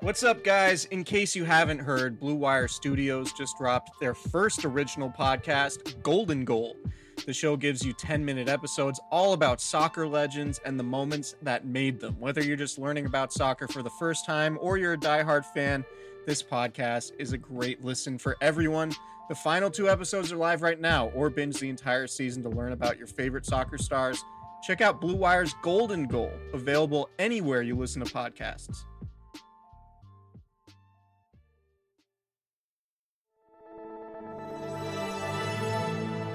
What's 0.00 0.22
up, 0.22 0.44
guys? 0.44 0.84
In 0.86 1.04
case 1.04 1.34
you 1.34 1.44
haven't 1.44 1.78
heard, 1.78 2.20
Blue 2.20 2.34
Wire 2.34 2.68
Studios 2.68 3.32
just 3.32 3.56
dropped 3.56 3.98
their 3.98 4.14
first 4.14 4.64
original 4.64 5.10
podcast, 5.10 6.00
Golden 6.02 6.44
Goal. 6.44 6.76
The 7.24 7.32
show 7.32 7.56
gives 7.56 7.84
you 7.84 7.94
10 7.94 8.24
minute 8.24 8.46
episodes 8.46 9.00
all 9.10 9.32
about 9.32 9.60
soccer 9.60 10.06
legends 10.06 10.60
and 10.64 10.78
the 10.78 10.84
moments 10.84 11.34
that 11.42 11.66
made 11.66 11.98
them. 11.98 12.14
Whether 12.20 12.42
you're 12.42 12.58
just 12.58 12.78
learning 12.78 13.06
about 13.06 13.32
soccer 13.32 13.66
for 13.66 13.82
the 13.82 13.90
first 13.90 14.26
time 14.26 14.58
or 14.60 14.76
you're 14.76 14.92
a 14.92 14.98
diehard 14.98 15.46
fan, 15.46 15.84
this 16.26 16.42
podcast 16.42 17.12
is 17.18 17.32
a 17.32 17.38
great 17.38 17.82
listen 17.82 18.18
for 18.18 18.36
everyone. 18.42 18.92
The 19.28 19.34
final 19.34 19.70
two 19.70 19.88
episodes 19.88 20.30
are 20.30 20.36
live 20.36 20.60
right 20.62 20.80
now, 20.80 21.08
or 21.08 21.30
binge 21.30 21.58
the 21.58 21.70
entire 21.70 22.06
season 22.06 22.42
to 22.42 22.48
learn 22.50 22.72
about 22.72 22.98
your 22.98 23.08
favorite 23.08 23.46
soccer 23.46 23.78
stars. 23.78 24.22
Check 24.62 24.82
out 24.82 25.00
Blue 25.00 25.16
Wire's 25.16 25.54
Golden 25.62 26.06
Goal, 26.06 26.32
available 26.52 27.08
anywhere 27.18 27.62
you 27.62 27.76
listen 27.76 28.04
to 28.04 28.12
podcasts. 28.12 28.84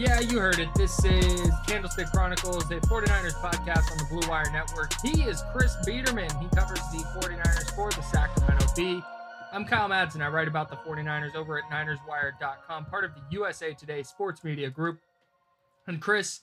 Yeah, 0.00 0.18
you 0.20 0.38
heard 0.38 0.58
it. 0.58 0.70
This 0.74 1.04
is 1.04 1.50
Candlestick 1.66 2.06
Chronicles, 2.06 2.64
a 2.70 2.80
49ers 2.80 3.34
podcast 3.34 3.92
on 3.92 3.98
the 3.98 4.06
Blue 4.08 4.26
Wire 4.30 4.50
Network. 4.50 4.94
He 5.02 5.24
is 5.24 5.42
Chris 5.52 5.76
Biderman. 5.86 6.40
He 6.40 6.48
covers 6.56 6.80
the 6.90 7.04
49ers 7.20 7.74
for 7.74 7.90
the 7.90 8.00
Sacramento 8.00 8.64
Bee. 8.74 9.02
I'm 9.52 9.66
Kyle 9.66 9.90
Madsen. 9.90 10.22
I 10.22 10.28
write 10.28 10.48
about 10.48 10.70
the 10.70 10.76
49ers 10.76 11.34
over 11.36 11.58
at 11.58 11.64
NinersWire.com, 11.64 12.86
part 12.86 13.04
of 13.04 13.14
the 13.14 13.20
USA 13.32 13.74
Today 13.74 14.02
sports 14.02 14.42
media 14.42 14.70
group. 14.70 15.00
And 15.86 16.00
Chris, 16.00 16.40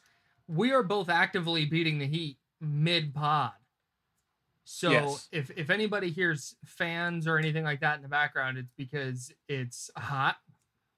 we 0.47 0.71
are 0.71 0.83
both 0.83 1.09
actively 1.09 1.65
beating 1.65 1.97
the 1.97 2.05
heat 2.05 2.37
mid 2.61 3.15
pod. 3.15 3.53
So 4.65 4.91
Yes. 4.91 5.29
if 5.31 5.49
if 5.57 5.71
anybody 5.71 6.11
hears 6.11 6.55
fans 6.63 7.25
or 7.25 7.39
anything 7.39 7.63
like 7.63 7.79
that 7.79 7.95
in 7.95 8.03
the 8.03 8.07
background, 8.07 8.59
it's 8.59 8.73
because 8.77 9.31
it's 9.47 9.89
hot. 9.97 10.37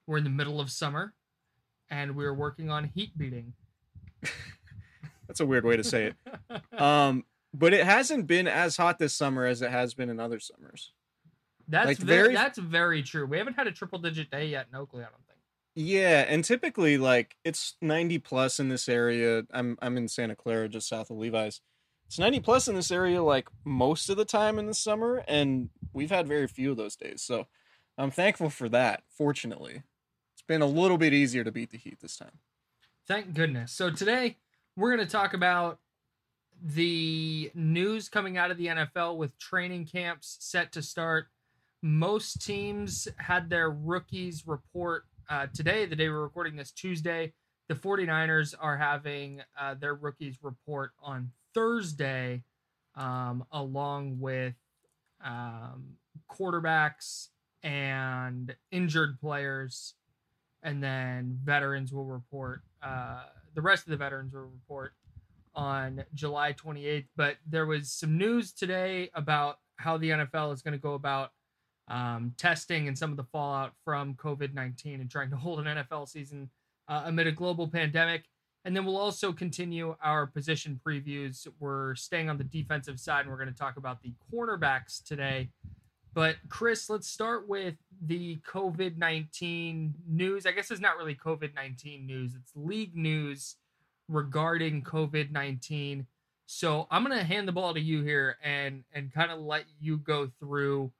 We're 0.06 0.18
in 0.18 0.24
the 0.24 0.28
middle 0.30 0.60
of 0.60 0.70
summer 0.70 1.14
and 1.90 2.16
we're 2.16 2.34
working 2.34 2.70
on 2.70 2.84
heat 2.94 3.16
beating. 3.18 3.52
That's 5.26 5.40
a 5.40 5.46
weird 5.46 5.64
way 5.64 5.76
to 5.76 5.84
say 5.84 6.06
it. 6.12 6.80
Um, 6.80 7.24
but 7.54 7.72
it 7.72 7.84
hasn't 7.84 8.26
been 8.26 8.48
as 8.48 8.76
hot 8.76 8.98
this 8.98 9.14
summer 9.14 9.44
as 9.46 9.62
it 9.62 9.70
has 9.70 9.94
been 9.94 10.08
in 10.10 10.18
other 10.20 10.40
summers. 10.40 10.92
That's 11.68 11.86
Like, 11.86 11.98
very, 11.98 12.22
very- 12.22 12.34
that's 12.34 12.58
very 12.58 13.02
true. 13.02 13.26
We 13.26 13.38
haven't 13.38 13.54
had 13.54 13.66
a 13.68 13.72
triple 13.72 13.98
digit 14.00 14.30
day 14.30 14.46
yet 14.48 14.66
in 14.72 14.76
Oakley, 14.78 15.00
I 15.02 15.04
don't 15.06 15.24
think. 15.28 15.38
Yeah, 15.76 16.24
and 16.28 16.44
typically 16.44 16.98
like 16.98 17.36
it's 17.44 17.76
90 17.80 18.18
plus 18.18 18.58
in 18.58 18.68
this 18.68 18.88
area. 18.88 19.44
I'm 19.52 19.78
I'm 19.80 19.96
in 19.96 20.08
Santa 20.08 20.34
Clara, 20.34 20.68
just 20.68 20.88
south 20.88 21.10
of 21.10 21.16
Levi's. 21.16 21.60
It's 22.06 22.18
90 22.18 22.40
plus 22.40 22.66
in 22.66 22.74
this 22.74 22.90
area 22.90 23.22
like 23.22 23.48
most 23.64 24.10
of 24.10 24.16
the 24.16 24.24
time 24.24 24.58
in 24.58 24.66
the 24.66 24.74
summer, 24.74 25.22
and 25.28 25.70
we've 25.92 26.10
had 26.10 26.26
very 26.26 26.48
few 26.48 26.72
of 26.72 26.76
those 26.76 26.96
days. 26.96 27.22
So 27.22 27.46
I'm 27.96 28.10
thankful 28.10 28.50
for 28.50 28.68
that. 28.70 29.04
Fortunately, 29.16 29.84
it's 30.40 30.46
been 30.46 30.62
a 30.62 30.66
little 30.66 30.96
bit 30.96 31.12
easier 31.12 31.44
to 31.44 31.52
beat 31.52 31.70
the 31.70 31.76
heat 31.76 32.00
this 32.00 32.16
time. 32.16 32.38
Thank 33.06 33.34
goodness. 33.34 33.72
So 33.72 33.90
today 33.90 34.38
we're 34.74 34.96
going 34.96 35.06
to 35.06 35.12
talk 35.12 35.34
about 35.34 35.80
the 36.62 37.50
news 37.54 38.08
coming 38.08 38.38
out 38.38 38.50
of 38.50 38.56
the 38.56 38.68
NFL 38.68 39.18
with 39.18 39.38
training 39.38 39.84
camps 39.84 40.38
set 40.40 40.72
to 40.72 40.82
start. 40.82 41.26
Most 41.82 42.40
teams 42.40 43.06
had 43.18 43.50
their 43.50 43.70
rookies 43.70 44.46
report 44.46 45.04
uh, 45.28 45.48
today, 45.54 45.84
the 45.84 45.94
day 45.94 46.08
we're 46.08 46.22
recording 46.22 46.56
this 46.56 46.72
Tuesday. 46.72 47.34
The 47.68 47.74
49ers 47.74 48.54
are 48.58 48.78
having 48.78 49.42
uh, 49.60 49.74
their 49.74 49.94
rookies 49.94 50.38
report 50.42 50.92
on 51.02 51.32
Thursday, 51.52 52.44
um, 52.94 53.44
along 53.52 54.18
with 54.20 54.54
um, 55.22 55.96
quarterbacks 56.32 57.28
and 57.62 58.56
injured 58.72 59.20
players. 59.20 59.94
And 60.62 60.82
then 60.82 61.38
veterans 61.42 61.92
will 61.92 62.04
report, 62.04 62.62
uh, 62.82 63.22
the 63.54 63.62
rest 63.62 63.86
of 63.86 63.90
the 63.90 63.96
veterans 63.96 64.32
will 64.34 64.42
report 64.42 64.92
on 65.54 66.04
July 66.14 66.52
28th. 66.52 67.06
But 67.16 67.36
there 67.46 67.66
was 67.66 67.90
some 67.90 68.18
news 68.18 68.52
today 68.52 69.10
about 69.14 69.58
how 69.76 69.96
the 69.96 70.10
NFL 70.10 70.52
is 70.52 70.62
going 70.62 70.72
to 70.72 70.78
go 70.78 70.94
about 70.94 71.32
um, 71.88 72.34
testing 72.36 72.86
and 72.88 72.96
some 72.96 73.10
of 73.10 73.16
the 73.16 73.24
fallout 73.24 73.72
from 73.84 74.14
COVID 74.14 74.54
19 74.54 75.00
and 75.00 75.10
trying 75.10 75.30
to 75.30 75.36
hold 75.36 75.66
an 75.66 75.66
NFL 75.66 76.08
season 76.08 76.48
uh, 76.88 77.02
amid 77.06 77.26
a 77.26 77.32
global 77.32 77.68
pandemic. 77.68 78.24
And 78.64 78.76
then 78.76 78.84
we'll 78.84 78.98
also 78.98 79.32
continue 79.32 79.96
our 80.02 80.26
position 80.26 80.78
previews. 80.86 81.46
We're 81.58 81.94
staying 81.94 82.28
on 82.28 82.36
the 82.36 82.44
defensive 82.44 83.00
side 83.00 83.22
and 83.22 83.30
we're 83.30 83.38
going 83.38 83.52
to 83.52 83.58
talk 83.58 83.76
about 83.78 84.02
the 84.02 84.12
cornerbacks 84.32 85.02
today. 85.02 85.48
But 86.12 86.36
Chris, 86.48 86.90
let's 86.90 87.08
start 87.08 87.48
with 87.48 87.74
the 88.02 88.38
COVID 88.50 88.96
19 88.96 89.94
news. 90.08 90.46
I 90.46 90.52
guess 90.52 90.70
it's 90.70 90.80
not 90.80 90.96
really 90.96 91.14
COVID 91.14 91.54
19 91.54 92.06
news, 92.06 92.34
it's 92.34 92.52
league 92.54 92.96
news 92.96 93.56
regarding 94.08 94.82
COVID 94.82 95.30
19. 95.30 96.06
So 96.46 96.88
I'm 96.90 97.04
going 97.04 97.16
to 97.16 97.24
hand 97.24 97.46
the 97.46 97.52
ball 97.52 97.74
to 97.74 97.80
you 97.80 98.02
here 98.02 98.36
and, 98.42 98.82
and 98.92 99.12
kind 99.12 99.30
of 99.30 99.38
let 99.38 99.66
you 99.80 99.98
go 99.98 100.28
through 100.40 100.90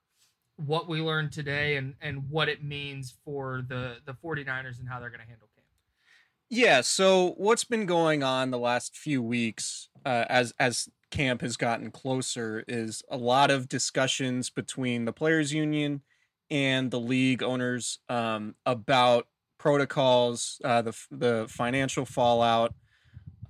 what 0.67 0.89
we 0.89 1.01
learned 1.01 1.33
today 1.33 1.77
and 1.77 1.95
and 2.01 2.29
what 2.31 2.49
it 2.49 2.63
means 2.63 3.15
for 3.25 3.65
the 3.69 3.97
the 4.05 4.13
49ers 4.13 4.79
and 4.79 4.89
how 4.89 5.01
they're 5.01 5.09
going 5.09 5.21
to 5.21 5.27
handle 5.27 5.49
camp. 5.55 5.67
Yeah, 6.49 6.81
so 6.83 7.35
what's 7.37 7.65
been 7.65 7.87
going 7.87 8.23
on 8.23 8.51
the 8.51 8.59
last 8.59 8.97
few 8.97 9.23
weeks 9.23 9.89
uh, 10.05 10.25
as 10.29 10.53
as 10.59 10.89
camp 11.11 11.41
has 11.41 11.57
gotten 11.57 11.91
closer 11.91 12.65
is 12.69 13.03
a 13.11 13.17
lot 13.17 13.51
of 13.51 13.69
discussions 13.69 14.51
between 14.51 15.05
the 15.05 15.13
players 15.13 15.53
union 15.53 16.03
and 16.51 16.91
the 16.91 17.01
league 17.01 17.43
owners 17.43 17.99
um, 18.09 18.55
about 18.67 19.27
protocols, 19.59 20.61
uh, 20.65 20.83
the 20.83 20.97
the 21.11 21.47
financial 21.49 22.05
fallout, 22.05 22.75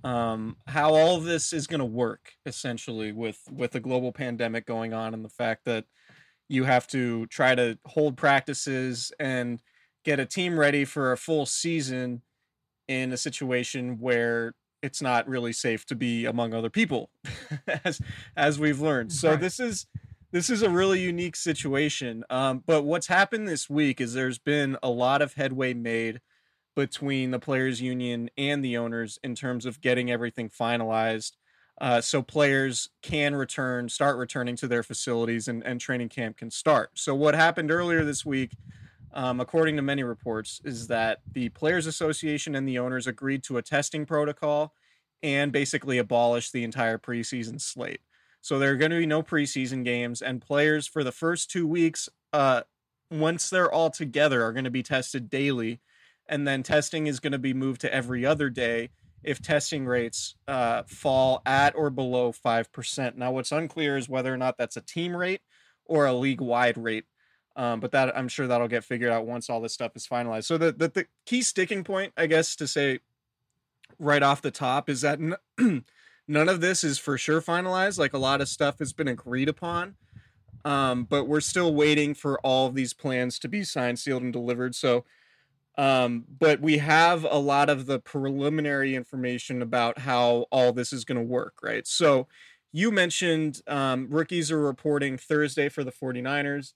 um, 0.03 0.57
how 0.67 0.93
all 0.93 1.15
of 1.15 1.23
this 1.23 1.53
is 1.53 1.67
going 1.67 1.79
to 1.79 1.85
work 1.85 2.33
essentially 2.45 3.11
with 3.11 3.39
with 3.51 3.71
the 3.71 3.79
global 3.79 4.11
pandemic 4.11 4.65
going 4.65 4.93
on 4.93 5.13
and 5.13 5.23
the 5.23 5.29
fact 5.29 5.65
that 5.65 5.85
you 6.49 6.65
have 6.65 6.85
to 6.87 7.25
try 7.27 7.55
to 7.55 7.77
hold 7.85 8.17
practices 8.17 9.11
and 9.19 9.61
get 10.03 10.19
a 10.19 10.25
team 10.25 10.59
ready 10.59 10.83
for 10.83 11.11
a 11.11 11.17
full 11.17 11.45
season 11.45 12.21
in 12.87 13.13
a 13.13 13.17
situation 13.17 13.97
where 13.99 14.53
it's 14.81 15.01
not 15.01 15.27
really 15.27 15.53
safe 15.53 15.85
to 15.85 15.95
be 15.95 16.25
among 16.25 16.53
other 16.53 16.69
people 16.69 17.09
as 17.85 18.01
as 18.35 18.59
we've 18.59 18.79
learned 18.81 19.11
so 19.11 19.31
Right. 19.31 19.39
this 19.39 19.59
is 19.59 19.85
this 20.31 20.49
is 20.49 20.61
a 20.61 20.69
really 20.69 20.99
unique 20.99 21.35
situation 21.35 22.23
um, 22.29 22.63
but 22.65 22.83
what's 22.83 23.07
happened 23.07 23.47
this 23.47 23.69
week 23.69 23.99
is 24.01 24.13
there's 24.13 24.39
been 24.39 24.77
a 24.81 24.89
lot 24.89 25.21
of 25.21 25.33
headway 25.33 25.73
made 25.73 26.21
between 26.75 27.31
the 27.31 27.39
players 27.39 27.81
union 27.81 28.29
and 28.37 28.63
the 28.63 28.77
owners 28.77 29.19
in 29.23 29.35
terms 29.35 29.65
of 29.65 29.81
getting 29.81 30.09
everything 30.09 30.49
finalized 30.49 31.33
uh, 31.79 31.99
so 31.99 32.21
players 32.21 32.89
can 33.01 33.35
return 33.35 33.89
start 33.89 34.17
returning 34.17 34.55
to 34.55 34.67
their 34.67 34.83
facilities 34.83 35.47
and, 35.47 35.63
and 35.65 35.81
training 35.81 36.09
camp 36.09 36.37
can 36.37 36.49
start 36.49 36.91
so 36.93 37.13
what 37.13 37.35
happened 37.35 37.71
earlier 37.71 38.03
this 38.03 38.25
week 38.25 38.51
um, 39.13 39.39
according 39.39 39.75
to 39.75 39.81
many 39.81 40.03
reports 40.03 40.61
is 40.63 40.87
that 40.87 41.19
the 41.31 41.49
players 41.49 41.85
association 41.87 42.55
and 42.55 42.67
the 42.67 42.79
owners 42.79 43.07
agreed 43.07 43.43
to 43.43 43.57
a 43.57 43.61
testing 43.61 44.05
protocol 44.05 44.73
and 45.23 45.51
basically 45.51 45.97
abolished 45.97 46.53
the 46.53 46.63
entire 46.63 46.97
preseason 46.97 47.59
slate 47.59 48.01
so 48.41 48.57
there 48.57 48.71
are 48.71 48.77
going 48.77 48.91
to 48.91 48.97
be 48.97 49.05
no 49.05 49.21
preseason 49.21 49.83
games 49.83 50.21
and 50.21 50.41
players 50.41 50.87
for 50.87 51.03
the 51.03 51.11
first 51.11 51.51
two 51.51 51.67
weeks 51.67 52.09
uh, 52.33 52.61
once 53.09 53.49
they're 53.49 53.71
all 53.71 53.89
together 53.89 54.43
are 54.43 54.53
going 54.53 54.63
to 54.63 54.71
be 54.71 54.83
tested 54.83 55.29
daily 55.29 55.79
and 56.27 56.47
then 56.47 56.63
testing 56.63 57.07
is 57.07 57.19
going 57.19 57.33
to 57.33 57.39
be 57.39 57.53
moved 57.53 57.81
to 57.81 57.93
every 57.93 58.25
other 58.25 58.49
day 58.49 58.89
if 59.23 59.41
testing 59.41 59.85
rates 59.85 60.35
uh, 60.47 60.83
fall 60.87 61.41
at 61.45 61.75
or 61.75 61.89
below 61.89 62.31
5%. 62.31 63.15
Now, 63.15 63.31
what's 63.31 63.51
unclear 63.51 63.97
is 63.97 64.09
whether 64.09 64.33
or 64.33 64.37
not 64.37 64.57
that's 64.57 64.77
a 64.77 64.81
team 64.81 65.15
rate 65.15 65.41
or 65.85 66.05
a 66.05 66.13
league 66.13 66.41
wide 66.41 66.77
rate. 66.77 67.05
Um, 67.55 67.79
but 67.79 67.91
that 67.91 68.17
I'm 68.17 68.27
sure 68.27 68.47
that'll 68.47 68.67
get 68.67 68.83
figured 68.83 69.11
out 69.11 69.25
once 69.25 69.49
all 69.49 69.59
this 69.59 69.73
stuff 69.73 69.95
is 69.95 70.07
finalized. 70.07 70.45
So 70.45 70.57
the, 70.57 70.71
the, 70.71 70.87
the 70.87 71.05
key 71.25 71.41
sticking 71.41 71.83
point, 71.83 72.13
I 72.15 72.27
guess, 72.27 72.55
to 72.55 72.67
say 72.67 72.99
right 73.99 74.23
off 74.23 74.41
the 74.41 74.51
top 74.51 74.89
is 74.89 75.01
that 75.01 75.19
n- 75.19 75.83
none 76.27 76.49
of 76.49 76.61
this 76.61 76.83
is 76.83 76.97
for 76.97 77.17
sure 77.17 77.41
finalized. 77.41 77.99
Like 77.99 78.13
a 78.13 78.17
lot 78.17 78.41
of 78.41 78.47
stuff 78.47 78.79
has 78.79 78.93
been 78.93 79.07
agreed 79.07 79.49
upon. 79.49 79.95
Um, 80.63 81.05
but 81.05 81.25
we're 81.25 81.41
still 81.41 81.73
waiting 81.73 82.13
for 82.13 82.39
all 82.41 82.67
of 82.67 82.75
these 82.75 82.93
plans 82.93 83.39
to 83.39 83.47
be 83.47 83.63
signed, 83.63 83.99
sealed, 83.99 84.23
and 84.23 84.31
delivered. 84.31 84.75
So, 84.75 85.05
um, 85.77 86.25
but 86.39 86.61
we 86.61 86.77
have 86.77 87.23
a 87.23 87.37
lot 87.37 87.69
of 87.69 87.85
the 87.85 87.99
preliminary 87.99 88.95
information 88.95 89.61
about 89.61 89.99
how 89.99 90.45
all 90.51 90.71
this 90.71 90.93
is 90.93 91.03
going 91.03 91.17
to 91.17 91.23
work, 91.23 91.55
right? 91.63 91.87
So, 91.87 92.27
you 92.71 92.91
mentioned 92.91 93.61
um, 93.67 94.07
rookies 94.09 94.51
are 94.51 94.59
reporting 94.59 95.17
Thursday 95.17 95.67
for 95.67 95.83
the 95.83 95.91
49ers. 95.91 96.73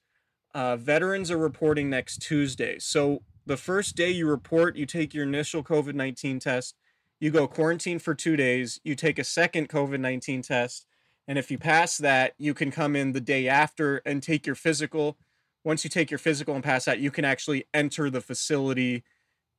Uh, 0.55 0.77
veterans 0.77 1.29
are 1.29 1.37
reporting 1.37 1.89
next 1.89 2.21
Tuesday. 2.21 2.79
So, 2.79 3.21
the 3.45 3.57
first 3.57 3.97
day 3.97 4.09
you 4.09 4.25
report, 4.25 4.77
you 4.77 4.85
take 4.85 5.13
your 5.13 5.25
initial 5.25 5.61
COVID 5.61 5.95
19 5.95 6.39
test, 6.39 6.77
you 7.19 7.29
go 7.29 7.45
quarantine 7.45 7.99
for 7.99 8.15
two 8.15 8.37
days, 8.37 8.79
you 8.85 8.95
take 8.95 9.19
a 9.19 9.23
second 9.25 9.67
COVID 9.67 9.99
19 9.99 10.41
test. 10.41 10.87
And 11.27 11.37
if 11.37 11.51
you 11.51 11.57
pass 11.57 11.97
that, 11.97 12.35
you 12.37 12.53
can 12.53 12.71
come 12.71 12.95
in 12.95 13.11
the 13.11 13.19
day 13.19 13.49
after 13.49 14.01
and 14.05 14.23
take 14.23 14.45
your 14.45 14.55
physical. 14.55 15.17
Once 15.65 15.83
you 15.83 15.89
take 15.89 16.09
your 16.09 16.19
physical 16.19 16.55
and 16.55 16.63
pass 16.63 16.85
that, 16.85 16.99
you 16.99 17.11
can 17.11 17.25
actually 17.25 17.65
enter 17.73 18.09
the 18.09 18.21
facility 18.21 19.03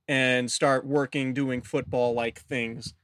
and 0.09 0.51
start 0.51 0.87
working, 0.87 1.35
doing 1.35 1.61
football 1.61 2.15
like 2.15 2.41
things. 2.41 2.95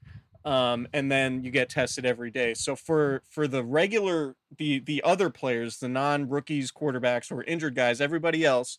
Um, 0.44 0.88
and 0.92 1.10
then 1.10 1.44
you 1.44 1.50
get 1.50 1.70
tested 1.70 2.04
every 2.04 2.30
day. 2.30 2.54
So 2.54 2.74
for 2.74 3.22
for 3.30 3.46
the 3.46 3.62
regular 3.62 4.34
the 4.56 4.80
the 4.80 5.02
other 5.04 5.30
players, 5.30 5.78
the 5.78 5.88
non 5.88 6.28
rookies, 6.28 6.72
quarterbacks, 6.72 7.30
or 7.30 7.44
injured 7.44 7.76
guys, 7.76 8.00
everybody 8.00 8.44
else, 8.44 8.78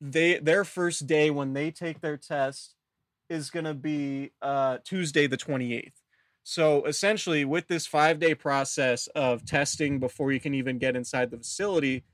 they 0.00 0.38
their 0.38 0.64
first 0.64 1.06
day 1.06 1.30
when 1.30 1.52
they 1.52 1.70
take 1.70 2.00
their 2.00 2.16
test 2.16 2.74
is 3.28 3.50
going 3.50 3.64
to 3.64 3.74
be 3.74 4.30
uh, 4.40 4.78
Tuesday 4.84 5.26
the 5.26 5.36
twenty 5.36 5.74
eighth. 5.74 6.00
So 6.42 6.84
essentially, 6.84 7.44
with 7.44 7.66
this 7.66 7.86
five 7.86 8.18
day 8.18 8.34
process 8.34 9.08
of 9.08 9.44
testing 9.44 9.98
before 9.98 10.32
you 10.32 10.40
can 10.40 10.54
even 10.54 10.78
get 10.78 10.96
inside 10.96 11.30
the 11.30 11.38
facility, 11.38 12.04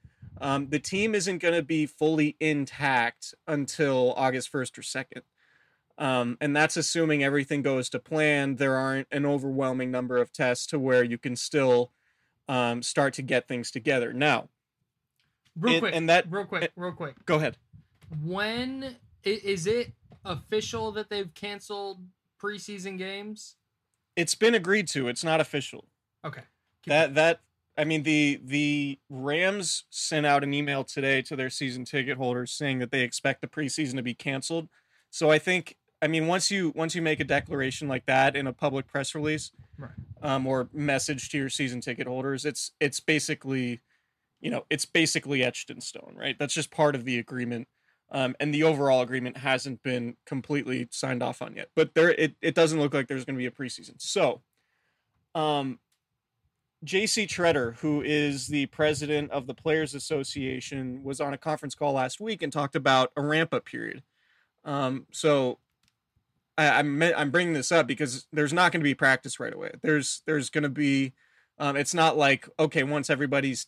um, 0.40 0.68
the 0.68 0.78
team 0.78 1.14
isn't 1.14 1.38
going 1.38 1.54
to 1.54 1.62
be 1.62 1.86
fully 1.86 2.36
intact 2.40 3.34
until 3.46 4.12
August 4.16 4.52
1st 4.52 4.78
or 4.78 4.82
2nd. 4.82 5.22
Um, 5.98 6.36
and 6.40 6.54
that's 6.54 6.76
assuming 6.76 7.24
everything 7.24 7.62
goes 7.62 7.88
to 7.90 7.98
plan. 7.98 8.56
There 8.56 8.76
aren't 8.76 9.08
an 9.10 9.24
overwhelming 9.24 9.90
number 9.90 10.18
of 10.18 10.32
tests 10.32 10.66
to 10.66 10.78
where 10.78 11.02
you 11.02 11.16
can 11.18 11.36
still 11.36 11.92
um, 12.48 12.82
start 12.82 13.14
to 13.14 13.22
get 13.22 13.48
things 13.48 13.70
together. 13.70 14.12
Now, 14.12 14.48
Real 15.58 15.72
And- 15.76 15.80
quick, 15.80 15.94
and 15.94 16.08
that- 16.10 16.30
real 16.30 16.44
quick, 16.44 16.70
real 16.76 16.92
quick. 16.92 17.24
go 17.24 17.36
ahead. 17.36 17.56
When 18.22 18.96
is 19.24 19.66
it 19.66 19.92
official 20.24 20.92
that 20.92 21.08
they've 21.08 21.32
canceled 21.32 22.06
preseason 22.38 22.98
games? 22.98 23.56
It's 24.16 24.34
been 24.34 24.54
agreed 24.54 24.86
to. 24.88 25.08
It's 25.08 25.24
not 25.24 25.40
official. 25.40 25.88
Okay. 26.24 26.42
Keep 26.82 26.90
that 26.90 27.14
that 27.14 27.40
I 27.78 27.84
mean 27.84 28.02
the 28.02 28.38
the 28.44 28.98
Rams 29.08 29.84
sent 29.90 30.26
out 30.26 30.44
an 30.44 30.52
email 30.52 30.84
today 30.84 31.22
to 31.22 31.34
their 31.36 31.50
season 31.50 31.84
ticket 31.86 32.18
holders 32.18 32.52
saying 32.52 32.78
that 32.80 32.90
they 32.90 33.00
expect 33.02 33.40
the 33.40 33.48
preseason 33.48 33.94
to 33.96 34.02
be 34.02 34.14
canceled. 34.14 34.68
So 35.10 35.30
I 35.30 35.38
think 35.38 35.76
I 36.06 36.08
mean 36.08 36.28
once 36.28 36.52
you 36.52 36.72
once 36.76 36.94
you 36.94 37.02
make 37.02 37.18
a 37.18 37.24
declaration 37.24 37.88
like 37.88 38.06
that 38.06 38.36
in 38.36 38.46
a 38.46 38.52
public 38.52 38.86
press 38.86 39.12
release 39.12 39.50
Right. 39.76 39.90
um, 40.22 40.46
or 40.46 40.68
message 40.72 41.28
to 41.30 41.36
your 41.36 41.48
season 41.48 41.80
ticket 41.80 42.06
holders, 42.06 42.44
it's 42.44 42.70
it's 42.78 43.00
basically 43.00 43.80
you 44.40 44.48
know 44.52 44.64
it's 44.70 44.84
basically 44.84 45.42
etched 45.42 45.68
in 45.68 45.80
stone, 45.80 46.14
right? 46.16 46.38
That's 46.38 46.54
just 46.54 46.70
part 46.70 46.94
of 46.94 47.04
the 47.04 47.18
agreement. 47.18 47.66
Um, 48.12 48.36
and 48.38 48.54
the 48.54 48.62
overall 48.62 49.00
agreement 49.02 49.38
hasn't 49.38 49.82
been 49.82 50.16
completely 50.26 50.86
signed 50.92 51.24
off 51.24 51.42
on 51.42 51.56
yet, 51.56 51.70
but 51.74 51.94
there 51.94 52.12
it, 52.12 52.36
it 52.40 52.54
doesn't 52.54 52.78
look 52.78 52.94
like 52.94 53.08
there's 53.08 53.24
going 53.24 53.34
to 53.34 53.38
be 53.38 53.46
a 53.46 53.50
preseason. 53.50 53.96
So, 53.98 54.42
um, 55.34 55.80
JC 56.84 57.26
Tretter, 57.26 57.74
who 57.78 58.00
is 58.00 58.46
the 58.46 58.66
president 58.66 59.32
of 59.32 59.48
the 59.48 59.54
Players 59.54 59.92
Association, 59.92 61.02
was 61.02 61.20
on 61.20 61.34
a 61.34 61.38
conference 61.38 61.74
call 61.74 61.94
last 61.94 62.20
week 62.20 62.42
and 62.42 62.52
talked 62.52 62.76
about 62.76 63.10
a 63.16 63.22
ramp 63.22 63.52
up 63.52 63.64
period. 63.64 64.04
Um, 64.64 65.06
so 65.10 65.58
I, 66.58 66.78
I'm 66.78 67.02
I'm 67.02 67.30
bringing 67.30 67.54
this 67.54 67.72
up 67.72 67.86
because 67.86 68.26
there's 68.32 68.52
not 68.52 68.72
going 68.72 68.80
to 68.80 68.84
be 68.84 68.94
practice 68.94 69.38
right 69.40 69.54
away. 69.54 69.72
There's 69.82 70.22
there's 70.26 70.50
going 70.50 70.64
to 70.64 70.70
be, 70.70 71.12
um, 71.58 71.76
it's 71.76 71.94
not 71.94 72.16
like 72.16 72.48
okay 72.58 72.82
once 72.82 73.10
everybody's 73.10 73.66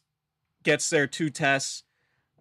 gets 0.62 0.90
their 0.90 1.06
two 1.06 1.30
tests 1.30 1.84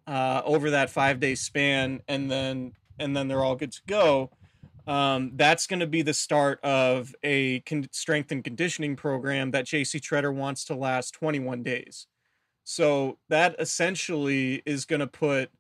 uh, 0.08 0.42
over 0.46 0.72
that 0.72 0.90
five 0.90 1.20
day 1.20 1.36
span 1.36 2.02
and 2.08 2.32
then 2.32 2.74
and 3.00 3.16
then 3.16 3.28
they're 3.28 3.44
all 3.44 3.56
good 3.56 3.72
to 3.72 3.82
go 3.88 4.32
um, 4.88 5.34
that's 5.36 5.68
going 5.68 5.82
to 5.82 5.88
be 5.88 6.02
the 6.02 6.14
start 6.14 6.64
of 6.64 7.14
a 7.22 7.60
con- 7.62 7.90
strength 7.92 8.32
and 8.32 8.44
conditioning 8.44 8.96
program 8.96 9.52
that 9.52 9.66
JC 9.66 10.00
Tretter 10.00 10.34
wants 10.34 10.64
to 10.66 10.76
last 10.76 11.14
21 11.14 11.62
days. 11.62 12.08
So 12.64 13.18
that 13.28 13.56
essentially 13.60 14.64
is 14.66 14.86
going 14.86 15.02
to 15.02 15.08
put 15.08 15.52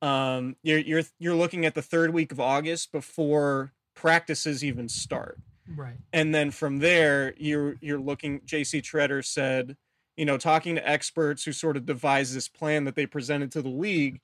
um, 0.00 0.56
you're 0.64 0.80
you're 0.80 1.02
you're 1.20 1.34
looking 1.34 1.64
at 1.64 1.74
the 1.74 1.82
third 1.82 2.12
week 2.12 2.32
of 2.32 2.40
August 2.40 2.90
before 2.90 3.72
practices 4.02 4.64
even 4.64 4.88
start, 4.88 5.38
Right. 5.76 5.94
and 6.12 6.34
then 6.34 6.50
from 6.50 6.80
there 6.80 7.34
you're 7.38 7.76
you're 7.80 8.00
looking. 8.00 8.40
JC 8.40 8.82
Tretter 8.82 9.24
said, 9.24 9.76
you 10.16 10.24
know, 10.24 10.36
talking 10.36 10.74
to 10.74 10.86
experts 10.88 11.44
who 11.44 11.52
sort 11.52 11.76
of 11.76 11.86
devised 11.86 12.34
this 12.34 12.48
plan 12.48 12.82
that 12.84 12.96
they 12.96 13.06
presented 13.06 13.52
to 13.52 13.62
the 13.62 13.68
league, 13.68 14.20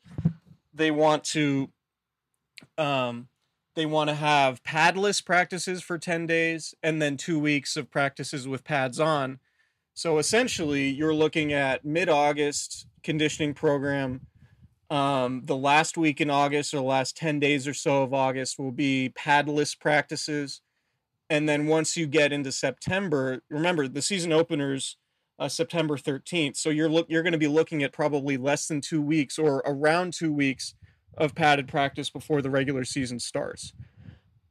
they 0.74 0.90
want 0.90 1.22
to 1.24 1.70
um 2.76 3.28
they 3.76 3.86
want 3.86 4.10
to 4.10 4.14
have 4.14 4.60
padless 4.64 5.24
practices 5.24 5.80
for 5.80 5.96
10 5.96 6.26
days 6.26 6.74
and 6.82 7.00
then 7.00 7.16
two 7.16 7.38
weeks 7.38 7.76
of 7.76 7.88
practices 7.88 8.48
with 8.48 8.64
pads 8.64 8.98
on. 8.98 9.38
So 9.94 10.18
essentially, 10.18 10.88
you're 10.88 11.14
looking 11.14 11.52
at 11.52 11.84
mid 11.84 12.08
August 12.08 12.88
conditioning 13.04 13.54
program. 13.54 14.22
Um, 14.90 15.42
the 15.44 15.56
last 15.56 15.98
week 15.98 16.20
in 16.20 16.30
August 16.30 16.72
or 16.72 16.78
the 16.78 16.82
last 16.82 17.16
10 17.16 17.40
days 17.40 17.68
or 17.68 17.74
so 17.74 18.02
of 18.02 18.14
August 18.14 18.58
will 18.58 18.72
be 18.72 19.12
padless 19.18 19.78
practices. 19.78 20.62
And 21.28 21.46
then 21.46 21.66
once 21.66 21.96
you 21.96 22.06
get 22.06 22.32
into 22.32 22.52
September, 22.52 23.42
remember 23.50 23.86
the 23.86 24.00
season 24.00 24.32
openers 24.32 24.96
uh, 25.38 25.48
September 25.48 25.96
13th. 25.96 26.56
So 26.56 26.70
you're 26.70 26.88
look 26.88 27.06
you're 27.08 27.22
going 27.22 27.32
to 27.32 27.38
be 27.38 27.48
looking 27.48 27.82
at 27.82 27.92
probably 27.92 28.36
less 28.36 28.66
than 28.66 28.80
two 28.80 29.02
weeks 29.02 29.38
or 29.38 29.62
around 29.64 30.12
two 30.12 30.32
weeks 30.32 30.74
of 31.16 31.34
padded 31.34 31.68
practice 31.68 32.10
before 32.10 32.42
the 32.42 32.50
regular 32.50 32.84
season 32.84 33.18
starts. 33.18 33.72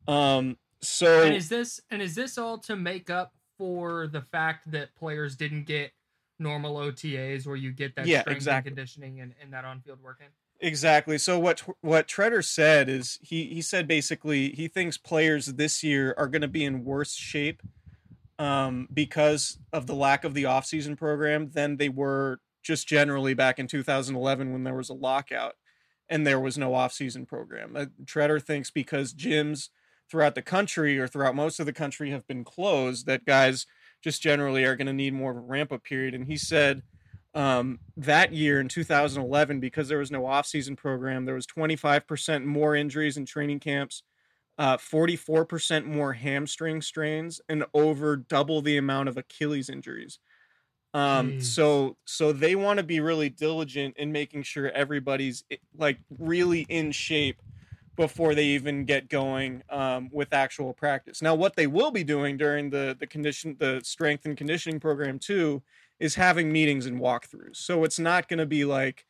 Um, 0.07 0.57
so 0.81 1.23
and 1.23 1.35
is 1.35 1.49
this 1.49 1.81
and 1.89 2.01
is 2.01 2.15
this 2.15 2.37
all 2.37 2.57
to 2.59 2.75
make 2.75 3.09
up 3.09 3.33
for 3.57 4.07
the 4.07 4.21
fact 4.21 4.71
that 4.71 4.95
players 4.95 5.35
didn't 5.35 5.65
get 5.65 5.91
normal 6.39 6.75
OTAs 6.75 7.45
where 7.47 7.55
you 7.55 7.71
get 7.71 7.95
that 7.95 8.07
Yeah, 8.07 8.21
strength 8.21 8.37
exactly. 8.37 8.69
and 8.69 8.77
conditioning 8.77 9.19
and, 9.21 9.33
and 9.41 9.53
that 9.53 9.65
on 9.65 9.81
field 9.81 9.99
working? 10.03 10.27
Exactly. 10.59 11.17
So 11.17 11.37
what 11.39 11.63
what 11.81 12.07
Tretter 12.07 12.43
said 12.43 12.89
is 12.89 13.19
he 13.21 13.45
he 13.45 13.61
said 13.61 13.87
basically 13.87 14.49
he 14.49 14.67
thinks 14.67 14.97
players 14.97 15.45
this 15.45 15.83
year 15.83 16.15
are 16.17 16.27
going 16.27 16.41
to 16.41 16.47
be 16.47 16.65
in 16.65 16.83
worse 16.83 17.13
shape 17.13 17.61
um, 18.39 18.87
because 18.93 19.59
of 19.71 19.87
the 19.87 19.95
lack 19.95 20.23
of 20.23 20.33
the 20.33 20.43
offseason 20.43 20.97
program 20.97 21.51
than 21.51 21.77
they 21.77 21.89
were 21.89 22.39
just 22.63 22.87
generally 22.87 23.33
back 23.33 23.59
in 23.59 23.67
2011 23.67 24.51
when 24.51 24.63
there 24.63 24.73
was 24.75 24.89
a 24.89 24.93
lockout 24.93 25.55
and 26.09 26.25
there 26.25 26.39
was 26.39 26.57
no 26.57 26.71
offseason 26.71 27.27
program. 27.27 27.75
Uh, 27.75 27.85
Tretter 28.03 28.41
thinks 28.41 28.71
because 28.71 29.13
gyms 29.13 29.69
throughout 30.09 30.35
the 30.35 30.41
country 30.41 30.97
or 30.97 31.07
throughout 31.07 31.35
most 31.35 31.59
of 31.59 31.65
the 31.65 31.73
country 31.73 32.11
have 32.11 32.27
been 32.27 32.43
closed 32.43 33.05
that 33.05 33.25
guys 33.25 33.65
just 34.07 34.21
generally 34.21 34.63
are 34.63 34.77
going 34.77 34.87
to 34.87 34.93
need 34.93 35.13
more 35.13 35.31
of 35.31 35.35
a 35.35 35.41
ramp 35.41 35.73
up 35.73 35.83
period 35.83 36.13
and 36.13 36.27
he 36.27 36.37
said 36.37 36.81
um, 37.33 37.77
that 37.97 38.31
year 38.31 38.61
in 38.61 38.69
2011 38.69 39.59
because 39.59 39.89
there 39.89 39.97
was 39.97 40.09
no 40.09 40.21
offseason 40.21 40.77
program 40.77 41.25
there 41.25 41.35
was 41.35 41.45
25% 41.45 42.45
more 42.45 42.73
injuries 42.73 43.17
in 43.17 43.25
training 43.25 43.59
camps 43.59 44.03
uh, 44.57 44.77
44% 44.77 45.83
more 45.83 46.13
hamstring 46.13 46.81
strains 46.81 47.41
and 47.49 47.65
over 47.73 48.15
double 48.15 48.61
the 48.61 48.77
amount 48.77 49.09
of 49.09 49.17
achilles 49.17 49.69
injuries 49.69 50.19
um, 50.93 51.33
Jeez. 51.33 51.43
so 51.43 51.97
so 52.05 52.31
they 52.31 52.55
want 52.55 52.77
to 52.77 52.83
be 52.83 53.01
really 53.01 53.27
diligent 53.27 53.97
in 53.97 54.13
making 54.13 54.43
sure 54.43 54.71
everybody's 54.71 55.43
like 55.75 55.97
really 56.17 56.61
in 56.69 56.93
shape 56.93 57.41
before 57.97 58.35
they 58.35 58.45
even 58.45 58.85
get 58.85 59.09
going 59.09 59.63
um, 59.69 60.09
with 60.13 60.31
actual 60.31 60.71
practice. 60.71 61.21
Now, 61.21 61.35
what 61.35 61.55
they 61.55 61.67
will 61.67 61.91
be 61.91 62.05
doing 62.05 62.37
during 62.37 62.69
the 62.69 62.95
the 62.97 63.07
condition, 63.07 63.57
the 63.59 63.81
strength 63.83 64.25
and 64.25 64.37
conditioning 64.37 64.79
program 64.79 65.19
too, 65.19 65.61
is 65.99 66.15
having 66.15 66.51
meetings 66.51 66.85
and 66.85 67.01
walkthroughs. 67.01 67.57
So 67.57 67.83
it's 67.83 67.99
not 67.99 68.29
going 68.29 68.37
to 68.39 68.45
be 68.45 68.63
like 68.63 69.05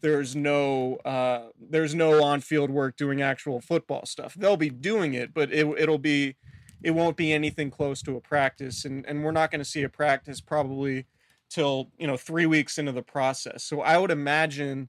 there's 0.00 0.34
no 0.34 0.96
uh, 1.04 1.50
there's 1.60 1.94
no 1.94 2.24
on 2.24 2.40
field 2.40 2.70
work 2.70 2.96
doing 2.96 3.22
actual 3.22 3.60
football 3.60 4.06
stuff. 4.06 4.34
They'll 4.34 4.56
be 4.56 4.70
doing 4.70 5.14
it, 5.14 5.32
but 5.34 5.52
it, 5.52 5.66
it'll 5.78 5.98
be 5.98 6.36
it 6.82 6.92
won't 6.92 7.18
be 7.18 7.32
anything 7.32 7.70
close 7.70 8.02
to 8.02 8.16
a 8.16 8.20
practice, 8.20 8.84
and 8.84 9.06
and 9.06 9.22
we're 9.22 9.32
not 9.32 9.50
going 9.50 9.60
to 9.60 9.70
see 9.70 9.82
a 9.82 9.88
practice 9.88 10.40
probably 10.40 11.06
till 11.50 11.90
you 11.98 12.06
know 12.06 12.16
three 12.16 12.46
weeks 12.46 12.78
into 12.78 12.92
the 12.92 13.02
process. 13.02 13.62
So 13.62 13.82
I 13.82 13.98
would 13.98 14.10
imagine 14.10 14.88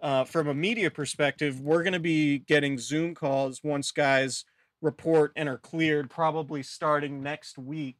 uh, 0.00 0.24
from 0.24 0.48
a 0.48 0.54
media 0.54 0.90
perspective, 0.90 1.60
we're 1.60 1.82
going 1.82 1.92
to 1.92 2.00
be 2.00 2.38
getting 2.38 2.78
Zoom 2.78 3.14
calls 3.14 3.62
once 3.62 3.90
guys 3.90 4.44
report 4.80 5.32
and 5.36 5.48
are 5.48 5.58
cleared, 5.58 6.10
probably 6.10 6.62
starting 6.62 7.22
next 7.22 7.58
week. 7.58 7.96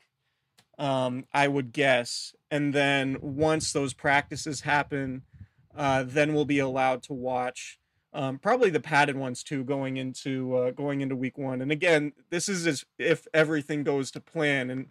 Um, 0.78 1.24
I 1.34 1.48
would 1.48 1.72
guess, 1.72 2.34
and 2.52 2.72
then 2.72 3.16
once 3.20 3.72
those 3.72 3.94
practices 3.94 4.60
happen, 4.60 5.22
uh, 5.76 6.04
then 6.06 6.34
we'll 6.34 6.44
be 6.44 6.60
allowed 6.60 7.02
to 7.04 7.14
watch. 7.14 7.80
Um, 8.12 8.38
probably 8.38 8.70
the 8.70 8.78
padded 8.78 9.16
ones 9.16 9.42
too, 9.42 9.64
going 9.64 9.96
into 9.96 10.54
uh, 10.56 10.70
going 10.70 11.00
into 11.00 11.16
week 11.16 11.36
one. 11.36 11.62
And 11.62 11.72
again, 11.72 12.12
this 12.30 12.48
is 12.48 12.84
if 12.96 13.26
everything 13.34 13.82
goes 13.82 14.12
to 14.12 14.20
plan, 14.20 14.70
and 14.70 14.86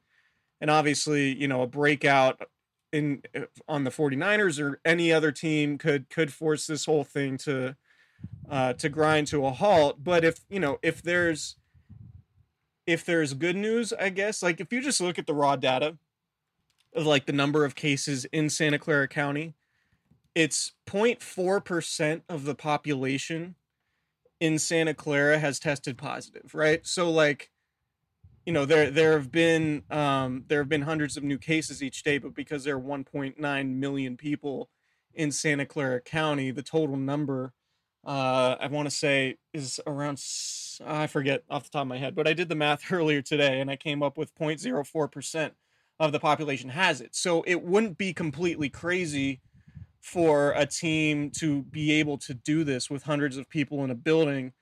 and 0.60 0.70
obviously, 0.70 1.34
you 1.36 1.48
know, 1.48 1.62
a 1.62 1.68
breakout 1.68 2.42
in 2.92 3.24
uh, 3.36 3.42
on 3.68 3.84
the 3.84 3.92
49ers 3.92 4.62
or 4.62 4.80
any 4.86 5.12
other 5.12 5.32
team 5.32 5.78
could 5.78 6.10
could 6.10 6.32
force 6.32 6.68
this 6.68 6.86
whole 6.86 7.04
thing 7.04 7.38
to 7.40 7.76
uh 8.50 8.74
to 8.74 8.90
grind 8.90 9.28
to 9.28 9.46
a 9.46 9.52
halt. 9.52 10.04
But 10.04 10.24
if 10.24 10.40
you 10.50 10.60
know 10.60 10.80
if 10.82 11.02
there's 11.02 11.58
if 12.88 13.04
there's 13.04 13.34
good 13.34 13.58
news 13.58 13.94
i 14.00 14.10
guess 14.10 14.42
like 14.42 14.60
if 14.60 14.72
you 14.72 14.82
just 14.82 15.02
look 15.02 15.20
at 15.20 15.28
the 15.28 15.34
raw 15.34 15.56
data 15.56 15.98
of 16.96 17.06
like 17.06 17.26
the 17.26 17.34
number 17.34 17.66
of 17.66 17.76
cases 17.76 18.26
in 18.32 18.50
santa 18.50 18.80
clara 18.80 19.08
county 19.08 19.54
it's 20.34 20.74
0.4% 20.88 22.22
of 22.30 22.46
the 22.46 22.56
population 22.56 23.56
in 24.40 24.58
santa 24.58 24.94
clara 24.94 25.38
has 25.38 25.60
tested 25.60 25.98
positive 25.98 26.56
right? 26.56 26.88
So 26.88 27.12
like 27.12 27.52
you 28.48 28.54
know 28.54 28.64
there 28.64 28.90
there 28.90 29.12
have 29.12 29.30
been 29.30 29.84
um, 29.92 30.46
there 30.48 30.60
have 30.60 30.70
been 30.70 30.84
hundreds 30.84 31.18
of 31.18 31.24
new 31.24 31.38
cases 31.38 31.84
each 31.84 32.02
day, 32.02 32.18
but 32.18 32.34
because 32.34 32.64
there 32.64 32.78
are 32.78 32.82
1.9 32.82 33.76
million 33.76 34.16
people 34.16 34.70
in 35.14 35.34
Santa 35.34 35.66
Clara 35.66 36.00
County, 36.00 36.52
the 36.52 36.64
total 36.64 36.96
number 36.96 37.52
uh, 38.06 38.56
I 38.58 38.68
want 38.68 38.90
to 38.90 38.96
say 38.96 39.36
is 39.54 39.82
around 39.86 40.24
I 40.86 41.08
forget 41.08 41.44
off 41.50 41.66
the 41.66 41.72
top 41.72 41.82
of 41.82 41.88
my 41.90 41.98
head, 41.98 42.16
but 42.16 42.26
I 42.26 42.32
did 42.32 42.48
the 42.48 42.56
math 42.56 42.84
earlier 42.92 43.22
today 43.22 43.60
and 43.60 43.70
I 43.70 43.76
came 43.76 44.02
up 44.02 44.18
with 44.18 44.34
0.04 44.36 45.12
percent 45.12 45.54
of 46.00 46.14
the 46.14 46.20
population 46.20 46.70
has 46.70 47.02
it. 47.02 47.18
So 47.18 47.42
it 47.42 47.62
wouldn't 47.62 47.98
be 47.98 48.14
completely 48.14 48.70
crazy 48.70 49.42
for 50.00 50.54
a 50.56 50.66
team 50.66 51.32
to 51.32 51.64
be 51.64 51.92
able 51.92 52.18
to 52.20 52.34
do 52.34 52.64
this 52.64 52.90
with 52.90 53.04
hundreds 53.04 53.36
of 53.36 53.50
people 53.50 53.84
in 53.84 53.92
a 53.92 53.96
building 53.96 54.54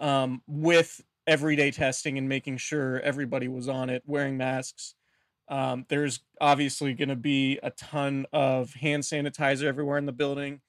um, 0.00 0.42
with 0.48 1.02
everyday 1.28 1.70
testing 1.70 2.18
and 2.18 2.28
making 2.28 2.56
sure 2.56 3.00
everybody 3.00 3.46
was 3.46 3.68
on 3.68 3.90
it, 3.90 4.02
wearing 4.06 4.36
masks. 4.36 4.94
Um, 5.48 5.86
there's 5.88 6.20
obviously 6.40 6.94
going 6.94 7.08
to 7.10 7.16
be 7.16 7.58
a 7.62 7.70
ton 7.70 8.26
of 8.32 8.74
hand 8.74 9.02
sanitizer 9.02 9.64
everywhere 9.64 9.98
in 9.98 10.06
the 10.06 10.12
building. 10.12 10.60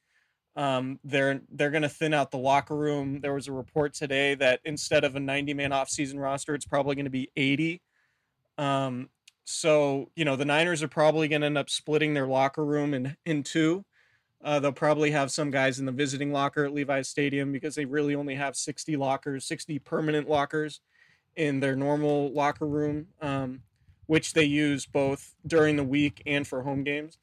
Um, 0.55 0.99
they're 1.03 1.41
they're 1.49 1.71
going 1.71 1.83
to 1.83 1.89
thin 1.89 2.13
out 2.13 2.31
the 2.31 2.37
locker 2.37 2.75
room. 2.75 3.21
There 3.21 3.33
was 3.33 3.47
a 3.47 3.53
report 3.53 3.93
today 3.93 4.35
that 4.35 4.59
instead 4.65 5.03
of 5.03 5.15
a 5.15 5.19
90 5.19 5.53
man 5.53 5.71
off 5.71 5.89
season 5.89 6.19
roster, 6.19 6.53
it's 6.53 6.65
probably 6.65 6.95
going 6.95 7.05
to 7.05 7.11
be 7.11 7.31
80. 7.35 7.81
Um, 8.57 9.09
so 9.45 10.11
you 10.15 10.25
know 10.25 10.35
the 10.35 10.45
Niners 10.45 10.83
are 10.83 10.87
probably 10.87 11.27
going 11.27 11.41
to 11.41 11.47
end 11.47 11.57
up 11.57 11.69
splitting 11.69 12.13
their 12.13 12.27
locker 12.27 12.65
room 12.65 12.93
in 12.93 13.15
in 13.25 13.43
two. 13.43 13.85
Uh, 14.43 14.60
they'll 14.60 14.72
probably 14.72 15.12
have 15.12 15.31
some 15.31 15.51
guys 15.51 15.79
in 15.79 15.86
the 15.86 15.91
visiting 15.91 16.31
locker 16.31 16.63
at 16.63 16.74
Levi's 16.74 17.10
Stadium 17.10 17.51
because 17.51 17.75
they 17.75 17.86
really 17.86 18.15
only 18.15 18.36
have 18.36 18.55
60 18.55 18.96
lockers, 18.96 19.46
60 19.46 19.79
permanent 19.79 20.29
lockers 20.29 20.79
in 21.36 21.60
their 21.60 21.75
normal 21.75 22.31
locker 22.31 22.65
room, 22.67 23.08
um, 23.22 23.62
which 24.05 24.34
they 24.34 24.46
use 24.46 24.86
both 24.86 25.36
during 25.46 25.75
the 25.75 25.84
week 25.84 26.22
and 26.25 26.48
for 26.48 26.63
home 26.63 26.84
games. 26.84 27.17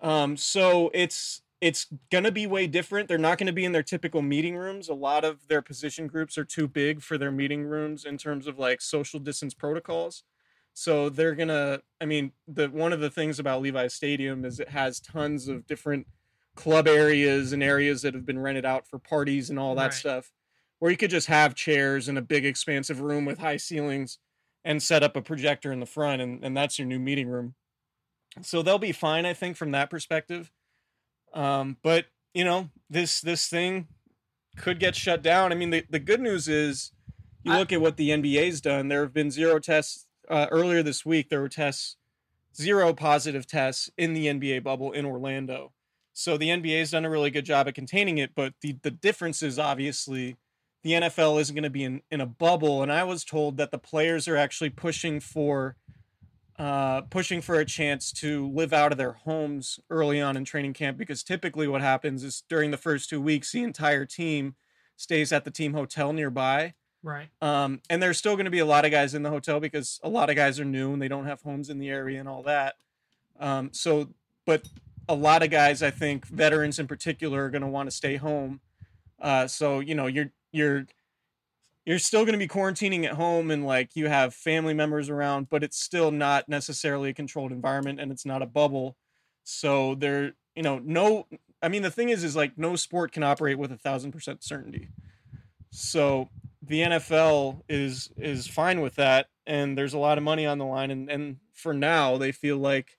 Um, 0.00 0.36
so 0.36 0.90
it's 0.94 1.42
it's 1.60 1.86
gonna 2.10 2.30
be 2.30 2.46
way 2.46 2.66
different. 2.66 3.08
They're 3.08 3.16
not 3.16 3.38
gonna 3.38 3.52
be 3.52 3.64
in 3.64 3.72
their 3.72 3.82
typical 3.82 4.20
meeting 4.20 4.56
rooms. 4.56 4.88
A 4.88 4.94
lot 4.94 5.24
of 5.24 5.48
their 5.48 5.62
position 5.62 6.06
groups 6.06 6.36
are 6.36 6.44
too 6.44 6.68
big 6.68 7.02
for 7.02 7.16
their 7.16 7.32
meeting 7.32 7.64
rooms 7.64 8.04
in 8.04 8.18
terms 8.18 8.46
of 8.46 8.58
like 8.58 8.80
social 8.82 9.20
distance 9.20 9.54
protocols. 9.54 10.24
So 10.74 11.08
they're 11.08 11.34
gonna. 11.36 11.80
I 12.00 12.04
mean, 12.04 12.32
the 12.48 12.68
one 12.68 12.92
of 12.92 13.00
the 13.00 13.10
things 13.10 13.38
about 13.38 13.62
Levi's 13.62 13.94
Stadium 13.94 14.44
is 14.44 14.58
it 14.60 14.68
has 14.70 15.00
tons 15.00 15.48
of 15.48 15.66
different 15.66 16.06
club 16.56 16.86
areas 16.88 17.52
and 17.52 17.62
areas 17.62 18.02
that 18.02 18.14
have 18.14 18.26
been 18.26 18.38
rented 18.38 18.64
out 18.64 18.86
for 18.86 18.98
parties 18.98 19.50
and 19.50 19.58
all 19.58 19.74
that 19.76 19.84
Right. 19.84 19.94
stuff, 19.94 20.32
where 20.80 20.90
you 20.90 20.96
could 20.96 21.10
just 21.10 21.28
have 21.28 21.54
chairs 21.54 22.08
in 22.08 22.16
a 22.16 22.22
big 22.22 22.44
expansive 22.44 23.00
room 23.00 23.24
with 23.24 23.38
high 23.38 23.56
ceilings 23.56 24.18
and 24.64 24.82
set 24.82 25.02
up 25.02 25.14
a 25.16 25.22
projector 25.22 25.72
in 25.72 25.78
the 25.80 25.86
front, 25.86 26.20
and, 26.22 26.44
and 26.44 26.56
that's 26.56 26.78
your 26.78 26.86
new 26.88 26.98
meeting 26.98 27.28
room. 27.28 27.54
So 28.42 28.62
they'll 28.62 28.78
be 28.78 28.92
fine, 28.92 29.26
I 29.26 29.32
think, 29.34 29.56
from 29.56 29.70
that 29.72 29.90
perspective. 29.90 30.50
Um, 31.32 31.76
but 31.82 32.06
you 32.32 32.44
know, 32.44 32.70
this 32.90 33.20
this 33.20 33.46
thing 33.48 33.86
could 34.56 34.80
get 34.80 34.96
shut 34.96 35.22
down. 35.22 35.52
I 35.52 35.54
mean, 35.54 35.70
the, 35.70 35.84
the 35.88 35.98
good 36.00 36.20
news 36.20 36.48
is 36.48 36.90
you 37.44 37.52
look 37.52 37.72
at 37.72 37.80
what 37.80 37.96
the 37.96 38.10
NBA's 38.10 38.60
done. 38.60 38.88
There 38.88 39.02
have 39.02 39.12
been 39.12 39.30
zero 39.30 39.58
tests 39.60 40.06
uh, 40.28 40.46
earlier 40.50 40.82
this 40.82 41.04
week. 41.04 41.28
There 41.28 41.40
were 41.40 41.48
tests, 41.48 41.96
zero 42.56 42.92
positive 42.92 43.46
tests 43.46 43.90
in 43.96 44.14
the 44.14 44.26
NBA 44.26 44.62
bubble 44.62 44.92
in 44.92 45.04
Orlando. 45.04 45.72
So 46.12 46.36
the 46.36 46.48
NBA's 46.48 46.92
done 46.92 47.04
a 47.04 47.10
really 47.10 47.30
good 47.30 47.44
job 47.44 47.66
at 47.68 47.74
containing 47.74 48.18
it. 48.18 48.32
But 48.34 48.54
the 48.60 48.78
the 48.82 48.90
difference 48.90 49.42
is 49.42 49.58
obviously 49.58 50.36
the 50.84 50.92
NFL 50.92 51.40
isn't 51.40 51.54
going 51.54 51.64
to 51.64 51.70
be 51.70 51.82
in, 51.82 52.02
in 52.10 52.20
a 52.20 52.26
bubble. 52.26 52.82
And 52.82 52.92
I 52.92 53.04
was 53.04 53.24
told 53.24 53.56
that 53.56 53.70
the 53.70 53.78
players 53.78 54.28
are 54.28 54.36
actually 54.36 54.70
pushing 54.70 55.18
for 55.18 55.76
uh, 56.58 57.00
pushing 57.02 57.40
for 57.40 57.56
a 57.56 57.64
chance 57.64 58.12
to 58.12 58.48
live 58.48 58.72
out 58.72 58.92
of 58.92 58.98
their 58.98 59.14
homes 59.14 59.80
early 59.90 60.20
on 60.20 60.36
in 60.36 60.44
training 60.44 60.72
camp 60.72 60.96
because 60.96 61.24
typically 61.24 61.66
what 61.66 61.80
happens 61.80 62.22
is 62.22 62.44
during 62.48 62.70
the 62.70 62.76
first 62.76 63.10
two 63.10 63.20
weeks 63.20 63.50
the 63.50 63.64
entire 63.64 64.04
team 64.04 64.54
stays 64.96 65.32
at 65.32 65.44
the 65.44 65.50
team 65.50 65.74
hotel 65.74 66.12
nearby 66.12 66.72
Right. 67.04 67.28
um, 67.42 67.80
and 67.88 68.02
there's 68.02 68.18
still 68.18 68.34
going 68.34 68.46
to 68.46 68.50
be 68.50 68.58
a 68.58 68.66
lot 68.66 68.84
of 68.84 68.90
guys 68.90 69.14
in 69.14 69.22
the 69.22 69.30
hotel 69.30 69.60
because 69.60 70.00
a 70.02 70.08
lot 70.08 70.30
of 70.30 70.36
guys 70.36 70.58
are 70.58 70.64
new 70.64 70.92
and 70.92 71.02
they 71.02 71.08
don't 71.08 71.26
have 71.26 71.42
homes 71.42 71.70
in 71.70 71.78
the 71.78 71.90
area 71.90 72.18
and 72.18 72.28
all 72.28 72.42
that 72.44 72.74
um, 73.38 73.70
so 73.72 74.08
but 74.46 74.66
a 75.08 75.14
lot 75.14 75.42
of 75.42 75.50
guys 75.50 75.82
i 75.82 75.90
think 75.90 76.26
veterans 76.26 76.78
in 76.78 76.86
particular 76.86 77.44
are 77.44 77.50
going 77.50 77.62
to 77.62 77.68
want 77.68 77.88
to 77.88 77.94
stay 77.94 78.16
home 78.16 78.60
uh, 79.20 79.46
so 79.46 79.80
you 79.80 79.94
know 79.94 80.06
you're 80.06 80.30
you're 80.50 80.86
you're 81.84 81.98
still 81.98 82.22
going 82.22 82.32
to 82.32 82.38
be 82.38 82.48
quarantining 82.48 83.04
at 83.04 83.12
home 83.12 83.50
and 83.50 83.66
like 83.66 83.94
you 83.94 84.08
have 84.08 84.34
family 84.34 84.74
members 84.74 85.10
around, 85.10 85.50
but 85.50 85.62
it's 85.62 85.78
still 85.78 86.10
not 86.10 86.48
necessarily 86.48 87.10
a 87.10 87.14
controlled 87.14 87.52
environment 87.52 88.00
and 88.00 88.10
it's 88.10 88.24
not 88.24 88.42
a 88.42 88.46
bubble. 88.46 88.96
So 89.42 89.94
there, 89.94 90.32
you 90.56 90.62
know, 90.62 90.80
no, 90.82 91.26
I 91.62 91.68
mean, 91.68 91.82
the 91.82 91.90
thing 91.90 92.08
is, 92.08 92.24
is 92.24 92.34
like 92.34 92.56
no 92.56 92.76
sport 92.76 93.12
can 93.12 93.22
operate 93.22 93.58
with 93.58 93.70
a 93.70 93.76
thousand 93.76 94.12
percent 94.12 94.42
certainty. 94.42 94.88
So 95.70 96.30
the 96.66 96.80
NFL 96.80 97.62
is 97.68 98.10
is 98.16 98.46
fine 98.46 98.80
with 98.80 98.96
that, 98.96 99.28
and 99.46 99.76
there's 99.76 99.94
a 99.94 99.98
lot 99.98 100.18
of 100.18 100.24
money 100.24 100.46
on 100.46 100.58
the 100.58 100.64
line, 100.64 100.90
and 100.90 101.10
and 101.10 101.36
for 101.52 101.74
now 101.74 102.16
they 102.16 102.32
feel 102.32 102.56
like 102.56 102.98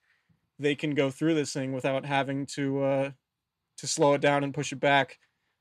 they 0.59 0.75
can 0.75 0.95
go 0.95 1.09
through 1.09 1.35
this 1.35 1.53
thing 1.53 1.73
without 1.73 2.05
having 2.05 2.45
to 2.45 2.83
uh, 2.83 3.11
to 3.77 3.87
slow 3.87 4.13
it 4.13 4.21
down 4.21 4.43
and 4.43 4.53
push 4.53 4.71
it 4.71 4.79
back, 4.79 5.19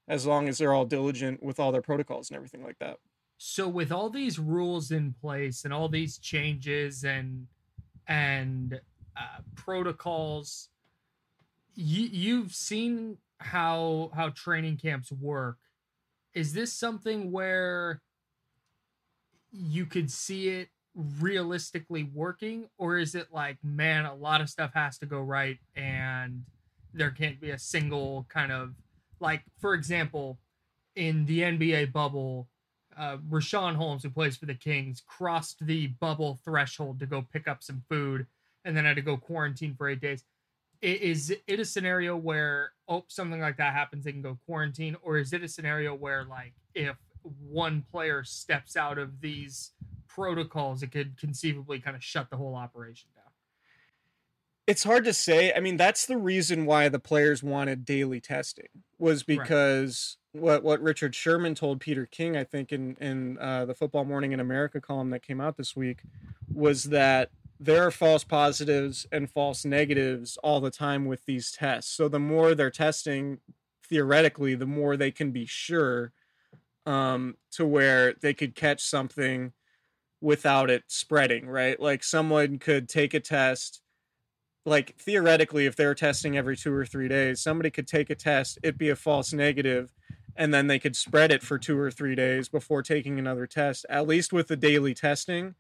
as 0.08 0.26
long 0.26 0.49
as 0.49 0.58
they're 0.58 0.73
all 0.73 0.84
diligent 0.84 1.42
with 1.42 1.58
all 1.58 1.73
their 1.73 1.82
protocols 1.82 2.30
and 2.30 2.37
everything 2.37 2.62
like 2.62 2.78
that. 2.78 2.99
So 3.38 3.68
with 3.68 3.90
all 3.90 4.11
these 4.11 4.38
rules 4.38 4.90
in 4.90 5.14
place 5.20 5.64
and 5.64 5.73
all 5.73 5.88
these 5.88 6.18
changes 6.18 7.04
and 7.04 7.46
and 8.06 8.80
uh, 9.16 9.40
protocols, 9.54 10.68
you 11.75 12.02
you've 12.02 12.54
seen 12.54 13.18
how 13.38 14.11
how 14.14 14.30
training 14.30 14.76
camps 14.76 15.11
work. 15.11 15.58
Is 16.34 16.52
this 16.52 16.72
something 16.72 17.30
where 17.30 18.00
you 19.52 19.86
could 19.86 20.10
see 20.10 20.48
it 20.48 20.68
realistically 20.94 22.04
working? 22.04 22.68
Or 22.78 22.98
is 22.98 23.14
it 23.14 23.28
like 23.32 23.58
man 23.62 24.04
a 24.04 24.14
lot 24.14 24.40
of 24.40 24.50
stuff 24.50 24.72
has 24.74 24.98
to 24.98 25.06
go 25.06 25.20
right 25.20 25.58
and 25.76 26.42
there 26.92 27.10
can't 27.10 27.40
be 27.40 27.50
a 27.50 27.58
single 27.58 28.26
kind 28.28 28.52
of 28.52 28.74
like 29.20 29.42
for 29.60 29.74
example 29.74 30.38
in 30.94 31.26
the 31.26 31.40
NBA 31.40 31.92
bubble 31.92 32.48
uh 32.96 33.16
Richaun 33.28 33.74
Holmes 33.74 34.04
who 34.04 34.10
plays 34.10 34.36
for 34.36 34.46
the 34.46 34.54
Kings 34.54 35.02
crossed 35.04 35.66
the 35.66 35.88
bubble 35.88 36.38
threshold 36.44 37.00
to 37.00 37.06
go 37.06 37.26
pick 37.32 37.48
up 37.48 37.62
some 37.62 37.82
food 37.88 38.26
and 38.64 38.76
then 38.76 38.84
had 38.84 38.96
to 38.96 39.02
go 39.02 39.16
quarantine 39.16 39.74
for 39.76 39.88
8 39.88 40.00
days 40.00 40.24
is 40.82 41.34
it 41.46 41.60
a 41.60 41.64
scenario 41.64 42.16
where 42.16 42.72
oh 42.88 43.04
something 43.08 43.40
like 43.40 43.56
that 43.56 43.72
happens 43.72 44.04
they 44.04 44.12
can 44.12 44.22
go 44.22 44.38
quarantine 44.46 44.96
or 45.02 45.18
is 45.18 45.32
it 45.32 45.42
a 45.42 45.48
scenario 45.48 45.94
where 45.94 46.24
like 46.24 46.52
if 46.74 46.96
one 47.48 47.84
player 47.90 48.22
steps 48.22 48.76
out 48.76 48.98
of 48.98 49.20
these 49.20 49.72
protocols 50.08 50.82
it 50.82 50.92
could 50.92 51.16
conceivably 51.16 51.78
kind 51.78 51.96
of 51.96 52.04
shut 52.04 52.28
the 52.30 52.36
whole 52.36 52.54
operation 52.54 53.08
down 53.14 53.24
it's 54.66 54.84
hard 54.84 55.04
to 55.04 55.12
say 55.12 55.52
i 55.54 55.60
mean 55.60 55.76
that's 55.76 56.06
the 56.06 56.16
reason 56.16 56.66
why 56.66 56.88
the 56.88 56.98
players 56.98 57.42
wanted 57.42 57.84
daily 57.84 58.20
testing 58.20 58.68
was 58.98 59.22
because 59.22 60.18
right. 60.34 60.42
what 60.42 60.62
what 60.62 60.82
richard 60.82 61.14
sherman 61.14 61.54
told 61.54 61.80
peter 61.80 62.06
king 62.06 62.36
i 62.36 62.44
think 62.44 62.72
in 62.72 62.96
in 63.00 63.38
uh, 63.38 63.64
the 63.64 63.74
football 63.74 64.04
morning 64.04 64.32
in 64.32 64.40
america 64.40 64.80
column 64.80 65.10
that 65.10 65.22
came 65.22 65.40
out 65.40 65.56
this 65.56 65.74
week 65.74 66.02
was 66.52 66.84
that 66.84 67.30
there 67.64 67.87
are 67.87 67.90
false 67.90 68.25
positives 68.25 69.06
and 69.11 69.30
false 69.30 69.64
negatives 69.64 70.37
all 70.42 70.61
the 70.61 70.71
time 70.71 71.06
with 71.06 71.25
these 71.25 71.50
tests 71.50 71.94
so 71.94 72.09
the 72.09 72.18
more 72.18 72.54
they're 72.54 72.71
testing 72.71 73.38
theoretically 73.88 74.54
the 74.54 74.66
more 74.66 74.97
they 74.97 75.11
can 75.11 75.30
be 75.30 75.47
sure 75.47 76.12
um, 76.87 77.37
to 77.52 77.64
where 77.64 78.14
they 78.21 78.35
could 78.35 78.54
catch 78.54 78.83
something 78.83 79.52
without 80.21 80.71
it 80.71 80.85
spreading, 80.87 81.47
right? 81.47 81.78
Like 81.78 82.02
someone 82.02 82.59
could 82.59 82.88
take 82.88 83.14
a 83.14 83.21
test, 83.21 83.83
like 84.64 84.97
theoretically, 84.99 85.66
if 85.66 85.76
they're 85.76 85.94
testing 85.94 86.37
every 86.37 86.56
two 86.56 86.73
or 86.73 86.87
three 86.87 87.09
days, 87.09 87.40
somebody 87.40 87.71
could 87.71 87.87
take 87.87 88.11
a 88.11 88.14
test, 88.14 88.59
it 88.62 88.78
be 88.78 88.88
a 88.88 88.97
false 88.97 89.33
negative, 89.33 89.92
and 90.37 90.52
then 90.52 90.66
they 90.66 90.78
could 90.78 90.97
spread 90.97 91.30
it 91.30 91.42
for 91.42 91.59
two 91.59 91.78
or 91.78 91.90
three 91.90 92.14
days 92.14 92.49
before 92.49 92.83
taking 92.83 93.18
another 93.18 93.47
test. 93.47 93.85
At 93.90 94.06
least 94.06 94.33
with 94.33 94.49
the 94.49 94.56
daily 94.56 94.94
testing, 94.94 95.54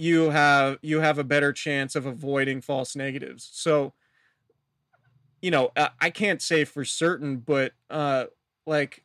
you 0.00 0.30
have 0.30 0.78
you 0.80 1.00
have 1.00 1.18
a 1.18 1.24
better 1.24 1.52
chance 1.52 1.94
of 1.94 2.06
avoiding 2.06 2.62
false 2.62 2.96
negatives. 2.96 3.50
So, 3.52 3.92
you 5.42 5.50
know, 5.50 5.72
I 6.00 6.08
can't 6.08 6.40
say 6.40 6.64
for 6.64 6.86
certain, 6.86 7.36
but 7.36 7.72
uh, 7.90 8.26
like 8.66 9.04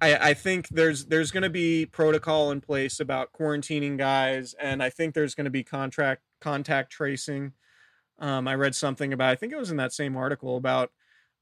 I, 0.00 0.30
I 0.30 0.34
think 0.34 0.68
there's 0.68 1.04
there's 1.04 1.30
going 1.30 1.42
to 1.42 1.50
be 1.50 1.84
protocol 1.84 2.50
in 2.50 2.62
place 2.62 3.00
about 3.00 3.34
quarantining 3.34 3.98
guys, 3.98 4.54
and 4.54 4.82
I 4.82 4.88
think 4.88 5.12
there's 5.12 5.34
going 5.34 5.44
to 5.44 5.50
be 5.50 5.62
contract 5.62 6.22
contact 6.40 6.90
tracing. 6.90 7.52
Um, 8.18 8.48
I 8.48 8.54
read 8.54 8.74
something 8.74 9.12
about 9.12 9.28
I 9.28 9.34
think 9.34 9.52
it 9.52 9.58
was 9.58 9.70
in 9.70 9.76
that 9.76 9.92
same 9.92 10.16
article 10.16 10.56
about 10.56 10.90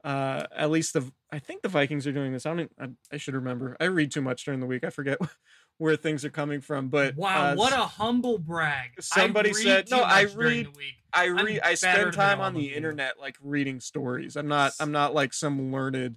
uh, 0.02 0.44
at 0.56 0.70
least 0.70 0.92
the 0.92 1.08
I 1.30 1.38
think 1.38 1.62
the 1.62 1.68
Vikings 1.68 2.04
are 2.08 2.12
doing 2.12 2.32
this. 2.32 2.46
I 2.46 2.54
don't 2.54 2.72
I, 2.80 2.88
I 3.12 3.16
should 3.18 3.34
remember. 3.34 3.76
I 3.78 3.84
read 3.84 4.10
too 4.10 4.22
much 4.22 4.44
during 4.44 4.58
the 4.58 4.66
week. 4.66 4.82
I 4.82 4.90
forget 4.90 5.18
where 5.78 5.96
things 5.96 6.24
are 6.24 6.30
coming 6.30 6.60
from. 6.60 6.88
But 6.88 7.16
wow, 7.16 7.52
uh, 7.52 7.54
what 7.54 7.72
a 7.72 7.76
humble 7.76 8.38
brag! 8.38 8.90
Somebody 9.00 9.52
said 9.52 9.90
no. 9.90 10.00
I 10.00 10.22
read. 10.22 10.68
I 11.12 11.26
read. 11.26 11.60
I 11.62 11.74
spend 11.74 12.12
time 12.12 12.40
on 12.40 12.54
the 12.54 12.74
internet 12.74 13.18
like 13.20 13.36
reading 13.42 13.80
stories. 13.80 14.36
I'm 14.36 14.48
not. 14.48 14.72
I'm 14.80 14.92
not 14.92 15.14
like 15.14 15.32
some 15.32 15.72
learned 15.72 16.16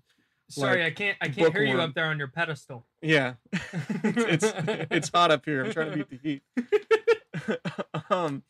Sorry, 0.50 0.84
like, 0.84 0.94
I 0.94 0.96
can't. 0.96 1.18
I 1.22 1.30
can't 1.30 1.54
hear 1.54 1.64
you 1.64 1.80
up 1.80 1.94
there 1.94 2.06
on 2.06 2.18
your 2.18 2.28
pedestal. 2.28 2.86
Yeah, 3.02 3.36
it's, 3.54 3.64
it's 4.46 4.54
it's 4.90 5.10
hot 5.10 5.30
up 5.30 5.46
here. 5.46 5.64
I'm 5.64 5.72
trying 5.72 5.92
to 5.92 5.98
beat 5.98 6.10
the 6.10 6.18
heat. 6.18 7.60
um, 8.10 8.44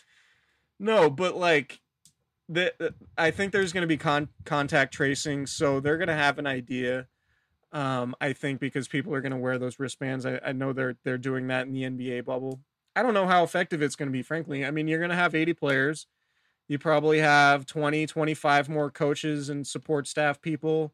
no, 0.80 1.10
but 1.10 1.36
like, 1.36 1.82
the 2.48 2.93
I 3.17 3.32
think 3.32 3.52
there's 3.52 3.74
going 3.74 3.82
to 3.82 3.88
be 3.88 3.98
con- 3.98 4.30
contact 4.45 4.93
tracing, 4.93 5.45
so 5.45 5.82
they're 5.82 5.98
going 5.98 6.08
to 6.08 6.15
have 6.15 6.39
an 6.39 6.48
idea. 6.48 7.08
Um, 7.71 8.15
I 8.19 8.34
think 8.34 8.60
because 8.60 8.88
people 8.88 9.13
are 9.13 9.21
going 9.21 9.32
to 9.32 9.38
wear 9.38 9.60
those 9.60 9.79
wristbands. 9.79 10.25
I, 10.25 10.39
I 10.43 10.51
know 10.53 10.73
they're 10.73 10.97
they're 11.03 11.17
doing 11.17 11.47
that 11.47 11.67
in 11.67 11.73
the 11.73 11.84
NBA 11.84 12.25
bubble. 12.25 12.62
I 12.95 13.03
don't 13.03 13.13
know 13.13 13.27
how 13.27 13.43
effective 13.43 13.82
it's 13.82 13.95
going 13.95 14.10
to 14.10 14.13
be, 14.13 14.23
frankly. 14.23 14.65
I 14.65 14.71
mean, 14.71 14.88
you're 14.88 14.99
going 14.99 15.12
to 15.12 15.15
have 15.15 15.36
80 15.36 15.53
players. 15.53 16.08
You 16.67 16.79
probably 16.79 17.19
have 17.19 17.65
20, 17.65 18.08
25 18.08 18.69
more 18.69 18.89
coaches 18.91 19.49
and 19.49 19.65
support 19.65 20.08
staff 20.08 20.41
people 20.41 20.93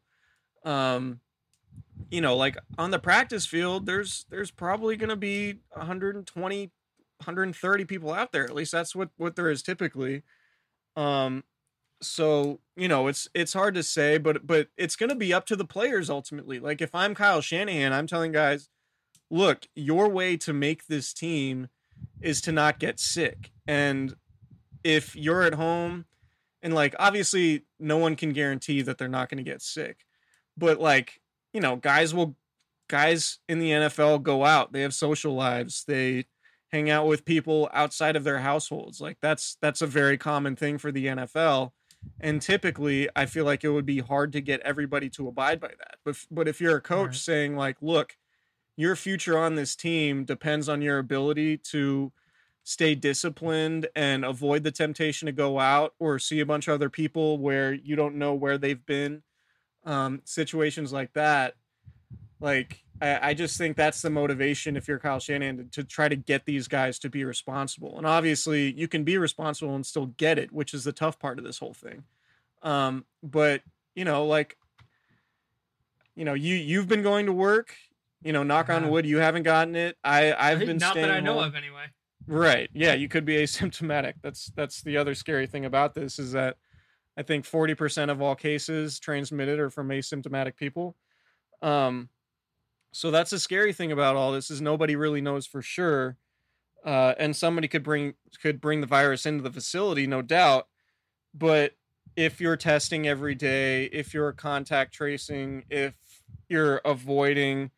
um 0.66 1.20
you 2.10 2.20
know 2.20 2.36
like 2.36 2.58
on 2.76 2.90
the 2.90 2.98
practice 2.98 3.46
field 3.46 3.86
there's 3.86 4.26
there's 4.30 4.50
probably 4.50 4.96
going 4.96 5.08
to 5.08 5.16
be 5.16 5.60
120 5.72 6.70
130 7.18 7.84
people 7.84 8.12
out 8.12 8.32
there 8.32 8.44
at 8.44 8.54
least 8.54 8.72
that's 8.72 8.94
what 8.94 9.10
what 9.16 9.36
there 9.36 9.48
is 9.48 9.62
typically 9.62 10.22
um 10.96 11.44
so 12.02 12.60
you 12.76 12.88
know 12.88 13.06
it's 13.06 13.28
it's 13.34 13.52
hard 13.52 13.74
to 13.74 13.82
say 13.82 14.18
but 14.18 14.46
but 14.46 14.68
it's 14.76 14.96
going 14.96 15.08
to 15.08 15.16
be 15.16 15.32
up 15.32 15.46
to 15.46 15.56
the 15.56 15.64
players 15.64 16.10
ultimately. 16.10 16.58
Like 16.58 16.80
if 16.80 16.94
i'm 16.94 17.14
kyle 17.14 17.40
shanahan 17.40 17.92
i'm 17.92 18.06
telling 18.06 18.32
guys 18.32 18.68
look 19.30 19.66
your 19.74 20.08
way 20.08 20.36
to 20.36 20.52
make 20.52 20.86
this 20.86 21.12
team 21.12 21.68
is 22.20 22.40
to 22.42 22.52
not 22.52 22.78
get 22.78 23.00
sick. 23.00 23.50
And 23.66 24.14
if 24.84 25.16
you're 25.16 25.42
at 25.42 25.54
home 25.54 26.04
and 26.62 26.74
like 26.74 26.94
obviously 26.98 27.64
no 27.80 27.96
one 27.96 28.14
can 28.14 28.32
guarantee 28.32 28.82
that 28.82 28.98
they're 28.98 29.08
not 29.08 29.28
going 29.28 29.38
to 29.38 29.50
get 29.50 29.62
sick 29.62 30.04
but 30.56 30.78
like 30.78 31.20
you 31.52 31.60
know 31.60 31.76
guys 31.76 32.14
will 32.14 32.36
guys 32.88 33.38
in 33.48 33.58
the 33.58 33.70
NFL 33.70 34.22
go 34.22 34.44
out 34.44 34.72
they 34.72 34.82
have 34.82 34.94
social 34.94 35.34
lives 35.34 35.84
they 35.88 36.26
hang 36.72 36.90
out 36.90 37.06
with 37.06 37.24
people 37.24 37.70
outside 37.72 38.16
of 38.16 38.24
their 38.24 38.38
households. 38.38 39.00
Like 39.00 39.18
that's 39.20 39.56
that's 39.60 39.82
a 39.82 39.86
very 39.86 40.18
common 40.18 40.56
thing 40.56 40.78
for 40.78 40.92
the 40.92 41.06
NFL 41.06 41.72
and 42.20 42.42
typically 42.42 43.08
I 43.14 43.26
feel 43.26 43.44
like 43.44 43.64
it 43.64 43.70
would 43.70 43.86
be 43.86 44.00
hard 44.00 44.32
to 44.32 44.40
get 44.40 44.60
everybody 44.60 45.08
to 45.10 45.28
abide 45.28 45.60
by 45.60 45.68
that 45.68 45.96
but 46.04 46.16
but 46.30 46.48
if 46.48 46.60
you're 46.60 46.76
a 46.76 46.82
coach 46.82 47.08
right. 47.08 47.16
saying 47.16 47.56
like 47.56 47.76
look 47.80 48.16
your 48.76 48.96
future 48.96 49.38
on 49.38 49.54
this 49.54 49.74
team 49.74 50.24
depends 50.24 50.68
on 50.68 50.82
your 50.82 50.98
ability 50.98 51.56
to 51.58 52.12
stay 52.62 52.94
disciplined 52.94 53.86
and 53.94 54.24
avoid 54.24 54.64
the 54.64 54.72
temptation 54.72 55.26
to 55.26 55.32
go 55.32 55.60
out 55.60 55.94
or 56.00 56.18
see 56.18 56.40
a 56.40 56.46
bunch 56.46 56.66
of 56.66 56.74
other 56.74 56.90
people 56.90 57.38
where 57.38 57.72
you 57.72 57.94
don't 57.94 58.16
know 58.16 58.34
where 58.34 58.58
they've 58.58 58.84
been 58.86 59.22
um, 59.86 60.20
situations 60.24 60.92
like 60.92 61.12
that, 61.14 61.54
like 62.40 62.82
I, 63.00 63.30
I, 63.30 63.34
just 63.34 63.58
think 63.58 63.76
that's 63.76 64.02
the 64.02 64.10
motivation 64.10 64.76
if 64.76 64.88
you're 64.88 64.98
Kyle 64.98 65.18
Shanahan 65.18 65.56
to, 65.56 65.64
to, 65.64 65.84
try 65.84 66.08
to 66.08 66.16
get 66.16 66.44
these 66.44 66.68
guys 66.68 66.98
to 67.00 67.10
be 67.10 67.24
responsible. 67.24 67.96
And 67.96 68.06
obviously, 68.06 68.72
you 68.72 68.88
can 68.88 69.04
be 69.04 69.18
responsible 69.18 69.74
and 69.74 69.84
still 69.84 70.06
get 70.06 70.38
it, 70.38 70.52
which 70.52 70.74
is 70.74 70.84
the 70.84 70.92
tough 70.92 71.18
part 71.18 71.38
of 71.38 71.44
this 71.44 71.58
whole 71.58 71.74
thing. 71.74 72.04
Um, 72.62 73.04
but 73.22 73.62
you 73.94 74.04
know, 74.04 74.26
like 74.26 74.56
you 76.14 76.24
know, 76.24 76.34
you 76.34 76.54
you've 76.54 76.88
been 76.88 77.02
going 77.02 77.26
to 77.26 77.32
work. 77.32 77.74
You 78.22 78.32
know, 78.32 78.42
knock 78.42 78.70
on 78.70 78.88
wood, 78.88 79.06
you 79.06 79.18
haven't 79.18 79.44
gotten 79.44 79.76
it. 79.76 79.96
I 80.02 80.32
I've 80.32 80.58
been 80.58 80.78
not 80.78 80.96
that 80.96 81.10
I 81.10 81.20
know 81.20 81.34
home. 81.34 81.44
of 81.44 81.54
anyway. 81.54 81.86
Right. 82.26 82.68
Yeah, 82.72 82.94
you 82.94 83.08
could 83.08 83.24
be 83.24 83.36
asymptomatic. 83.36 84.14
That's 84.22 84.50
that's 84.56 84.82
the 84.82 84.96
other 84.96 85.14
scary 85.14 85.46
thing 85.46 85.64
about 85.64 85.94
this 85.94 86.18
is 86.18 86.32
that 86.32 86.56
I 87.16 87.22
think 87.22 87.44
40% 87.46 88.10
of 88.10 88.20
all 88.20 88.34
cases 88.34 88.98
transmitted 88.98 89.58
are 89.58 89.70
from 89.70 89.88
asymptomatic 89.88 90.56
people. 90.56 90.96
Um, 91.62 92.10
so 92.96 93.10
that's 93.10 93.30
the 93.30 93.38
scary 93.38 93.72
thing 93.72 93.92
about 93.92 94.16
all 94.16 94.32
this 94.32 94.50
is 94.50 94.60
nobody 94.60 94.96
really 94.96 95.20
knows 95.20 95.46
for 95.46 95.62
sure. 95.62 96.16
Uh, 96.84 97.14
and 97.18 97.36
somebody 97.36 97.68
could 97.68 97.82
bring 97.82 98.14
could 98.40 98.60
bring 98.60 98.80
the 98.80 98.86
virus 98.86 99.26
into 99.26 99.42
the 99.42 99.52
facility, 99.52 100.06
no 100.06 100.22
doubt. 100.22 100.68
But 101.34 101.72
if 102.16 102.40
you're 102.40 102.56
testing 102.56 103.06
every 103.06 103.34
day, 103.34 103.86
if 103.86 104.14
you're 104.14 104.32
contact 104.32 104.94
tracing, 104.94 105.64
if 105.70 105.94
you're 106.48 106.80
avoiding 106.84 107.70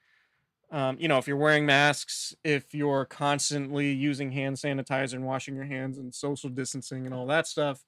Um, 0.71 0.99
you 1.01 1.09
know, 1.09 1.19
if 1.19 1.27
you're 1.27 1.39
wearing 1.39 1.65
masks, 1.67 2.35
if 2.45 2.75
you're 2.75 3.07
constantly 3.07 3.91
using 3.93 4.33
hand 4.33 4.57
sanitizer 4.57 5.15
and 5.15 5.25
washing 5.25 5.55
your 5.55 5.65
hands 5.65 5.99
and 5.99 6.15
social 6.15 6.51
distancing 6.51 7.07
and 7.07 7.15
all 7.15 7.27
that 7.27 7.47
stuff, 7.47 7.83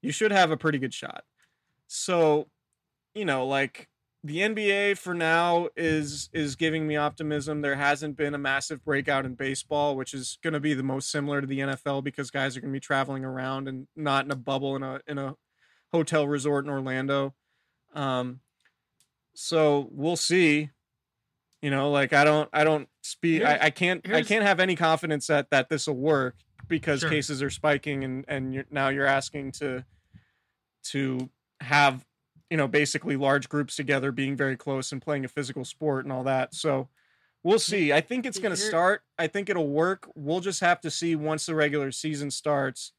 you 0.00 0.12
should 0.12 0.32
have 0.32 0.50
a 0.50 0.56
pretty 0.56 0.78
good 0.78 0.94
shot. 0.94 1.24
So, 1.88 2.48
you 3.14 3.26
know, 3.26 3.46
like 3.46 3.88
the 4.24 4.38
NBA 4.38 4.98
for 4.98 5.14
now 5.14 5.68
is 5.76 6.30
is 6.32 6.54
giving 6.54 6.86
me 6.86 6.96
optimism. 6.96 7.60
There 7.60 7.74
hasn't 7.74 8.16
been 8.16 8.34
a 8.34 8.38
massive 8.38 8.84
breakout 8.84 9.26
in 9.26 9.34
baseball, 9.34 9.96
which 9.96 10.14
is 10.14 10.38
going 10.42 10.54
to 10.54 10.60
be 10.60 10.74
the 10.74 10.82
most 10.84 11.10
similar 11.10 11.40
to 11.40 11.46
the 11.46 11.58
NFL 11.58 12.04
because 12.04 12.30
guys 12.30 12.56
are 12.56 12.60
going 12.60 12.72
to 12.72 12.76
be 12.76 12.80
traveling 12.80 13.24
around 13.24 13.66
and 13.66 13.88
not 13.96 14.24
in 14.24 14.30
a 14.30 14.36
bubble 14.36 14.76
in 14.76 14.82
a 14.82 15.00
in 15.08 15.18
a 15.18 15.36
hotel 15.92 16.28
resort 16.28 16.64
in 16.64 16.70
Orlando. 16.70 17.34
Um, 17.94 18.40
so 19.34 19.88
we'll 19.90 20.16
see. 20.16 20.70
You 21.60 21.70
know, 21.70 21.90
like 21.90 22.12
I 22.12 22.24
don't 22.24 22.48
I 22.52 22.64
don't 22.64 22.88
speak 23.02 23.42
I, 23.42 23.58
I 23.62 23.70
can't 23.70 24.08
I 24.08 24.22
can't 24.22 24.44
have 24.44 24.60
any 24.60 24.76
confidence 24.76 25.26
that 25.28 25.50
that 25.50 25.68
this 25.68 25.86
will 25.86 25.96
work 25.96 26.36
because 26.68 27.00
Sure. 27.00 27.10
cases 27.10 27.42
are 27.42 27.50
spiking 27.50 28.04
and 28.04 28.24
and 28.28 28.54
you're, 28.54 28.64
now 28.70 28.88
you're 28.88 29.06
asking 29.06 29.52
to 29.52 29.84
to 30.90 31.30
have 31.60 32.04
you 32.52 32.58
know 32.58 32.68
basically 32.68 33.16
large 33.16 33.48
groups 33.48 33.76
together 33.76 34.12
being 34.12 34.36
very 34.36 34.58
close 34.58 34.92
and 34.92 35.00
playing 35.00 35.24
a 35.24 35.28
physical 35.28 35.64
sport 35.64 36.04
and 36.04 36.12
all 36.12 36.22
that. 36.24 36.54
So 36.54 36.90
we'll 37.42 37.58
see. 37.58 37.94
I 37.94 38.02
think 38.02 38.26
it's 38.26 38.38
going 38.38 38.50
to 38.54 38.60
start. 38.60 39.04
I 39.18 39.26
think 39.26 39.48
it'll 39.48 39.70
work. 39.70 40.06
We'll 40.14 40.40
just 40.40 40.60
have 40.60 40.78
to 40.82 40.90
see 40.90 41.16
once 41.16 41.46
the 41.46 41.54
regular 41.54 41.90
season 41.90 42.30
starts 42.30 42.92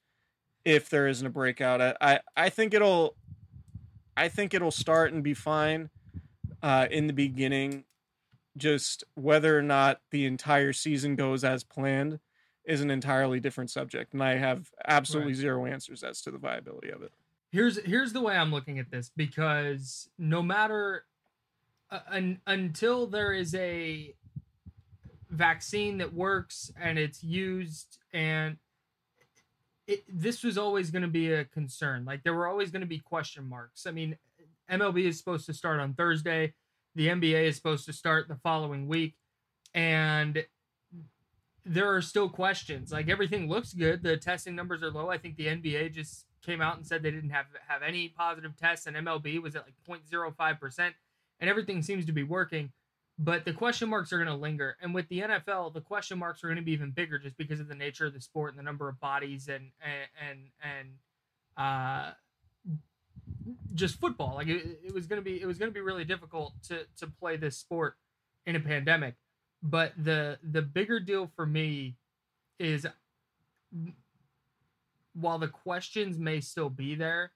if 0.66 0.90
there 0.90 1.08
isn't 1.08 1.28
a 1.28 1.30
breakout. 1.30 1.82
I 1.82 1.96
i, 2.02 2.20
I 2.36 2.50
think 2.50 2.74
it'll 2.74 3.16
i 4.18 4.28
think 4.28 4.56
it'll 4.56 4.72
start 4.72 5.14
and 5.14 5.22
be 5.24 5.36
fine 5.36 5.92
uh 6.64 6.88
in 6.90 7.06
the 7.06 7.14
beginning. 7.14 7.84
Just 8.58 9.04
whether 9.14 9.56
or 9.56 9.62
not 9.62 10.02
the 10.10 10.26
entire 10.26 10.74
season 10.74 11.16
goes 11.16 11.44
as 11.44 11.64
planned 11.64 12.20
is 12.66 12.82
an 12.82 12.90
entirely 12.90 13.40
different 13.40 13.70
subject 13.70 14.14
and 14.14 14.24
i 14.24 14.36
have 14.38 14.72
absolutely 14.88 15.34
Right. 15.34 15.42
zero 15.42 15.66
answers 15.68 16.02
as 16.02 16.22
to 16.22 16.32
the 16.32 16.38
viability 16.40 16.90
of 16.90 17.04
it 17.04 17.12
here's 17.54 17.78
here's 17.86 18.12
the 18.12 18.20
way 18.20 18.36
I'm 18.36 18.52
looking 18.52 18.80
at 18.80 18.92
this 18.92 19.12
because 19.16 20.10
no 20.18 20.42
matter 20.42 21.06
uh, 21.90 22.00
un, 22.10 22.42
until 22.48 23.08
there 23.08 23.32
is 23.32 23.56
a 23.56 24.16
vaccine 25.30 26.00
that 26.00 26.14
works 26.14 26.72
and 26.82 26.98
it's 27.00 27.24
used 27.24 28.00
and 28.12 28.58
it, 29.86 30.04
this 30.08 30.44
was 30.44 30.58
always 30.58 30.92
going 30.92 31.02
to 31.04 31.08
be 31.08 31.32
a 31.32 31.46
concern. 31.46 32.06
Like 32.06 32.24
there 32.24 32.34
were 32.34 32.48
always 32.48 32.72
going 32.72 32.82
to 32.82 32.88
be 32.88 33.00
question 33.00 33.48
marks. 33.48 33.86
I 33.86 33.92
mean 33.92 34.18
mlb 34.72 34.98
is 34.98 35.18
supposed 35.18 35.46
to 35.46 35.54
start 35.54 35.80
on 35.80 35.94
thursday. 35.94 36.54
The 36.96 37.08
nba 37.08 37.44
is 37.44 37.56
supposed 37.56 37.86
to 37.86 37.94
start 37.94 38.28
the 38.28 38.36
following 38.36 38.88
week. 38.88 39.14
And 39.76 40.44
there 41.66 41.94
are 41.94 42.02
still 42.02 42.30
questions. 42.30 42.92
Like 42.92 43.10
everything 43.10 43.48
looks 43.48 43.74
good. 43.74 44.02
The 44.02 44.18
testing 44.18 44.56
numbers 44.56 44.82
are 44.82 44.92
low. 44.92 45.10
I 45.10 45.20
think 45.20 45.38
the 45.38 45.48
nba 45.48 45.94
just 45.94 46.26
came 46.46 46.62
out 46.62 46.78
and 46.78 46.86
said 46.86 47.04
they 47.04 47.12
didn't 47.12 47.30
have 47.30 47.46
have 47.68 47.82
any 47.82 48.10
positive 48.10 48.56
tests 48.58 48.86
and 48.86 48.96
mlb 48.98 49.42
was 49.42 49.56
at 49.56 49.66
like 49.66 50.02
0.05% 50.04 50.94
and 51.40 51.50
everything 51.50 51.82
seems 51.82 52.06
to 52.06 52.12
be 52.12 52.24
working. 52.24 52.72
But 53.20 53.46
the 53.46 53.54
question 53.54 53.90
marks 53.90 54.12
are 54.12 54.18
going 54.18 54.30
to 54.30 54.36
linger 54.36 54.76
and 54.82 54.94
with 54.94 55.08
the 55.10 55.22
nfl 55.22 55.74
the 55.74 55.82
question 55.82 56.18
marks 56.18 56.44
are 56.44 56.48
going 56.48 56.58
to 56.58 56.64
be 56.64 56.72
even 56.72 56.92
bigger 56.92 57.20
just 57.20 57.38
because 57.38 57.60
of 57.60 57.68
the 57.68 57.76
nature 57.76 58.06
of 58.06 58.14
the 58.14 58.22
sport 58.22 58.52
and 58.52 58.60
the 58.60 58.64
number 58.64 58.90
of 58.90 59.00
bodies 59.00 59.48
and 59.48 59.72
and 59.82 60.10
and, 60.30 60.40
and 60.62 60.90
uh 61.58 62.12
just 63.74 64.00
football. 64.00 64.36
Like 64.36 64.48
it, 64.48 64.80
it 64.86 64.94
was 64.94 65.08
going 65.08 65.22
to 65.22 65.24
be 65.24 65.42
it 65.42 65.46
was 65.46 65.58
going 65.58 65.70
to 65.70 65.74
be 65.74 65.82
really 65.82 66.06
difficult 66.06 66.54
to 66.68 66.86
to 66.98 67.08
play 67.08 67.38
this 67.38 67.58
sport 67.58 67.96
in 68.46 68.56
a 68.56 68.60
pandemic. 68.60 69.16
But 69.62 69.94
the 69.98 70.40
the 70.44 70.62
bigger 70.62 71.00
deal 71.00 71.32
for 71.36 71.46
me 71.46 71.96
is 72.60 72.86
while 75.14 75.40
the 75.40 75.48
questions 75.48 76.18
may 76.18 76.40
still 76.40 76.70
be 76.70 76.96
there 76.96 77.32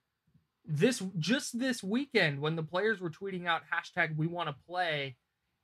this 0.65 1.01
just 1.17 1.57
this 1.57 1.81
weekend 1.81 2.39
when 2.39 2.55
the 2.55 2.63
players 2.63 2.99
were 2.99 3.09
tweeting 3.09 3.45
out 3.45 3.61
hashtag 3.73 4.15
we 4.17 4.27
want 4.27 4.49
to 4.49 4.55
play 4.67 5.15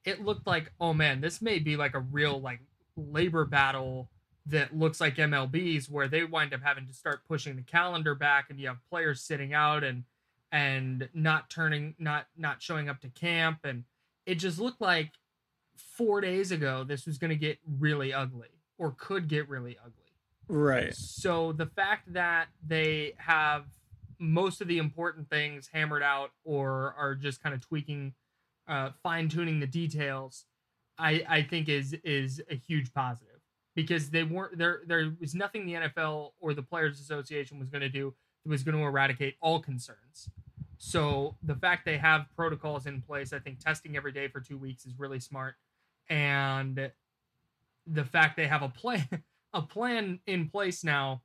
it 0.06 0.24
looked 0.24 0.48
like 0.48 0.72
oh 0.80 0.94
man 0.94 1.20
this 1.20 1.42
may 1.42 1.60
be 1.60 1.76
like 1.76 1.94
a 1.94 2.00
real 2.00 2.40
like 2.40 2.62
labor 2.96 3.46
battle 3.46 4.10
that 4.46 4.78
looks 4.78 5.02
like 5.02 5.16
mlb's 5.16 5.90
where 5.90 6.08
they 6.08 6.24
wind 6.24 6.54
up 6.54 6.62
having 6.64 6.88
to 6.88 6.94
start 6.94 7.26
pushing 7.28 7.56
the 7.56 7.62
calendar 7.64 8.16
back 8.16 8.46
and 8.50 8.60
you 8.60 8.68
have 8.68 8.78
players 8.90 9.22
sitting 9.22 9.54
out 9.54 9.84
and 9.84 10.04
and 10.54 11.10
not 11.16 11.50
turning 11.50 11.96
not 11.98 12.28
not 12.38 12.62
showing 12.62 12.88
up 12.88 13.02
to 13.02 13.10
camp. 13.10 13.58
And 13.66 13.84
it 14.26 14.36
just 14.36 14.60
looked 14.60 14.80
like 14.80 15.12
four 15.98 16.22
days 16.22 16.52
ago 16.52 16.86
this 16.88 17.06
was 17.08 17.18
going 17.18 17.30
to 17.30 17.36
get 17.36 17.58
really 17.80 18.14
ugly 18.14 18.62
or 18.78 18.96
could 18.98 19.28
get 19.28 19.50
really 19.50 19.78
ugly 19.84 20.03
right 20.48 20.94
so 20.96 21.52
the 21.54 21.66
fact 21.66 22.14
that 22.14 22.48
they 22.66 23.14
have 23.18 23.66
most 24.24 24.62
of 24.62 24.68
the 24.68 24.78
important 24.78 25.30
things 25.30 25.70
hammered 25.72 26.02
out 26.02 26.32
or 26.46 26.96
are 26.98 27.14
just 27.14 27.44
kind 27.44 27.54
of 27.54 27.62
tweaking, 27.62 28.14
uh, 28.68 28.92
fine 29.04 29.28
tuning 29.28 29.60
the 29.60 29.68
details, 29.68 30.46
I 30.98 31.24
I 31.28 31.42
think 31.44 31.70
is 31.70 31.94
is 32.04 32.42
a 32.50 32.56
huge 32.56 32.94
positive 32.94 33.42
because 33.76 34.10
they 34.10 34.24
weren't 34.24 34.58
there. 34.58 34.82
There 34.88 35.12
was 35.20 35.36
nothing 35.36 35.66
the 35.66 35.74
NFL 35.74 36.32
or 36.40 36.54
the 36.54 36.64
Players 36.64 37.00
Association 37.00 37.60
was 37.60 37.70
going 37.70 37.82
to 37.82 37.90
do 37.90 38.14
that 38.44 38.50
was 38.50 38.64
going 38.64 38.78
to 38.78 38.84
eradicate 38.84 39.36
all 39.42 39.60
concerns. 39.60 40.30
So 40.78 41.36
the 41.44 41.56
fact 41.56 41.86
they 41.86 41.98
have 41.98 42.26
protocols 42.36 42.86
in 42.86 43.02
place, 43.02 43.34
I 43.34 43.40
think 43.40 43.60
testing 43.60 43.96
every 43.96 44.12
day 44.12 44.28
for 44.28 44.40
two 44.40 44.58
weeks 44.58 44.86
is 44.86 44.94
really 44.98 45.20
smart, 45.20 45.56
and 46.10 46.92
the 47.88 48.06
fact 48.06 48.38
they 48.38 48.48
have 48.48 48.62
a 48.62 48.70
plan 48.70 49.24
a 49.54 49.62
plan 49.62 50.20
in 50.28 50.50
place 50.50 50.84
now 50.84 51.24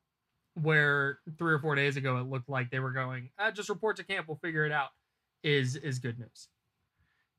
where 0.54 1.20
three 1.38 1.52
or 1.54 1.58
four 1.60 1.74
days 1.74 1.96
ago 1.96 2.18
it 2.18 2.24
looked 2.28 2.48
like 2.48 2.70
they 2.70 2.80
were 2.80 2.92
going 2.92 3.30
uh, 3.38 3.50
just 3.50 3.68
report 3.68 3.96
to 3.96 4.04
camp 4.04 4.28
we'll 4.28 4.38
figure 4.38 4.66
it 4.66 4.72
out 4.72 4.90
is 5.42 5.76
is 5.76 5.98
good 5.98 6.18
news 6.18 6.48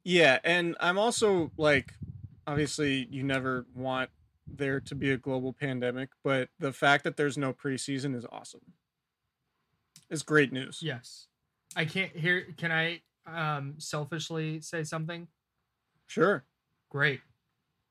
Yeah, 0.04 0.40
and 0.44 0.76
I'm 0.80 0.98
also 0.98 1.52
like, 1.58 1.94
obviously, 2.48 3.08
you 3.12 3.24
never 3.24 3.66
want 3.76 4.10
there 4.48 4.80
to 4.82 4.96
be 4.96 5.12
a 5.12 5.18
global 5.18 5.54
pandemic, 5.54 6.10
but 6.24 6.50
the 6.58 6.74
fact 6.74 7.04
that 7.04 7.18
there's 7.18 7.38
no 7.38 7.54
preseason 7.54 8.16
is 8.16 8.26
awesome. 8.32 8.74
It's 10.10 10.24
great 10.24 10.52
news. 10.52 10.82
yes 10.82 11.28
i 11.76 11.86
can't 11.86 12.16
hear 12.16 12.54
can 12.58 12.72
i 12.72 13.02
um 13.28 13.80
selfishly 13.80 14.62
say 14.62 14.84
something 14.84 15.28
Sure. 16.08 16.46
great 16.90 17.22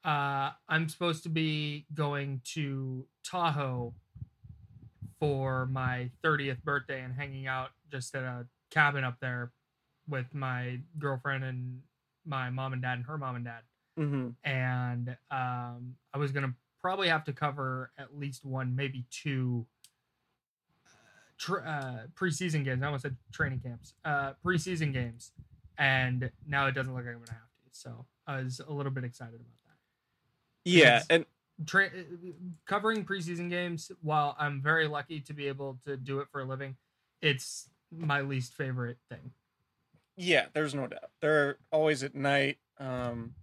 uh 0.08 0.50
i'm 0.68 0.88
supposed 0.88 1.22
to 1.22 1.28
be 1.28 1.84
going 1.94 2.40
to 2.44 3.04
tahoe 3.24 3.92
for 5.18 5.66
my 5.66 6.10
30th 6.24 6.62
birthday 6.62 7.00
and 7.02 7.12
hanging 7.14 7.46
out 7.46 7.70
just 7.90 8.14
at 8.14 8.22
a 8.22 8.46
cabin 8.70 9.04
up 9.04 9.16
there 9.20 9.52
with 10.08 10.32
my 10.34 10.78
girlfriend 10.98 11.44
and 11.44 11.80
my 12.24 12.48
mom 12.50 12.72
and 12.72 12.82
dad 12.82 12.94
and 12.98 13.06
her 13.06 13.18
mom 13.18 13.36
and 13.36 13.44
dad 13.44 13.60
hmm 13.96 14.28
and 14.44 15.16
um, 15.30 15.96
I 16.14 16.18
was 16.18 16.30
gonna 16.32 16.54
probably 16.80 17.08
have 17.08 17.24
to 17.24 17.32
cover 17.32 17.90
at 17.98 18.16
least 18.16 18.44
one, 18.44 18.76
maybe 18.76 19.04
two 19.10 19.66
tr- 21.36 21.64
uh, 21.66 22.06
preseason 22.14 22.64
games. 22.64 22.82
I 22.82 22.86
almost 22.86 23.02
said 23.02 23.16
training 23.32 23.60
camps, 23.60 23.94
uh, 24.04 24.32
preseason 24.44 24.92
games, 24.92 25.32
and 25.76 26.30
now 26.46 26.66
it 26.66 26.72
doesn't 26.72 26.94
look 26.94 27.04
like 27.04 27.14
I'm 27.14 27.20
gonna 27.20 27.32
have 27.32 27.40
to. 27.64 27.68
So 27.72 28.06
I 28.26 28.42
was 28.42 28.60
a 28.66 28.72
little 28.72 28.92
bit 28.92 29.04
excited 29.04 29.34
about 29.34 29.46
that. 29.66 29.67
Yeah, 30.64 31.02
and 31.10 31.24
Tra- 31.66 31.90
covering 32.66 33.04
preseason 33.04 33.50
games, 33.50 33.90
while 34.00 34.36
I'm 34.38 34.62
very 34.62 34.86
lucky 34.86 35.20
to 35.20 35.32
be 35.32 35.48
able 35.48 35.78
to 35.84 35.96
do 35.96 36.20
it 36.20 36.28
for 36.30 36.40
a 36.40 36.44
living, 36.44 36.76
it's 37.20 37.68
my 37.90 38.20
least 38.20 38.54
favorite 38.54 38.98
thing. 39.08 39.32
yeah, 40.16 40.46
there's 40.52 40.74
no 40.74 40.86
doubt. 40.86 41.10
They're 41.20 41.58
always 41.72 42.02
at 42.04 42.14
night. 42.14 42.58
Um, 42.78 43.34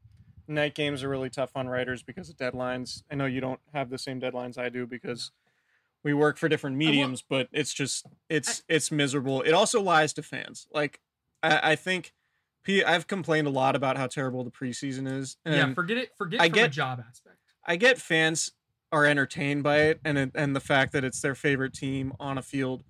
night 0.48 0.76
games 0.76 1.04
are 1.04 1.10
really 1.10 1.30
tough 1.30 1.52
on 1.56 1.68
writers 1.68 2.04
because 2.04 2.30
of 2.30 2.38
deadlines. 2.38 3.04
I 3.12 3.16
know 3.16 3.26
you 3.26 3.42
don't 3.42 3.60
have 3.74 3.90
the 3.90 3.98
same 3.98 4.22
deadlines 4.22 4.58
I 4.58 4.70
do 4.70 4.86
because 4.88 5.32
we 6.04 6.14
work 6.14 6.38
for 6.38 6.48
different 6.48 6.78
mediums, 6.78 7.22
but 7.28 7.50
it's 7.52 7.74
just 7.74 8.06
it's 8.30 8.64
it's 8.70 8.92
miserable. 8.92 9.42
It 9.42 9.52
also 9.54 9.82
lies 9.82 10.14
to 10.14 10.24
fans. 10.24 10.68
Like 10.72 11.02
I, 11.44 11.72
I 11.72 11.76
think 11.76 12.14
P, 12.66 12.84
I've 12.84 13.08
complained 13.08 13.48
a 13.48 13.52
lot 13.52 13.76
about 13.76 13.96
how 13.96 14.08
terrible 14.08 14.44
the 14.44 14.52
preseason 14.52 15.08
is. 15.08 15.38
And 15.46 15.56
yeah, 15.56 15.74
forget 15.74 15.98
it. 15.98 16.10
Forget 16.18 16.42
I 16.42 16.50
get- 16.50 16.72
job 16.72 17.02
aspect. 17.08 17.38
I 17.66 17.78
get 17.78 17.98
fans 17.98 18.52
are 18.92 19.06
entertained 19.06 19.64
by 19.64 19.78
it 19.80 20.00
and 20.06 20.32
and 20.36 20.56
the 20.56 20.60
fact 20.60 20.94
that 20.94 21.04
it's 21.04 21.20
their 21.22 21.36
favorite 21.36 21.74
team 21.74 22.14
on 22.20 22.38
a 22.38 22.42
field. 22.42 22.84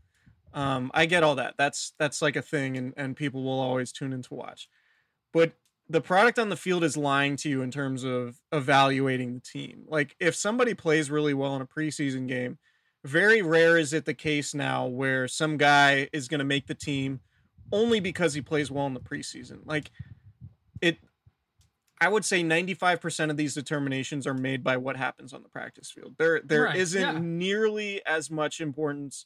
Um, 0.53 0.91
I 0.93 1.05
get 1.05 1.23
all 1.23 1.35
that. 1.35 1.55
That's 1.57 1.93
that's 1.99 2.21
like 2.21 2.35
a 2.35 2.41
thing, 2.41 2.77
and 2.77 2.93
and 2.95 3.15
people 3.15 3.43
will 3.43 3.59
always 3.59 3.91
tune 3.91 4.13
in 4.13 4.21
to 4.23 4.33
watch. 4.33 4.69
But 5.33 5.53
the 5.87 6.01
product 6.01 6.39
on 6.39 6.49
the 6.49 6.55
field 6.55 6.83
is 6.83 6.97
lying 6.97 7.35
to 7.37 7.49
you 7.49 7.61
in 7.61 7.71
terms 7.71 8.03
of 8.03 8.41
evaluating 8.51 9.33
the 9.35 9.41
team. 9.41 9.85
Like 9.87 10.15
if 10.19 10.35
somebody 10.35 10.73
plays 10.73 11.11
really 11.11 11.33
well 11.33 11.55
in 11.55 11.61
a 11.61 11.67
preseason 11.67 12.27
game, 12.27 12.57
very 13.03 13.41
rare 13.41 13.77
is 13.77 13.93
it 13.93 14.05
the 14.05 14.13
case 14.13 14.53
now 14.53 14.87
where 14.87 15.27
some 15.27 15.57
guy 15.57 16.09
is 16.11 16.27
going 16.27 16.39
to 16.39 16.45
make 16.45 16.67
the 16.67 16.75
team 16.75 17.19
only 17.71 17.99
because 17.99 18.33
he 18.33 18.41
plays 18.41 18.71
well 18.71 18.87
in 18.87 18.93
the 18.93 18.99
preseason. 18.99 19.59
Like 19.65 19.91
it 20.81 20.97
I 22.01 22.09
would 22.09 22.25
say 22.25 22.43
95% 22.43 23.29
of 23.29 23.37
these 23.37 23.53
determinations 23.53 24.27
are 24.27 24.33
made 24.33 24.63
by 24.63 24.77
what 24.77 24.97
happens 24.97 25.33
on 25.33 25.43
the 25.43 25.49
practice 25.49 25.89
field. 25.91 26.15
There 26.17 26.41
there 26.43 26.63
Right, 26.63 26.77
not 26.77 27.15
yeah. 27.15 27.19
nearly 27.19 28.05
as 28.05 28.29
much 28.29 28.59
importance 28.59 29.25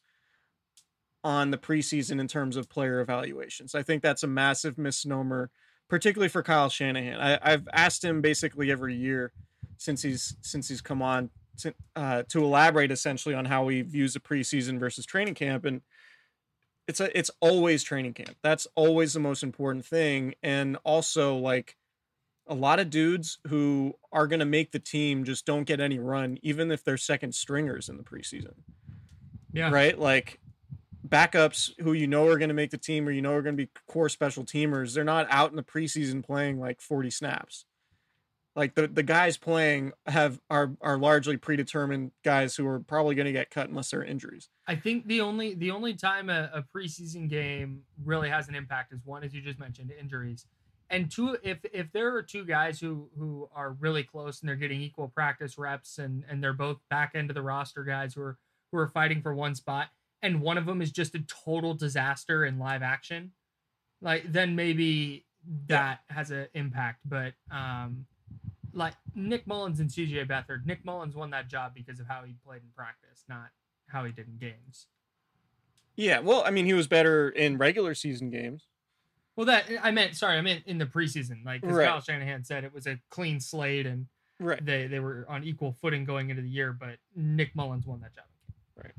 on 1.23 1.51
the 1.51 1.57
preseason 1.57 2.19
in 2.19 2.27
terms 2.27 2.55
of 2.55 2.69
player 2.69 2.99
evaluations. 3.01 3.75
I 3.75 3.83
think 3.83 4.01
that's 4.01 4.23
a 4.23 4.27
massive 4.27 4.77
misnomer, 4.77 5.49
particularly 5.89 6.29
for 6.29 6.43
Kyle 6.43 6.69
Shanahan. 6.69 7.19
I, 7.19 7.39
I've 7.41 7.67
asked 7.73 8.03
him 8.03 8.21
basically 8.21 8.71
every 8.71 8.95
year 8.95 9.33
since 9.77 10.01
he's 10.01 10.35
since 10.41 10.69
he's 10.69 10.81
come 10.81 11.01
on 11.01 11.29
to, 11.57 11.73
uh, 11.95 12.23
to 12.29 12.43
elaborate 12.43 12.91
essentially 12.91 13.35
on 13.35 13.45
how 13.45 13.67
he 13.67 13.81
views 13.81 14.13
the 14.13 14.19
preseason 14.19 14.79
versus 14.79 15.05
training 15.05 15.35
camp, 15.35 15.65
and 15.65 15.81
it's 16.89 16.99
a 16.99 17.17
it's 17.17 17.29
always 17.39 17.83
training 17.83 18.13
camp. 18.13 18.35
That's 18.41 18.65
always 18.73 19.13
the 19.13 19.19
most 19.19 19.43
important 19.43 19.85
thing, 19.85 20.33
and 20.41 20.75
also 20.83 21.37
like 21.37 21.77
a 22.47 22.55
lot 22.55 22.79
of 22.79 22.89
dudes 22.89 23.37
who 23.47 23.93
are 24.11 24.25
going 24.25 24.39
to 24.39 24.45
make 24.45 24.71
the 24.71 24.79
team 24.79 25.23
just 25.23 25.45
don't 25.45 25.65
get 25.65 25.79
any 25.79 25.99
run, 25.99 26.39
even 26.41 26.71
if 26.71 26.83
they're 26.83 26.97
second 26.97 27.35
stringers 27.35 27.89
in 27.89 27.97
the 27.97 28.03
preseason. 28.03 28.53
Yeah. 29.53 29.69
Right? 29.69 29.99
Like 29.99 30.39
backups 31.07 31.79
who 31.79 31.93
you 31.93 32.07
know 32.07 32.27
are 32.27 32.39
going 32.39 32.49
to 32.49 32.55
make 32.55 32.71
the 32.71 32.77
team 32.77 33.07
or 33.07 33.11
you 33.11 33.21
know 33.21 33.33
are 33.33 33.43
going 33.43 33.55
to 33.55 33.63
be 33.63 33.69
core 33.87 34.09
special 34.09 34.43
teamers, 34.43 34.95
they're 34.95 35.03
not 35.03 35.27
out 35.29 35.51
in 35.51 35.57
the 35.57 35.63
preseason 35.63 36.25
playing 36.25 36.59
like 36.59 36.81
40 36.81 37.11
snaps. 37.11 37.65
Like 38.55 38.75
the, 38.75 38.87
the 38.87 39.03
guys 39.03 39.37
playing 39.37 39.93
have 40.07 40.39
are 40.49 40.71
are 40.81 40.97
largely 40.97 41.37
predetermined 41.37 42.11
guys 42.25 42.55
who 42.55 42.67
are 42.67 42.79
probably 42.79 43.15
going 43.15 43.27
to 43.27 43.31
get 43.31 43.51
cut 43.51 43.69
unless 43.69 43.91
there 43.91 44.01
are 44.01 44.05
injuries. 44.05 44.49
I 44.67 44.75
think 44.75 45.07
the 45.07 45.21
only 45.21 45.53
the 45.53 45.71
only 45.71 45.93
time 45.93 46.29
a, 46.29 46.49
a 46.53 46.63
preseason 46.75 47.29
game 47.29 47.83
really 48.03 48.29
has 48.29 48.49
an 48.49 48.55
impact 48.55 48.91
is 48.91 48.99
one, 49.05 49.23
as 49.23 49.33
you 49.33 49.41
just 49.41 49.59
mentioned, 49.59 49.91
injuries, 49.97 50.45
and 50.89 51.11
two, 51.11 51.37
if 51.43 51.59
if 51.71 51.91
there 51.91 52.15
are 52.15 52.23
two 52.23 52.43
guys 52.43 52.79
who 52.79 53.09
who 53.17 53.47
are 53.53 53.73
really 53.73 54.03
close 54.03 54.41
and 54.41 54.49
they're 54.49 54.55
getting 54.55 54.81
equal 54.81 55.07
practice 55.07 55.57
reps 55.57 55.99
and 55.99 56.23
and 56.27 56.43
they're 56.43 56.51
both 56.51 56.77
back 56.89 57.11
end 57.13 57.29
of 57.29 57.35
the 57.35 57.43
roster 57.43 57.83
guys 57.83 58.15
who 58.15 58.21
are 58.21 58.37
who 58.71 58.79
are 58.79 58.87
fighting 58.87 59.21
for 59.21 59.33
one 59.33 59.55
spot, 59.55 59.89
and 60.21 60.41
one 60.41 60.57
of 60.57 60.65
them 60.65 60.81
is 60.81 60.91
just 60.91 61.15
a 61.15 61.23
total 61.45 61.75
disaster 61.75 62.43
in 62.43 62.57
live 62.57 62.81
action, 62.81 63.31
like 64.01 64.31
then 64.31 64.55
maybe 64.55 65.25
that 65.67 66.01
has 66.09 66.31
an 66.31 66.47
impact. 66.53 66.99
But 67.05 67.33
um, 67.51 68.05
like 68.73 68.93
Nick 69.15 69.45
Mullens 69.47 69.79
and 69.79 69.89
CJ 69.89 70.27
Beathard, 70.27 70.65
Nick 70.65 70.83
Mullens 70.85 71.15
won 71.15 71.29
that 71.31 71.47
job 71.49 71.73
because 71.73 71.99
of 71.99 72.07
how 72.07 72.23
he 72.23 72.35
played 72.45 72.61
in 72.61 72.69
practice, 72.75 73.23
not 73.27 73.49
how 73.87 74.05
he 74.05 74.11
did 74.11 74.27
in 74.27 74.37
games. 74.37 74.87
Yeah, 75.95 76.19
well, 76.19 76.43
I 76.45 76.51
mean, 76.51 76.65
he 76.65 76.73
was 76.73 76.87
better 76.87 77.29
in 77.29 77.57
regular 77.57 77.93
season 77.93 78.29
games. 78.29 78.67
Well, 79.35 79.45
that 79.47 79.65
I 79.81 79.91
meant. 79.91 80.15
Sorry, 80.15 80.37
I 80.37 80.41
meant 80.41 80.63
in 80.65 80.77
the 80.77 80.85
preseason. 80.85 81.43
Like 81.45 81.61
'cause 81.61 81.71
Right. 81.71 81.87
Kyle 81.87 82.01
Shanahan 82.01 82.43
said, 82.43 82.63
it 82.63 82.73
was 82.73 82.87
a 82.87 82.99
clean 83.09 83.39
slate 83.39 83.85
and 83.85 84.07
Right. 84.39 84.63
they 84.65 84.87
they 84.87 84.99
were 84.99 85.25
on 85.29 85.43
equal 85.43 85.73
footing 85.73 86.05
going 86.05 86.29
into 86.29 86.41
the 86.41 86.49
year. 86.49 86.71
But 86.73 86.99
Nick 87.15 87.55
Mullens 87.55 87.85
won 87.85 87.99
that 88.01 88.15
job. 88.15 88.25
Right. 88.75 88.93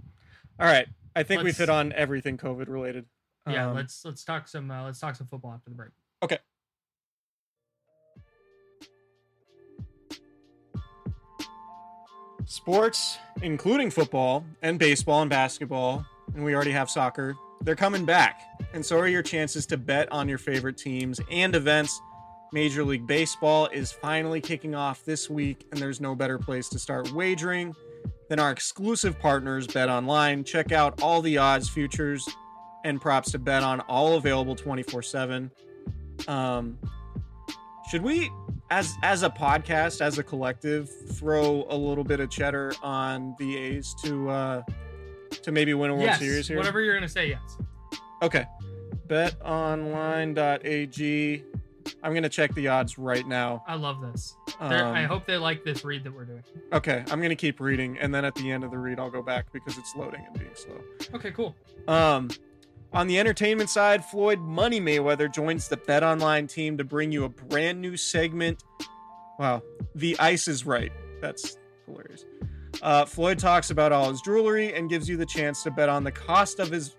All 0.58 0.66
right. 0.66 0.88
I 1.16 1.22
think 1.22 1.38
Let's- 1.38 1.44
we've 1.44 1.58
hit 1.58 1.68
on 1.70 1.92
everything 1.92 2.36
COVID 2.38 2.68
related. 2.68 3.06
Yeah, 3.46 3.68
Um, 3.68 3.74
let's 3.74 4.04
let's 4.04 4.22
talk 4.24 4.46
some 4.48 4.70
uh, 4.70 4.84
let's 4.84 4.98
talk 5.00 5.14
some 5.16 5.26
football 5.26 5.52
after 5.54 5.70
the 5.70 5.76
break. 5.76 5.90
Okay. 6.22 6.38
Sports, 12.50 13.16
including 13.42 13.92
football 13.92 14.44
and 14.60 14.76
baseball 14.76 15.20
and 15.20 15.30
basketball, 15.30 16.04
and 16.34 16.44
we 16.44 16.52
already 16.52 16.72
have 16.72 16.90
soccer, 16.90 17.36
they're 17.60 17.76
coming 17.76 18.04
back. 18.04 18.42
And 18.74 18.84
so 18.84 18.98
are 18.98 19.06
your 19.06 19.22
chances 19.22 19.66
to 19.66 19.76
bet 19.76 20.10
on 20.10 20.28
your 20.28 20.36
favorite 20.36 20.76
teams 20.76 21.20
and 21.30 21.54
events. 21.54 22.00
Major 22.52 22.82
League 22.82 23.06
Baseball 23.06 23.68
is 23.68 23.92
finally 23.92 24.40
kicking 24.40 24.74
off 24.74 25.04
this 25.04 25.30
week, 25.30 25.64
and 25.70 25.80
there's 25.80 26.00
no 26.00 26.16
better 26.16 26.40
place 26.40 26.68
to 26.70 26.78
start 26.80 27.12
wagering 27.12 27.72
than 28.28 28.40
our 28.40 28.50
exclusive 28.50 29.16
partners, 29.20 29.68
Bet 29.68 29.88
Online. 29.88 30.42
Check 30.42 30.72
out 30.72 31.00
all 31.00 31.22
the 31.22 31.38
odds, 31.38 31.68
futures, 31.68 32.28
and 32.82 33.00
props 33.00 33.30
to 33.30 33.38
bet 33.38 33.62
on, 33.62 33.78
all 33.82 34.16
available 34.16 34.56
24 34.56 35.02
7. 35.02 35.52
Um, 36.26 36.76
should 37.88 38.02
we, 38.02 38.28
as 38.70 38.94
as 39.02 39.22
a 39.22 39.30
podcast, 39.30 40.00
as 40.00 40.18
a 40.18 40.22
collective, 40.22 40.88
throw 41.12 41.66
a 41.68 41.76
little 41.76 42.04
bit 42.04 42.20
of 42.20 42.30
cheddar 42.30 42.72
on 42.82 43.34
the 43.38 43.56
A's 43.56 43.94
to 44.04 44.28
uh, 44.30 44.62
to 45.42 45.52
maybe 45.52 45.74
win 45.74 45.90
a 45.90 45.94
World 45.94 46.06
yes, 46.06 46.18
Series 46.20 46.48
here? 46.48 46.56
whatever 46.56 46.80
you're 46.80 46.94
gonna 46.94 47.08
say. 47.08 47.28
Yes. 47.28 47.58
Okay. 48.22 48.46
BetOnline.ag. 50.10 51.44
I'm 52.02 52.14
gonna 52.14 52.28
check 52.28 52.54
the 52.54 52.68
odds 52.68 52.96
right 52.98 53.26
now. 53.26 53.64
I 53.66 53.74
love 53.74 54.00
this. 54.00 54.36
They're- 54.60 54.84
I 54.84 55.02
Um, 55.04 55.08
hope 55.08 55.26
they 55.26 55.36
like 55.38 55.64
this 55.64 55.84
read 55.84 56.04
that 56.04 56.12
we're 56.14 56.24
doing. 56.26 56.44
Okay, 56.72 57.02
I'm 57.10 57.20
gonna 57.20 57.34
keep 57.34 57.58
reading, 57.60 57.98
and 57.98 58.14
then 58.14 58.24
at 58.24 58.34
the 58.36 58.50
end 58.50 58.62
of 58.64 58.70
the 58.70 58.78
read, 58.78 59.00
I'll 59.00 59.10
go 59.10 59.22
back 59.22 59.50
because 59.52 59.76
it's 59.78 59.94
loading 59.96 60.24
and 60.24 60.38
being 60.38 60.54
slow. 60.54 60.80
Okay, 61.14 61.30
cool. 61.32 61.56
Um, 61.88 62.28
on 62.92 63.06
the 63.06 63.18
entertainment 63.18 63.70
side, 63.70 64.04
Floyd 64.04 64.40
Money 64.40 64.80
Mayweather 64.80 65.32
joins 65.32 65.68
the 65.68 65.76
Bet 65.76 66.02
Online 66.02 66.46
team 66.46 66.76
to 66.78 66.84
bring 66.84 67.12
you 67.12 67.24
a 67.24 67.28
brand 67.28 67.80
new 67.80 67.96
segment. 67.96 68.64
Wow, 69.38 69.62
the 69.94 70.18
ice 70.18 70.48
is 70.48 70.66
right. 70.66 70.92
That's 71.20 71.56
hilarious. 71.86 72.24
Uh, 72.82 73.04
Floyd 73.04 73.38
talks 73.38 73.70
about 73.70 73.92
all 73.92 74.10
his 74.10 74.20
jewelry 74.20 74.74
and 74.74 74.88
gives 74.88 75.08
you 75.08 75.16
the 75.16 75.26
chance 75.26 75.62
to 75.62 75.70
bet 75.70 75.88
on 75.88 76.04
the 76.04 76.12
cost 76.12 76.58
of 76.58 76.70
his. 76.70 76.96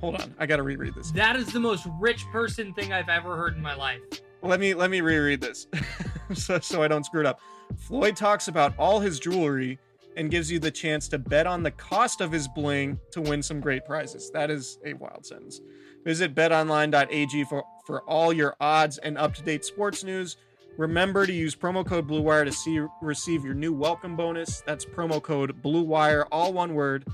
Hold 0.00 0.16
on, 0.16 0.34
I 0.38 0.46
gotta 0.46 0.62
reread 0.62 0.94
this. 0.94 1.10
That 1.12 1.36
is 1.36 1.52
the 1.52 1.60
most 1.60 1.86
rich 2.00 2.24
person 2.32 2.74
thing 2.74 2.92
I've 2.92 3.08
ever 3.08 3.36
heard 3.36 3.56
in 3.56 3.62
my 3.62 3.74
life. 3.74 4.00
Let 4.42 4.60
me 4.60 4.74
let 4.74 4.90
me 4.90 5.00
reread 5.00 5.40
this, 5.40 5.66
so 6.34 6.58
so 6.58 6.82
I 6.82 6.88
don't 6.88 7.04
screw 7.04 7.20
it 7.20 7.26
up. 7.26 7.40
Floyd 7.76 8.16
talks 8.16 8.48
about 8.48 8.74
all 8.78 9.00
his 9.00 9.18
jewelry 9.18 9.78
and 10.16 10.30
gives 10.30 10.50
you 10.50 10.58
the 10.58 10.70
chance 10.70 11.08
to 11.08 11.18
bet 11.18 11.46
on 11.46 11.62
the 11.62 11.70
cost 11.70 12.20
of 12.20 12.32
his 12.32 12.48
bling 12.48 12.98
to 13.12 13.20
win 13.20 13.42
some 13.42 13.60
great 13.60 13.84
prizes. 13.84 14.30
That 14.30 14.50
is 14.50 14.78
a 14.84 14.94
wild 14.94 15.26
sentence. 15.26 15.60
Visit 16.04 16.34
betonline.ag 16.34 17.44
for, 17.44 17.64
for 17.86 18.02
all 18.02 18.32
your 18.32 18.54
odds 18.60 18.98
and 18.98 19.16
up 19.18 19.34
to 19.34 19.42
date 19.42 19.64
sports 19.64 20.04
news. 20.04 20.36
Remember 20.76 21.24
to 21.24 21.32
use 21.32 21.54
promo 21.54 21.86
code 21.86 22.08
BlueWire 22.08 22.44
to 22.44 22.52
see, 22.52 22.80
receive 23.00 23.44
your 23.44 23.54
new 23.54 23.72
welcome 23.72 24.16
bonus. 24.16 24.60
That's 24.62 24.84
promo 24.84 25.22
code 25.22 25.62
BlueWire, 25.62 26.26
all 26.32 26.52
one 26.52 26.74
word. 26.74 27.06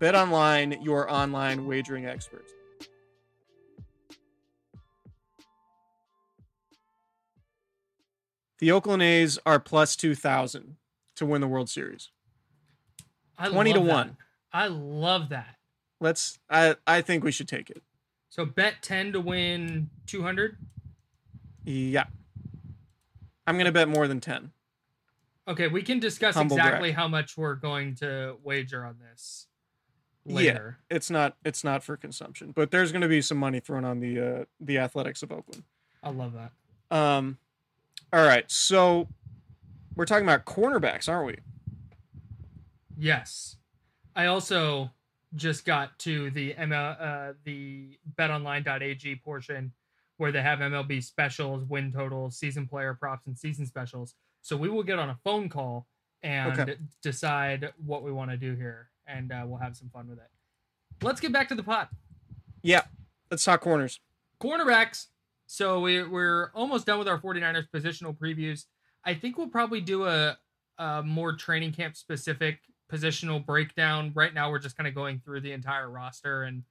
BetOnline, 0.00 0.84
your 0.84 1.10
online 1.10 1.66
wagering 1.66 2.06
experts. 2.06 2.52
The 8.60 8.72
Oakland 8.72 9.02
A's 9.02 9.38
are 9.46 9.60
plus 9.60 9.94
2,000 9.94 10.76
to 11.16 11.26
win 11.26 11.40
the 11.40 11.48
World 11.48 11.68
Series. 11.68 12.10
I 13.38 13.48
20 13.48 13.72
to 13.74 13.78
that. 13.80 13.86
1. 13.86 14.16
I 14.52 14.66
love 14.68 15.28
that. 15.30 15.56
Let's 16.00 16.38
I 16.48 16.76
I 16.86 17.00
think 17.02 17.24
we 17.24 17.32
should 17.32 17.48
take 17.48 17.70
it. 17.70 17.82
So 18.28 18.44
bet 18.44 18.74
ten 18.82 19.12
to 19.12 19.20
win 19.20 19.90
two 20.06 20.22
hundred. 20.22 20.56
Yeah. 21.64 22.04
I'm 23.46 23.56
going 23.56 23.66
to 23.66 23.72
bet 23.72 23.88
more 23.88 24.06
than 24.06 24.20
10. 24.20 24.52
Okay, 25.48 25.68
we 25.68 25.82
can 25.82 25.98
discuss 25.98 26.34
Humble 26.34 26.56
exactly 26.56 26.92
how 26.92 27.08
much 27.08 27.38
we're 27.38 27.54
going 27.54 27.94
to 27.96 28.36
wager 28.44 28.84
on 28.84 28.96
this 28.98 29.46
later. 30.26 30.78
Yeah. 30.90 30.96
It's 30.96 31.10
not 31.10 31.36
it's 31.44 31.64
not 31.64 31.82
for 31.82 31.96
consumption, 31.96 32.52
but 32.54 32.70
there's 32.70 32.92
going 32.92 33.02
to 33.02 33.08
be 33.08 33.22
some 33.22 33.38
money 33.38 33.58
thrown 33.60 33.84
on 33.84 34.00
the 34.00 34.20
uh 34.20 34.44
the 34.60 34.78
Athletics 34.78 35.22
of 35.22 35.32
Oakland. 35.32 35.64
I 36.02 36.10
love 36.10 36.34
that. 36.34 36.52
Um 36.96 37.38
all 38.12 38.26
right. 38.26 38.50
So 38.50 39.08
we're 39.96 40.04
talking 40.04 40.24
about 40.24 40.44
cornerbacks, 40.44 41.08
aren't 41.08 41.26
we? 41.26 41.36
Yes. 42.98 43.56
I 44.16 44.26
also 44.26 44.90
just 45.34 45.64
got 45.64 45.98
to 46.00 46.30
the 46.30 46.54
ML, 46.54 46.96
uh, 47.00 47.32
the 47.44 47.98
betonline.ag 48.18 49.16
portion 49.16 49.72
where 50.16 50.32
they 50.32 50.42
have 50.42 50.58
MLB 50.58 51.02
specials, 51.02 51.64
win 51.64 51.92
totals, 51.92 52.36
season 52.36 52.66
player 52.66 52.92
props, 52.94 53.26
and 53.28 53.38
season 53.38 53.66
specials. 53.66 54.14
So 54.42 54.56
we 54.56 54.68
will 54.68 54.82
get 54.82 54.98
on 54.98 55.10
a 55.10 55.18
phone 55.22 55.48
call 55.48 55.86
and 56.24 56.58
Okay. 56.58 56.76
decide 57.02 57.72
what 57.84 58.02
we 58.02 58.10
want 58.10 58.32
to 58.32 58.36
do 58.36 58.56
here, 58.56 58.88
and 59.06 59.30
uh, 59.30 59.44
we'll 59.46 59.60
have 59.60 59.76
some 59.76 59.88
fun 59.90 60.08
with 60.08 60.18
it. 60.18 60.26
Let's 61.02 61.20
get 61.20 61.32
back 61.32 61.48
to 61.50 61.54
the 61.54 61.62
pot. 61.62 61.90
Yeah. 62.62 62.82
Let's 63.30 63.44
talk 63.44 63.60
corners. 63.60 64.00
cornerbacks. 64.42 65.06
So 65.46 65.80
we, 65.80 66.02
we're 66.02 66.50
almost 66.54 66.86
done 66.86 66.98
with 66.98 67.06
our 67.08 67.20
49ers 67.20 67.68
positional 67.72 68.16
previews. 68.16 68.64
I 69.04 69.14
think 69.14 69.38
we'll 69.38 69.48
probably 69.48 69.80
do 69.80 70.06
a, 70.06 70.36
a 70.78 71.02
more 71.04 71.34
training 71.36 71.72
camp 71.72 71.96
specific 71.96 72.58
positional 72.92 73.44
breakdown. 73.44 74.12
Right 74.14 74.32
now, 74.32 74.50
we're 74.50 74.58
just 74.58 74.76
kind 74.76 74.88
of 74.88 74.94
going 74.94 75.20
through 75.24 75.40
the 75.40 75.52
entire 75.52 75.90
roster 75.90 76.44
and 76.44 76.62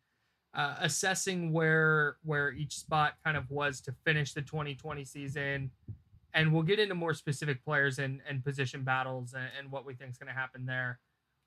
uh, 0.54 0.76
assessing 0.80 1.52
where 1.52 2.18
where 2.24 2.52
each 2.52 2.78
spot 2.78 3.14
kind 3.24 3.38
of 3.38 3.50
was 3.50 3.82
to 3.82 3.96
finish 4.06 4.34
the 4.34 4.42
2020 4.42 5.06
season. 5.06 5.72
And 6.34 6.54
we'll 6.54 6.64
get 6.64 6.80
into 6.80 6.94
more 6.94 7.14
specific 7.14 7.64
players 7.64 8.00
and, 8.00 8.22
and 8.30 8.44
position 8.44 8.84
battles 8.84 9.34
and, 9.34 9.50
and 9.58 9.72
what 9.72 9.86
we 9.86 9.96
think 9.96 10.12
is 10.12 10.18
going 10.18 10.28
to 10.28 10.40
happen 10.40 10.66
there 10.66 11.00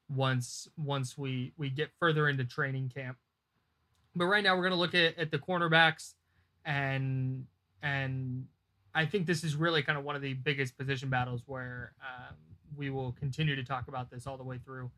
once 0.09 0.69
once 0.77 1.17
we 1.17 1.53
we 1.57 1.71
get 1.71 1.91
further 1.99 2.29
into 2.29 2.45
training 2.45 2.91
camp. 2.95 3.17
But 4.17 4.27
right 4.27 4.43
now, 4.43 4.57
we're 4.57 4.63
going 4.63 4.73
to 4.73 4.79
look 4.79 4.95
at, 4.95 5.17
at 5.19 5.31
the 5.31 5.39
cornerbacks 5.39 6.15
and 6.65 7.47
and 7.83 8.47
I 8.95 9.07
think 9.07 9.27
this 9.27 9.45
is 9.45 9.55
really 9.55 9.83
kind 9.83 9.99
of 9.99 10.05
one 10.05 10.17
of 10.17 10.23
the 10.23 10.35
biggest 10.35 10.77
position 10.77 11.11
battles 11.11 11.43
where 11.47 11.93
um, 12.01 12.35
we 12.77 12.91
will 12.91 13.13
continue 13.13 13.57
to 13.57 13.65
talk 13.65 13.89
about 13.89 14.11
this 14.11 14.27
all 14.27 14.37
the 14.37 14.45
way 14.45 14.59
through 14.59 14.91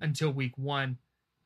until 0.00 0.30
week 0.30 0.56
one. 0.56 0.98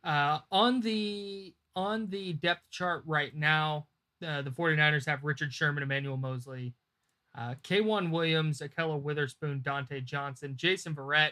Uh, 0.05 0.39
on 0.51 0.81
the 0.81 1.55
on 1.75 2.09
the 2.09 2.35
depth 2.35 2.69
chart 2.71 3.03
right 3.07 3.35
now, 3.35 3.87
uh, 4.27 4.43
the 4.43 4.51
49ers 4.51 5.07
have 5.07 5.25
Richard 5.25 5.53
Sherman, 5.53 5.83
Emmanuel 5.83 6.17
Moseley, 6.17 6.75
uh, 7.37 7.55
K'Waun 7.63 8.11
Williams, 8.11 8.61
Ahkello 8.61 9.01
Witherspoon, 9.01 9.61
Dontae 9.61 10.05
Johnson, 10.05 10.55
Jason 10.57 10.95
Verrett, 10.95 11.31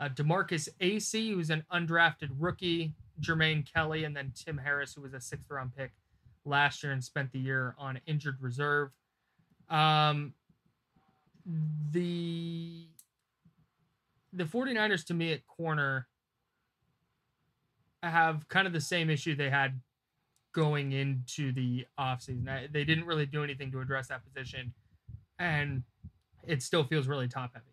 uh, 0.00 0.08
DeMarkus 0.08 0.68
Acy, 0.80 1.32
who's 1.32 1.50
an 1.50 1.64
undrafted 1.72 2.30
rookie, 2.38 2.94
Jermaine 3.20 3.70
Kelly, 3.70 4.04
and 4.04 4.16
then 4.16 4.32
Tim 4.34 4.58
Harris, 4.58 4.94
who 4.94 5.02
was 5.02 5.14
a 5.14 5.20
sixth 5.20 5.50
round 5.50 5.76
pick 5.76 5.92
last 6.44 6.82
year 6.82 6.92
and 6.92 7.02
spent 7.02 7.32
the 7.32 7.38
year 7.38 7.74
on 7.78 8.00
injured 8.06 8.38
reserve. 8.40 8.90
Um, 9.68 10.34
the 11.92 12.86
the 14.32 14.44
49ers 14.44 15.04
to 15.06 15.14
me 15.14 15.32
at 15.32 15.46
corner 15.46 16.06
have 18.02 18.48
kind 18.48 18.66
of 18.66 18.72
the 18.72 18.80
same 18.80 19.10
issue 19.10 19.34
they 19.34 19.50
had 19.50 19.80
going 20.54 20.92
into 20.92 21.52
the 21.52 21.86
offseason. 21.98 22.72
They 22.72 22.84
didn't 22.84 23.06
really 23.06 23.26
do 23.26 23.44
anything 23.44 23.70
to 23.72 23.80
address 23.80 24.08
that 24.08 24.24
position, 24.24 24.72
and 25.38 25.82
it 26.46 26.62
still 26.62 26.84
feels 26.84 27.06
really 27.06 27.28
top 27.28 27.50
heavy. 27.54 27.66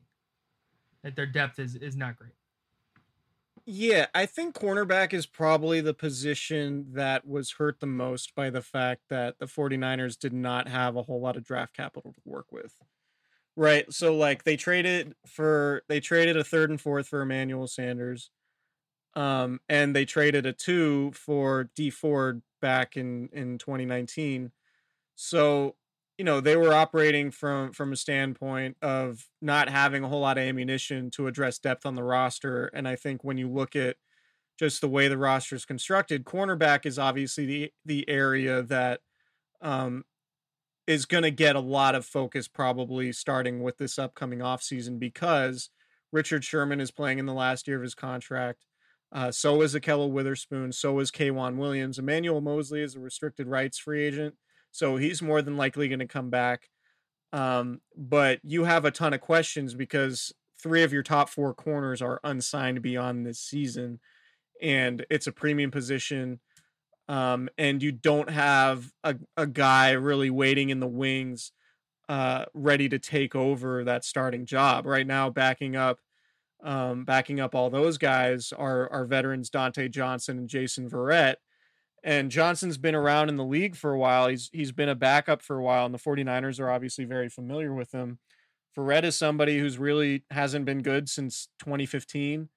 That 1.04 1.16
their 1.16 1.28
depth 1.28 1.60
is 1.60 1.76
is 1.76 1.96
not 1.96 2.18
great. 2.18 2.34
Yeah, 3.68 4.06
I 4.14 4.28
think 4.28 4.54
cornerback 4.54 5.12
is 5.12 5.26
probably 5.26 5.82
the 5.82 5.94
position 5.94 6.86
that 6.94 7.28
was 7.28 7.54
hurt 7.54 7.80
the 7.80 7.88
most 7.88 8.36
by 8.36 8.52
the 8.52 8.62
fact 8.62 9.02
that 9.10 9.40
the 9.40 9.48
49ers 9.48 10.20
did 10.20 10.34
not 10.34 10.68
have 10.68 10.96
a 10.96 11.02
whole 11.02 11.20
lot 11.20 11.36
of 11.36 11.44
draft 11.44 11.76
capital 11.76 12.14
to 12.14 12.22
work 12.26 12.52
with. 12.52 12.76
Right. 13.58 13.92
So 13.94 14.16
like 14.16 14.44
they 14.44 14.58
traded 14.58 15.16
for 15.26 15.84
they 15.88 16.00
traded 16.02 16.36
a 16.38 16.44
third 16.44 16.70
and 16.70 16.80
fourth 16.82 17.08
for 17.08 17.22
Emmanuel 17.22 17.68
Sanders. 17.68 18.30
Um 19.16 19.62
and 19.70 19.96
they 19.96 20.06
traded 20.06 20.46
a 20.46 20.54
2 20.54 21.12
for 21.14 21.72
Dee 21.76 21.92
Ford 21.92 22.44
back 22.62 22.98
in 22.98 23.30
in 23.34 23.58
2019. 23.60 24.52
So 25.16 25.76
you 26.18 26.26
know 26.26 26.42
they 26.42 26.58
were 26.58 26.74
operating 26.74 27.32
from 27.32 27.74
from 27.74 27.94
a 27.94 27.98
standpoint 27.98 28.78
of 28.82 29.28
not 29.42 29.70
having 29.70 30.04
a 30.04 30.10
whole 30.10 30.22
lot 30.22 30.38
of 30.38 30.44
ammunition 30.44 31.12
to 31.12 31.28
address 31.28 31.60
depth 31.60 31.86
on 31.86 31.96
the 31.96 32.04
roster 32.04 32.68
and 32.68 32.88
i 32.88 32.96
think 32.96 33.24
when 33.24 33.38
you 33.38 33.50
look 33.50 33.76
at 33.76 33.98
just 34.60 34.82
the 34.82 34.90
way 34.90 35.08
the 35.08 35.18
roster 35.18 35.56
is 35.56 35.66
constructed 35.66 36.26
cornerback 36.26 36.86
is 36.86 37.00
obviously 37.00 37.46
the 37.46 37.74
the 37.86 38.10
area 38.10 38.64
that 38.64 39.02
um 39.62 40.04
is 40.88 41.06
going 41.06 41.24
to 41.24 41.32
get 41.32 41.56
a 41.56 41.62
lot 41.62 41.96
of 41.96 42.06
focus 42.06 42.48
probably 42.48 43.12
starting 43.12 43.62
with 43.64 43.78
this 43.78 43.98
upcoming 43.98 44.40
offseason 44.40 45.00
because 45.00 45.70
Richard 46.12 46.44
Sherman 46.44 46.80
is 46.80 46.92
playing 46.92 47.20
in 47.20 47.26
the 47.26 47.34
last 47.34 47.68
year 47.68 47.78
of 47.78 47.84
his 47.84 47.96
contract. 47.96 48.66
Uh, 49.12 49.32
so 49.32 49.62
is 49.62 49.74
Ahkello 49.74 50.10
Witherspoon. 50.10 50.72
So 50.72 51.00
is 51.00 51.12
K'Waun 51.12 51.58
Williams. 51.58 51.98
Emmanuel 52.00 52.42
Moseley 52.42 52.82
is 52.82 52.96
a 52.96 53.00
restricted 53.00 53.48
rights 53.48 53.78
free 53.78 54.04
agent. 54.04 54.36
So 54.72 54.98
he's 54.98 55.22
more 55.22 55.42
than 55.42 55.58
likely 55.58 55.88
going 55.88 56.00
to 56.00 56.08
come 56.08 56.30
back. 56.30 56.70
Um, 57.32 57.82
but 57.96 58.40
you 58.44 58.66
have 58.66 58.86
a 58.86 58.92
ton 58.92 59.14
of 59.14 59.22
questions 59.22 59.74
because 59.74 60.34
three 60.62 60.84
of 60.84 60.94
your 60.94 61.04
top 61.04 61.30
four 61.30 61.54
corners 61.54 62.02
are 62.02 62.20
unsigned 62.24 62.82
beyond 62.82 63.26
this 63.26 63.40
season, 63.40 64.00
and 64.62 65.06
it's 65.10 65.28
a 65.28 65.32
premium 65.32 65.72
position. 65.72 66.40
Um, 67.08 67.50
and 67.58 67.84
you 67.84 67.92
don't 67.92 68.30
have 68.30 68.92
a, 69.04 69.16
a 69.38 69.46
guy 69.46 69.92
really 69.92 70.30
waiting 70.30 70.70
in 70.70 70.80
the 70.80 70.88
wings, 70.88 71.52
uh, 72.10 72.46
ready 72.54 72.90
to 72.90 73.00
take 73.00 73.36
over 73.36 73.84
that 73.84 74.04
starting 74.04 74.46
job 74.46 74.86
right 74.86 75.06
now. 75.06 75.30
Backing 75.30 75.76
up, 75.76 76.00
um, 76.64 77.06
backing 77.06 77.40
up 77.40 77.54
all 77.54 77.70
those 77.70 77.98
guys 77.98 78.52
are 78.52 78.92
are 78.92 79.06
veterans 79.06 79.50
Dontae 79.50 79.92
Johnson 79.92 80.40
and 80.40 80.50
Jason 80.50 80.90
Verrett, 80.90 81.36
and 82.04 82.32
Johnson's 82.32 82.78
been 82.78 82.96
around 82.96 83.30
in 83.30 83.36
the 83.36 83.46
league 83.46 83.76
for 83.76 83.92
a 83.92 84.00
while. 84.00 84.28
He's 84.28 84.50
he's 84.52 84.72
been 84.72 84.90
a 84.90 84.96
backup 84.96 85.42
for 85.42 85.58
a 85.58 85.64
while, 85.64 85.86
and 85.86 85.94
the 85.94 86.00
49ers 86.00 86.60
are 86.60 86.72
obviously 86.72 87.06
very 87.06 87.30
familiar 87.30 87.74
with 87.74 87.92
him. 87.92 88.20
Verrett 88.78 89.04
is 89.04 89.18
somebody 89.18 89.58
who's 89.58 89.78
really 89.78 90.24
hasn't 90.32 90.66
been 90.66 90.82
good 90.82 91.08
since 91.08 91.48
2015, 91.60 92.50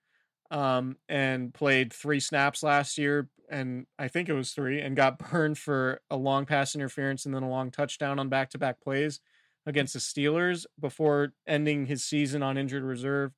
um, 0.51 0.97
and 1.09 1.53
played 1.53 1.93
three 1.93 2.21
snaps 2.21 2.63
last 2.63 2.99
year, 2.99 3.29
and 3.51 3.87
I 3.99 4.09
think 4.09 4.29
it 4.29 4.35
was 4.35 4.53
three, 4.53 4.81
and 4.81 4.97
got 4.97 5.19
burned 5.31 5.59
for 5.59 6.01
a 6.11 6.17
long 6.17 6.47
pass 6.47 6.75
interference 6.75 7.27
and 7.27 7.35
then 7.35 7.43
a 7.43 7.51
long 7.51 7.71
touchdown 7.71 8.19
on 8.19 8.29
back-to-back 8.29 8.81
plays 8.81 9.21
against 9.67 9.93
the 9.93 10.01
Steelers 10.01 10.65
before 10.81 11.35
ending 11.47 11.87
his 11.87 12.05
season 12.05 12.43
on 12.43 12.57
injured 12.57 12.83
reserve 12.83 13.33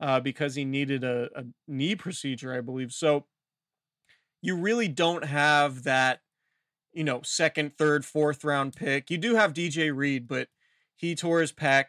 uh, 0.00 0.20
because 0.20 0.54
he 0.54 0.64
needed 0.64 1.04
a, 1.04 1.28
a 1.36 1.44
knee 1.68 1.94
procedure, 1.94 2.54
I 2.54 2.60
believe. 2.60 2.92
So 2.92 3.26
you 4.40 4.56
really 4.56 4.88
don't 4.88 5.24
have 5.24 5.84
that, 5.84 6.20
you 6.92 7.04
know, 7.04 7.20
second, 7.22 7.76
third, 7.76 8.04
fourth 8.04 8.44
round 8.44 8.74
pick. 8.74 9.10
You 9.10 9.18
do 9.18 9.34
have 9.34 9.52
DJ 9.52 9.94
Reed, 9.94 10.26
but 10.26 10.48
he 10.96 11.14
tore 11.14 11.40
his 11.40 11.52
pec 11.52 11.86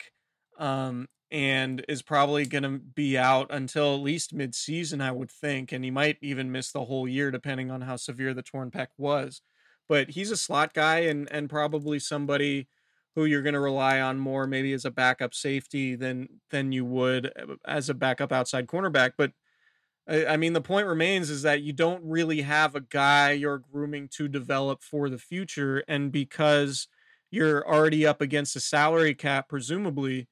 um, 0.58 1.08
and 1.32 1.84
is 1.90 2.02
probably 2.02 2.46
going 2.46 2.64
to 2.64 2.80
be 2.80 3.18
out 3.18 3.48
until 3.50 3.96
at 3.96 4.02
least 4.02 4.34
mid-season, 4.34 5.02
I 5.02 5.12
would 5.12 5.32
think, 5.32 5.72
and 5.72 5.84
he 5.84 5.92
might 5.92 6.18
even 6.22 6.52
miss 6.52 6.72
the 6.72 6.86
whole 6.86 7.08
year 7.08 7.32
depending 7.32 7.72
on 7.72 7.82
how 7.82 7.96
severe 7.96 8.34
the 8.34 8.44
torn 8.44 8.72
pec 8.72 8.88
was. 8.98 9.42
But 9.88 10.12
he's 10.12 10.32
a 10.32 10.38
slot 10.38 10.74
guy 10.74 11.00
and 11.00 11.32
and 11.32 11.50
probably 11.50 12.00
somebody 12.00 12.68
who 13.16 13.26
you're 13.26 13.42
going 13.42 13.54
to 13.54 13.60
rely 13.60 14.02
on 14.02 14.20
more 14.20 14.46
maybe 14.46 14.74
as 14.74 14.86
a 14.86 14.92
backup 14.92 15.34
safety 15.34 15.96
than 15.96 16.28
than 16.52 16.72
you 16.72 16.86
would 16.86 17.28
uh, 17.28 17.56
as 17.66 17.90
a 17.90 17.94
backup 17.94 18.32
outside 18.32 18.68
cornerback. 18.68 19.14
But 19.18 19.32
I 20.08 20.38
mean, 20.38 20.54
the 20.54 20.62
point 20.62 20.86
remains 20.86 21.32
is 21.32 21.42
that 21.42 21.64
you 21.64 21.74
don't 21.74 22.04
really 22.04 22.42
have 22.42 22.76
a 22.76 22.82
guy 22.82 23.32
you're 23.32 23.58
grooming 23.58 24.08
to 24.10 24.28
develop 24.28 24.84
for 24.84 25.10
the 25.10 25.18
future. 25.18 25.84
And 25.88 26.12
because 26.12 26.88
you're 27.32 27.68
already 27.68 28.06
up 28.06 28.22
against 28.22 28.56
a 28.56 28.60
salary 28.60 29.16
cap, 29.16 29.50
presumably, 29.50 30.28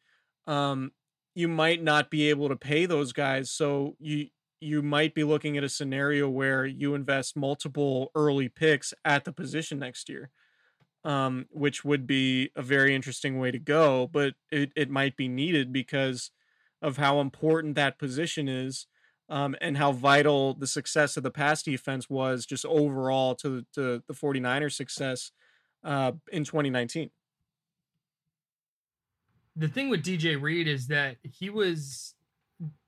um, 0.48 0.92
you 1.36 1.48
might 1.48 1.82
not 1.82 2.10
be 2.10 2.30
able 2.30 2.50
to 2.50 2.56
pay 2.56 2.86
those 2.86 3.14
guys. 3.14 3.52
So 3.52 3.96
you 4.00 4.28
you 4.60 4.82
might 4.82 5.14
be 5.14 5.26
looking 5.26 5.58
at 5.58 5.64
a 5.64 5.70
scenario 5.70 6.30
where 6.30 6.66
you 6.66 6.96
invest 6.96 7.36
multiple 7.36 8.12
early 8.16 8.48
picks 8.48 8.94
at 9.04 9.26
the 9.26 9.34
position 9.34 9.78
next 9.78 10.08
year, 10.08 10.30
um, 11.04 11.48
which 11.52 11.84
would 11.84 12.08
be 12.08 12.50
a 12.56 12.62
very 12.62 12.96
interesting 12.96 13.40
way 13.40 13.52
to 13.52 13.60
go. 13.60 14.08
But 14.08 14.36
it, 14.52 14.72
it 14.74 14.90
might 14.90 15.18
be 15.18 15.28
needed 15.28 15.74
because 15.74 16.32
of 16.82 16.96
how 16.96 17.20
important 17.20 17.76
that 17.76 18.00
position 18.00 18.48
is 18.48 18.88
um, 19.28 19.54
and 19.60 19.78
how 19.78 19.92
vital 19.92 20.54
the 20.54 20.68
success 20.68 21.18
of 21.18 21.24
the 21.24 21.32
pass 21.32 21.62
defense 21.62 22.10
was 22.10 22.46
just 22.46 22.66
overall 22.66 23.36
to, 23.36 23.66
to 23.74 24.02
the 24.08 24.14
49ers 24.14 24.74
success 24.74 25.32
uh, 25.84 26.14
in 26.32 26.46
2019. 26.46 27.10
The 29.56 29.68
thing 29.68 29.90
with 29.90 30.04
DJ 30.04 30.42
Reed 30.42 30.68
is 30.68 30.88
that 30.88 31.18
he 31.22 31.50
was 31.50 32.16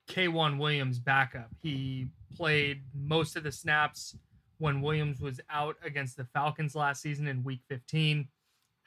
K'Waun 0.10 0.58
Williams' 0.58 1.00
backup. 1.00 1.50
He 1.62 2.08
played 2.36 2.84
most 2.94 3.36
of 3.36 3.44
the 3.44 3.52
snaps 3.52 4.16
when 4.58 4.82
Williams 4.82 5.22
was 5.22 5.40
out 5.50 5.76
against 5.84 6.18
the 6.18 6.26
Falcons 6.26 6.76
last 6.76 7.02
season 7.02 7.28
in 7.28 7.44
week 7.44 7.62
15. 7.70 8.28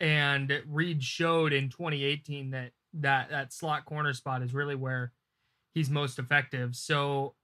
And 0.01 0.63
Reed 0.67 1.03
showed 1.03 1.53
in 1.53 1.69
2018 1.69 2.51
that 2.51 2.73
that, 2.95 3.31
that 3.31 3.53
slot 3.53 3.85
corner 3.85 4.15
spot 4.15 4.43
is 4.43 4.55
really 4.55 4.75
where 4.75 5.13
he's 5.75 5.91
most 5.91 6.19
effective. 6.19 6.75
So 6.75 7.35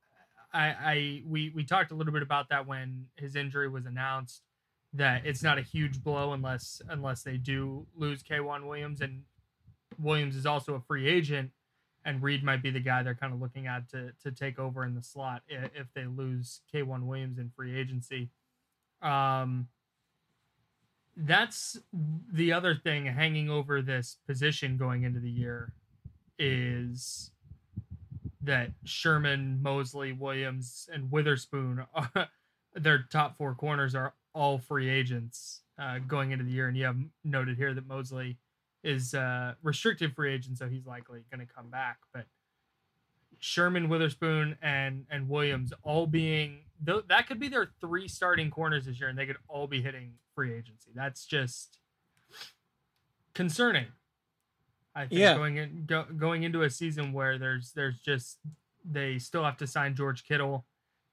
I, 0.53 0.67
I 0.67 1.23
we 1.27 1.51
we 1.51 1.65
talked 1.65 1.91
a 1.91 1.95
little 1.95 2.13
bit 2.13 2.23
about 2.23 2.49
that 2.51 2.67
when 2.67 3.07
his 3.17 3.37
injury 3.37 3.69
was 3.69 3.87
announced. 3.87 4.43
That 4.93 5.27
it's 5.27 5.43
not 5.43 5.59
a 5.59 5.63
huge 5.63 6.01
blow 6.03 6.33
unless 6.33 6.81
unless 6.89 7.23
they 7.23 7.37
do 7.37 7.87
lose 7.97 8.23
K'Waun 8.23 8.69
Williams, 8.69 9.01
and 9.01 9.23
Williams 9.99 10.37
is 10.37 10.47
also 10.47 10.75
a 10.75 10.81
free 10.81 11.09
agent, 11.09 11.51
and 12.05 12.23
Reed 12.23 12.45
might 12.45 12.63
be 12.63 12.71
the 12.71 12.81
guy 12.81 13.03
they're 13.03 13.15
kind 13.15 13.33
of 13.33 13.41
looking 13.41 13.67
at 13.67 13.89
to 13.91 14.13
to 14.23 14.31
take 14.31 14.59
over 14.59 14.85
in 14.85 14.95
the 14.95 15.03
slot 15.03 15.43
if 15.49 15.87
they 15.95 16.05
lose 16.07 16.61
K'Waun 16.73 17.05
Williams 17.05 17.39
in 17.39 17.51
free 17.57 17.79
agency. 17.79 18.31
Um, 19.03 19.69
that's 21.17 21.79
the 22.33 22.53
other 22.53 22.75
thing 22.75 23.07
hanging 23.07 23.49
over 23.49 23.83
this 23.83 24.17
position 24.27 24.77
going 24.77 25.05
into 25.05 25.21
the 25.21 25.31
year 25.31 25.73
is 26.39 27.31
that 28.43 28.71
Sherman, 28.85 29.63
Moseley, 29.63 30.13
Williams, 30.13 30.89
and 30.93 31.11
Witherspoon, 31.11 31.87
are, 31.95 32.29
their 32.75 33.05
top 33.11 33.37
four 33.39 33.55
corners 33.55 33.95
are 33.95 34.15
all 34.35 34.59
free 34.59 34.89
agents 34.89 35.61
uh, 35.79 35.99
going 36.01 36.33
into 36.33 36.45
the 36.45 36.51
year. 36.51 36.69
And 36.69 36.77
you 36.77 36.85
have 36.85 36.99
noted 37.23 37.57
here 37.57 37.73
that 37.75 37.87
Moseley 37.87 38.37
is 38.85 39.15
uh, 39.15 39.55
restricted 39.63 40.15
free 40.15 40.33
agent, 40.33 40.59
so 40.59 40.69
he's 40.69 40.87
likely 40.87 41.25
going 41.33 41.45
to 41.45 41.53
come 41.53 41.71
back. 41.71 41.99
But 42.13 42.27
Sherman, 43.41 43.89
Witherspoon, 43.89 44.57
and 44.63 45.07
and 45.11 45.29
Williams 45.29 45.73
all 45.83 46.07
being 46.07 46.61
th- 46.87 47.05
that 47.09 47.27
could 47.27 47.41
be 47.41 47.49
their 47.49 47.71
three 47.81 48.07
starting 48.09 48.51
corners 48.51 48.87
this 48.87 49.01
year, 49.01 49.09
and 49.09 49.19
they 49.19 49.27
could 49.27 49.39
all 49.49 49.67
be 49.67 49.83
hitting 49.83 50.13
free 50.35 50.53
agency. 50.55 50.91
That's 50.95 51.25
just 51.27 51.79
concerning 53.35 53.87
I 54.95 55.07
think 55.07 55.21
Yeah. 55.21 55.35
going 55.35 55.57
in 55.57 55.85
go, 55.87 56.05
going 56.05 56.45
into 56.45 56.63
a 56.63 56.71
season 56.71 57.13
where 57.13 57.37
there's 57.39 57.73
there's 57.73 57.99
just 57.99 58.39
they 58.85 59.19
still 59.19 59.43
have 59.45 59.57
to 59.57 59.67
sign 59.67 59.95
George 59.97 60.25
Kittle, 60.25 60.67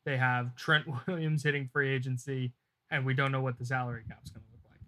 they 0.06 0.18
have 0.18 0.56
Trent 0.56 0.86
Williams 1.08 1.42
hitting 1.44 1.68
free 1.72 1.90
agency, 1.90 2.52
and 2.92 3.06
we 3.06 3.14
don't 3.16 3.32
know 3.32 3.42
what 3.42 3.58
the 3.58 3.66
salary 3.66 4.04
cap's 4.08 4.30
going 4.30 4.44
to 4.44 4.52
look 4.52 4.62
like. 4.70 4.82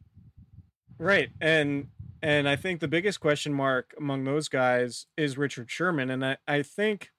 Right. 0.99 1.29
And 1.41 1.87
and 2.23 2.47
I 2.47 2.55
think 2.55 2.79
the 2.79 2.87
biggest 2.87 3.19
question 3.19 3.53
mark 3.53 3.93
among 3.97 4.23
those 4.23 4.47
guys 4.47 5.07
is 5.17 5.37
Richard 5.37 5.69
Sherman. 5.69 6.09
And 6.09 6.25
I, 6.25 6.37
I 6.47 6.61
think 6.61 7.11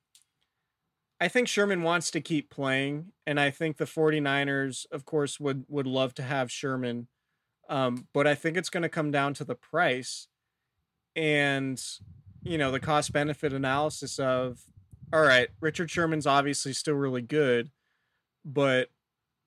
I 1.20 1.28
think 1.28 1.46
Sherman 1.46 1.82
wants 1.82 2.11
to 2.12 2.22
keep 2.22 2.48
playing. 2.48 3.12
And 3.26 3.38
I 3.38 3.50
think 3.50 3.76
the 3.76 3.84
49ers, 3.84 4.86
of 4.90 5.05
course, 5.05 5.38
would 5.38 5.66
would 5.68 5.86
love 5.86 6.14
to 6.14 6.22
have 6.22 6.50
Sherman. 6.50 7.09
Um, 7.68 8.09
but 8.14 8.26
I 8.26 8.34
think 8.34 8.57
it's 8.57 8.70
going 8.70 8.82
to 8.82 8.88
come 8.88 9.11
down 9.11 9.34
to 9.34 9.44
the 9.44 9.55
price 9.55 10.26
and 11.14 11.80
you 12.42 12.57
know 12.57 12.70
the 12.70 12.80
cost 12.80 13.12
benefit 13.12 13.52
analysis 13.52 14.18
of 14.18 14.62
all 15.12 15.22
right, 15.22 15.50
Richard 15.61 15.90
Sherman's 15.90 16.26
obviously 16.26 16.72
still 16.72 16.94
really 16.94 17.22
good, 17.22 17.70
but 18.42 18.88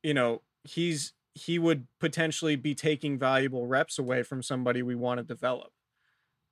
you 0.04 0.14
know, 0.14 0.44
he's 0.64 1.14
he 1.38 1.60
would 1.60 1.88
potentially 2.00 2.56
be 2.56 2.74
taking 2.76 3.18
valuable 3.18 3.68
reps 3.68 4.00
away 4.00 4.24
from 4.24 4.42
somebody 4.42 4.82
we 4.82 4.96
want 4.96 5.20
to 5.20 5.24
develop. 5.24 5.72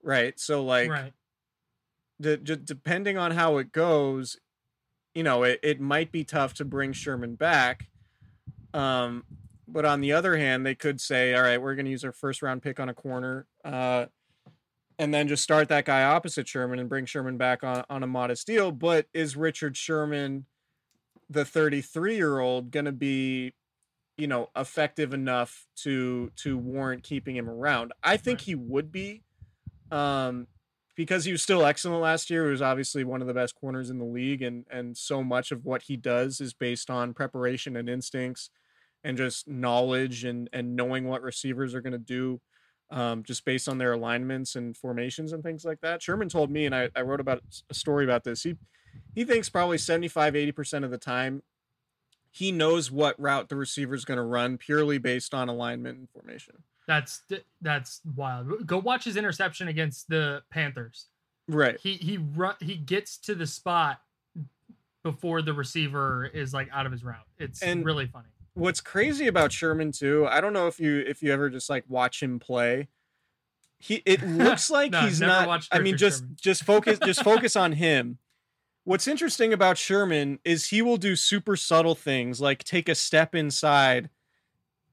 Right? 0.04 0.40
So 0.40 0.64
like 0.64 0.90
right. 0.90 1.14
the, 2.20 2.38
j- 2.38 2.60
depending 2.64 3.18
on 3.18 3.32
how 3.32 3.58
it 3.58 3.72
goes, 3.72 4.38
you 5.16 5.24
know, 5.24 5.44
it, 5.44 5.60
it 5.64 5.82
might 5.82 6.12
be 6.12 6.24
tough 6.24 6.54
to 6.56 6.66
bring 6.66 6.94
Sherman 6.94 7.36
back. 7.36 7.88
Um, 8.74 9.24
but 9.68 9.86
on 9.86 10.02
the 10.02 10.14
other 10.14 10.38
hand, 10.38 10.66
they 10.66 10.76
could 10.76 11.02
say, 11.02 11.34
all 11.34 11.42
right, 11.42 11.62
we're 11.62 11.76
going 11.76 11.86
to 11.86 11.92
use 11.92 12.04
our 12.04 12.12
first 12.12 12.42
round 12.42 12.62
pick 12.62 12.80
on 12.80 12.90
a 12.90 12.94
corner, 12.94 13.48
uh, 13.64 14.06
and 15.00 15.14
then 15.14 15.28
just 15.28 15.44
start 15.44 15.70
that 15.70 15.86
guy 15.86 16.04
opposite 16.04 16.48
Sherman 16.48 16.80
and 16.80 16.88
bring 16.88 17.06
Sherman 17.06 17.38
back 17.38 17.64
on, 17.64 17.84
on 17.90 18.04
a 18.04 18.08
modest 18.08 18.46
deal. 18.48 18.72
But 18.72 19.08
is 19.14 19.36
Richard 19.36 19.76
Sherman, 19.76 20.46
the 21.30 21.44
33 21.44 22.16
year 22.16 22.40
old, 22.40 22.72
going 22.72 22.86
to 22.86 22.92
be, 22.92 23.54
you 24.18 24.28
know, 24.28 24.50
effective 24.56 25.14
enough 25.14 25.68
to 25.84 26.32
to 26.38 26.58
warrant 26.58 27.04
keeping 27.04 27.36
him 27.36 27.50
around? 27.50 27.94
I 28.04 28.18
think 28.18 28.40
Right. 28.40 28.46
he 28.46 28.56
would 28.56 28.92
be. 28.92 29.24
Um, 29.92 30.48
because 30.96 31.26
he 31.26 31.32
was 31.34 31.44
still 31.44 31.66
excellent 31.66 32.02
last 32.02 32.30
year. 32.30 32.46
He 32.46 32.52
was 32.52 32.62
obviously 32.62 33.04
one 33.04 33.20
of 33.22 33.28
the 33.28 33.34
best 33.34 33.56
corners 33.56 33.90
in 33.90 33.98
the 34.00 34.06
league, 34.06 34.42
and 34.42 34.66
and 34.70 34.98
so 34.98 35.24
much 35.24 35.52
of 35.52 35.66
what 35.66 35.84
he 35.84 35.98
does 35.98 36.40
is 36.40 36.54
based 36.54 36.90
on 36.90 37.14
preparation 37.14 37.76
and 37.76 37.90
instincts, 37.90 38.50
and 39.04 39.18
just 39.18 39.48
knowledge 39.48 40.24
and 40.24 40.50
and 40.54 40.76
knowing 40.76 41.06
what 41.06 41.22
receivers 41.22 41.76
are 41.76 41.82
going 41.82 41.94
to 41.94 42.00
do, 42.00 42.40
um, 42.92 43.24
just 43.24 43.44
based 43.46 43.68
on 43.68 43.78
their 43.78 43.92
alignments 43.94 44.56
and 44.56 44.78
formations 44.78 45.34
and 45.34 45.44
things 45.44 45.66
like 45.66 45.82
that. 45.82 46.02
Sherman 46.02 46.30
told 46.30 46.50
me, 46.50 46.66
and 46.66 46.74
I, 46.74 46.90
I 46.96 47.02
wrote 47.02 47.20
about 47.20 47.44
a 47.70 47.74
story 47.74 48.06
about 48.06 48.24
this. 48.24 48.44
He 48.44 48.56
he 49.14 49.26
thinks 49.26 49.50
probably 49.50 49.78
75 49.78 50.36
80 50.36 50.52
percent 50.54 50.86
of 50.86 50.92
the 50.92 50.98
time 50.98 51.44
he 52.36 52.52
knows 52.52 52.92
what 52.92 53.18
route 53.18 53.48
the 53.48 53.56
receiver 53.56 53.96
is 53.96 54.04
going 54.04 54.18
to 54.18 54.24
run 54.24 54.58
purely 54.58 54.98
based 54.98 55.34
on 55.34 55.48
alignment 55.48 55.98
and 55.98 56.10
formation. 56.10 56.56
That's 56.86 57.22
that's 57.62 58.02
wild. 58.16 58.68
Go 58.68 58.78
watch 58.78 59.06
his 59.06 59.16
interception 59.16 59.70
against 59.70 60.10
the 60.10 60.44
Panthers. 60.52 61.08
Right. 61.48 61.80
He 61.80 61.94
he 61.94 62.18
run 62.18 62.56
he 62.60 62.76
gets 62.76 63.18
to 63.20 63.36
the 63.36 63.48
spot 63.48 64.02
before 65.04 65.42
the 65.42 65.54
receiver 65.54 66.26
is 66.26 66.54
like 66.54 66.68
out 66.74 66.86
of 66.86 66.92
his 66.92 67.04
route. 67.06 67.26
It's 67.40 67.62
And- 67.62 67.86
really 67.86 68.08
funny. 68.08 68.28
what's 68.54 68.82
crazy 68.82 69.28
about 69.28 69.52
Sherman 69.54 69.92
too, 69.94 70.28
I 70.28 70.42
don't 70.42 70.52
know 70.54 70.68
if 70.68 70.78
you 70.80 71.00
if 71.08 71.24
you 71.24 71.32
ever 71.32 71.50
just 71.50 71.70
like 71.70 71.86
watch 71.88 72.22
him 72.22 72.38
play. 72.40 72.90
He 73.80 74.02
it 74.06 74.22
looks 74.28 74.70
like 74.70 74.92
No, 74.92 75.02
he's 75.02 75.22
not 75.22 75.68
I 75.72 75.80
mean 75.80 75.96
just 75.98 76.20
Sherman. 76.24 76.38
just 76.42 76.64
focus 76.66 77.00
just 77.06 77.24
focus 77.24 77.56
on 77.56 77.72
him. 77.72 78.18
What's 78.86 79.08
interesting 79.08 79.52
about 79.52 79.78
Sherman 79.78 80.40
is 80.46 80.68
he 80.68 80.82
will 80.82 80.98
do 80.98 81.16
super 81.16 81.58
subtle 81.58 81.96
things 81.96 82.40
like 82.40 82.64
take 82.64 82.88
a 82.88 82.96
step 82.96 83.36
inside 83.36 84.10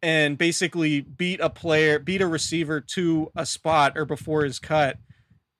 and 0.02 0.36
basically 0.36 1.00
beat 1.02 1.40
a 1.40 1.50
player, 1.50 1.98
beat 1.98 2.22
a 2.22 2.26
receiver 2.26 2.80
to 2.80 3.30
a 3.36 3.46
spot 3.46 3.92
or 3.96 4.04
before 4.04 4.44
his 4.44 4.58
cut. 4.58 4.98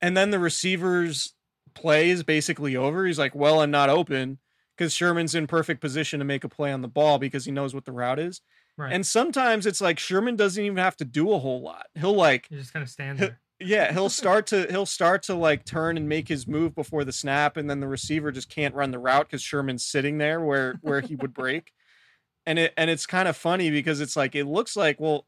And 0.01 0.16
then 0.16 0.30
the 0.30 0.39
receiver's 0.39 1.35
play 1.74 2.11
is 2.11 2.22
basically 2.22 2.74
over. 2.74 3.07
He's 3.07 3.18
like, 3.18 3.35
well, 3.35 3.61
I'm 3.61 3.70
not 3.70 3.91
open 3.91 4.39
because 4.76 4.93
Sherman's 4.95 5.35
in 5.35 5.47
perfect 5.47 5.80
position 5.80 6.18
to 6.18 6.24
make 6.24 6.43
a 6.43 6.49
play 6.49 6.72
on 6.72 6.80
the 6.80 6.89
ball 6.89 7.18
because 7.18 7.45
he 7.45 7.53
knows 7.53 7.74
what 7.74 7.85
the 7.85 7.93
route 7.93 8.18
is. 8.18 8.41
Right. 8.76 8.93
And 8.93 9.07
sometimes 9.07 9.66
it's 9.66 9.83
like 9.83 9.99
Sherman 9.99 10.37
doesn't 10.37 10.64
even 10.64 10.78
have 10.78 10.97
to 10.97 11.05
do 11.05 11.30
a 11.33 11.39
whole 11.39 11.61
lot. 11.61 11.87
He'll 11.95 12.16
like 12.16 12.47
he 12.49 12.57
just 12.57 12.72
kind 12.72 12.83
of 12.83 12.89
stand 12.89 13.18
there. 13.18 13.41
Yeah, 13.64 13.92
he'll 13.92 14.08
start 14.08 14.46
to 14.48 14.66
he'll 14.70 14.86
start 14.86 15.22
to 15.24 15.34
like 15.34 15.64
turn 15.64 15.96
and 15.96 16.08
make 16.08 16.28
his 16.28 16.46
move 16.46 16.74
before 16.74 17.04
the 17.04 17.12
snap, 17.12 17.56
and 17.56 17.68
then 17.68 17.80
the 17.80 17.88
receiver 17.88 18.32
just 18.32 18.48
can't 18.48 18.74
run 18.74 18.90
the 18.90 18.98
route 18.98 19.26
because 19.28 19.42
Sherman's 19.42 19.84
sitting 19.84 20.18
there 20.18 20.40
where 20.40 20.78
where 20.82 21.00
he 21.00 21.14
would 21.16 21.34
break, 21.34 21.72
and 22.46 22.58
it 22.58 22.72
and 22.76 22.90
it's 22.90 23.06
kind 23.06 23.28
of 23.28 23.36
funny 23.36 23.70
because 23.70 24.00
it's 24.00 24.16
like 24.16 24.34
it 24.34 24.46
looks 24.46 24.76
like 24.76 25.00
well, 25.00 25.26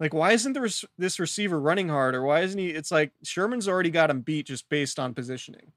like 0.00 0.14
why 0.14 0.32
isn't 0.32 0.52
the 0.52 0.86
this 0.98 1.18
receiver 1.18 1.58
running 1.58 1.88
hard 1.88 2.14
or 2.14 2.22
why 2.22 2.40
isn't 2.40 2.58
he? 2.58 2.68
It's 2.68 2.90
like 2.90 3.12
Sherman's 3.22 3.68
already 3.68 3.90
got 3.90 4.10
him 4.10 4.20
beat 4.20 4.46
just 4.46 4.68
based 4.68 4.98
on 4.98 5.14
positioning, 5.14 5.72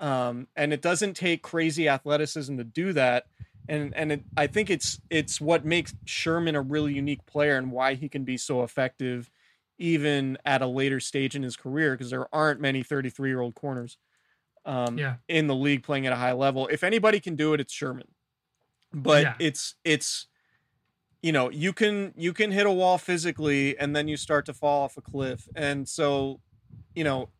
um, 0.00 0.48
and 0.56 0.72
it 0.72 0.82
doesn't 0.82 1.14
take 1.14 1.42
crazy 1.42 1.88
athleticism 1.88 2.56
to 2.56 2.64
do 2.64 2.92
that. 2.92 3.26
And 3.68 3.94
and 3.94 4.12
it, 4.12 4.24
I 4.36 4.46
think 4.46 4.70
it's 4.70 5.00
it's 5.10 5.40
what 5.40 5.64
makes 5.64 5.94
Sherman 6.04 6.56
a 6.56 6.62
really 6.62 6.94
unique 6.94 7.26
player 7.26 7.56
and 7.56 7.70
why 7.70 7.94
he 7.94 8.08
can 8.08 8.24
be 8.24 8.36
so 8.36 8.62
effective 8.62 9.30
even 9.78 10.38
at 10.44 10.62
a 10.62 10.66
later 10.66 11.00
stage 11.00 11.34
in 11.36 11.42
his 11.42 11.56
career 11.56 11.92
because 11.92 12.10
there 12.10 12.32
aren't 12.34 12.60
many 12.60 12.82
33 12.82 13.28
year 13.30 13.40
old 13.40 13.54
corners 13.54 13.96
um, 14.64 14.98
Yeah. 14.98 15.16
in 15.28 15.46
the 15.46 15.54
league 15.54 15.82
playing 15.82 16.06
at 16.06 16.12
a 16.12 16.16
high 16.16 16.32
level. 16.32 16.68
If 16.68 16.84
anybody 16.84 17.20
can 17.20 17.36
do 17.36 17.54
it, 17.54 17.60
it's 17.60 17.72
Sherman. 17.72 18.08
But 18.92 19.22
Yeah. 19.22 19.34
it's 19.38 19.74
it's 19.84 20.26
you 21.22 21.32
know 21.32 21.50
you 21.50 21.72
can 21.72 22.12
you 22.16 22.32
can 22.32 22.50
hit 22.52 22.66
a 22.66 22.70
wall 22.72 22.98
physically 22.98 23.78
and 23.78 23.94
then 23.94 24.08
you 24.08 24.16
start 24.16 24.46
to 24.46 24.54
fall 24.54 24.84
off 24.84 24.96
a 24.96 25.02
cliff, 25.02 25.48
and 25.54 25.88
so 25.88 26.40
you 26.94 27.04
know 27.04 27.30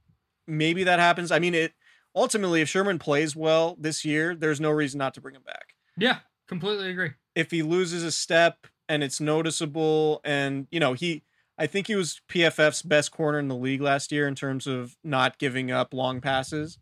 maybe 0.47 0.85
that 0.85 0.99
happens. 0.99 1.31
I 1.33 1.39
mean 1.39 1.55
it 1.55 1.73
ultimately 2.15 2.61
if 2.61 2.69
Sherman 2.69 2.99
plays 2.99 3.37
well 3.37 3.77
this 3.79 4.05
year, 4.05 4.35
there's 4.35 4.61
no 4.61 4.71
reason 4.71 4.99
not 4.99 5.15
to 5.15 5.21
bring 5.21 5.35
him 5.37 5.43
back 5.45 5.75
Yeah, 5.97 6.21
completely 6.49 6.91
agree. 6.91 7.13
if 7.35 7.51
he 7.51 7.63
loses 7.63 8.03
a 8.05 8.13
step 8.13 8.67
and 8.89 9.03
it's 9.03 9.21
noticeable 9.21 10.21
and 10.25 10.67
you 10.71 10.81
know 10.81 10.95
he 10.95 11.23
I 11.59 11.67
think 11.67 11.89
he 11.89 11.97
was 11.97 12.21
PFF's 12.29 12.83
best 12.83 13.11
corner 13.11 13.39
in 13.39 13.49
the 13.49 13.57
league 13.57 13.81
last 13.81 14.13
year 14.13 14.29
in 14.29 14.35
terms 14.35 14.67
of 14.67 14.97
not 15.03 15.39
giving 15.39 15.71
up 15.71 15.93
long 15.93 16.21
passes. 16.21 16.79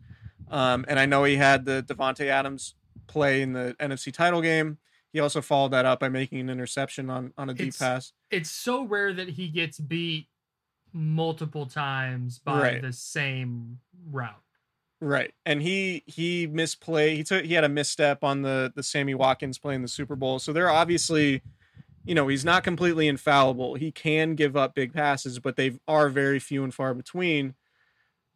Um, 0.51 0.85
and 0.87 0.99
I 0.99 1.07
know 1.07 1.25
he 1.25 1.37
had 1.37 1.65
the 1.65 1.83
Davante 1.87 2.27
Adams 2.27 2.75
play 3.07 3.41
in 3.43 3.53
the 3.55 3.75
NFC 3.81 4.13
title 4.13 4.43
game. 4.43 4.79
He 5.13 5.21
also 5.21 5.41
followed 5.41 5.71
that 5.73 5.87
up 5.87 6.01
by 6.01 6.09
making 6.11 6.41
an 6.41 6.51
interception 6.51 7.09
on 7.09 7.33
on 7.39 7.49
a 7.49 7.55
deep 7.55 7.69
It's- 7.69 7.79
pass. 7.79 8.13
It's 8.31 8.51
so 8.51 8.85
rare 8.85 9.13
that 9.15 9.31
he 9.31 9.49
gets 9.49 9.81
beat 9.81 10.29
multiple 10.93 11.67
times 11.67 12.39
by 12.39 12.61
Right. 12.61 12.83
the 12.83 12.93
same 12.93 13.81
route. 14.11 14.43
Right. 15.01 15.35
And 15.45 15.63
he 15.63 16.03
he 16.07 16.47
misplay 16.47 17.17
he 17.17 17.23
took 17.25 17.45
he 17.45 17.55
had 17.55 17.65
a 17.65 17.69
misstep 17.69 18.25
on 18.25 18.43
the 18.43 18.73
the 18.75 18.83
Sammy 18.83 19.15
Watkins 19.15 19.59
play 19.59 19.75
in 19.75 19.83
the 19.83 19.89
Super 19.89 20.17
Bowl. 20.17 20.39
So 20.39 20.53
they're 20.53 20.71
obviously 20.71 21.43
you 22.07 22.15
know, 22.15 22.29
he's 22.29 22.45
not 22.45 22.63
completely 22.63 23.09
infallible. 23.09 23.75
He 23.75 23.91
can 23.91 24.35
give 24.37 24.57
up 24.57 24.75
big 24.75 24.95
passes, 24.95 25.41
but 25.41 25.57
they 25.57 25.79
are 25.89 26.09
very 26.09 26.39
few 26.39 26.63
and 26.63 26.73
far 26.73 26.95
between. 26.95 27.55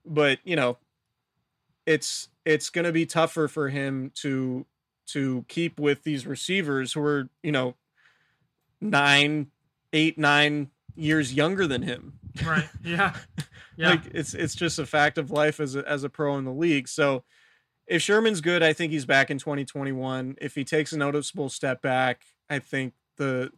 But, 0.04 0.40
you 0.44 0.56
know, 0.56 0.78
it's 1.86 2.28
it's 2.44 2.68
going 2.68 2.84
to 2.84 2.92
be 2.92 3.06
tougher 3.06 3.46
for 3.46 3.68
him 3.68 4.10
to 4.16 4.66
to 5.08 5.44
keep 5.48 5.78
with 5.78 6.02
these 6.02 6.26
receivers 6.26 6.92
who 6.92 7.02
are, 7.02 7.28
you 7.42 7.52
know, 7.52 7.76
nine, 8.80 9.48
eight, 9.92 10.18
nine 10.18 10.70
years 10.96 11.32
younger 11.32 11.66
than 11.66 11.82
him. 11.82 12.18
Right. 12.44 12.68
Yeah. 12.84 13.14
Yeah. 13.76 13.90
Like 13.90 14.02
it's 14.12 14.34
it's 14.34 14.54
just 14.54 14.78
a 14.78 14.84
fact 14.84 15.16
of 15.16 15.30
life 15.30 15.58
as 15.58 15.74
a, 15.74 15.88
as 15.88 16.04
a 16.04 16.10
pro 16.10 16.36
in 16.36 16.44
the 16.44 16.52
league. 16.52 16.86
So 16.86 17.24
if 17.86 18.02
Sherman's 18.02 18.40
good, 18.40 18.62
I 18.62 18.72
think 18.72 18.92
he's 18.92 19.06
back 19.06 19.30
in 19.30 19.38
2021. 19.38 20.36
If 20.40 20.54
he 20.54 20.64
takes 20.64 20.92
a 20.92 20.98
noticeable 20.98 21.48
step 21.48 21.80
back, 21.80 22.22
I 22.50 22.58
think 22.58 22.92
the 23.16 23.52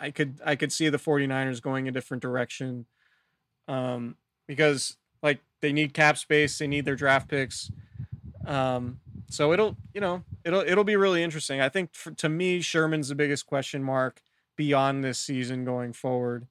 I, 0.00 0.10
could 0.10 0.40
I 0.44 0.56
could 0.56 0.72
see 0.72 0.88
the 0.88 0.98
49ers 0.98 1.62
going 1.62 1.88
a 1.88 1.92
different 1.92 2.22
direction. 2.22 2.86
Um 3.66 4.16
because 4.46 4.96
like 5.22 5.40
they 5.60 5.72
need 5.72 5.92
cap 5.92 6.16
space, 6.16 6.58
they 6.58 6.66
need 6.66 6.84
their 6.84 6.96
draft 6.96 7.28
picks. 7.28 7.70
Um 8.46 9.00
so 9.30 9.52
it'll, 9.52 9.76
you 9.92 10.00
know, 10.00 10.24
it'll 10.44 10.60
it'll 10.60 10.84
be 10.84 10.96
really 10.96 11.22
interesting. 11.22 11.60
I 11.60 11.68
think 11.68 11.94
for, 11.94 12.10
to 12.12 12.28
me 12.28 12.60
Sherman's 12.60 13.08
the 13.08 13.14
biggest 13.14 13.46
question 13.46 13.82
mark 13.82 14.22
beyond 14.56 15.04
this 15.04 15.18
season 15.18 15.64
going 15.64 15.92
forward 15.92 16.46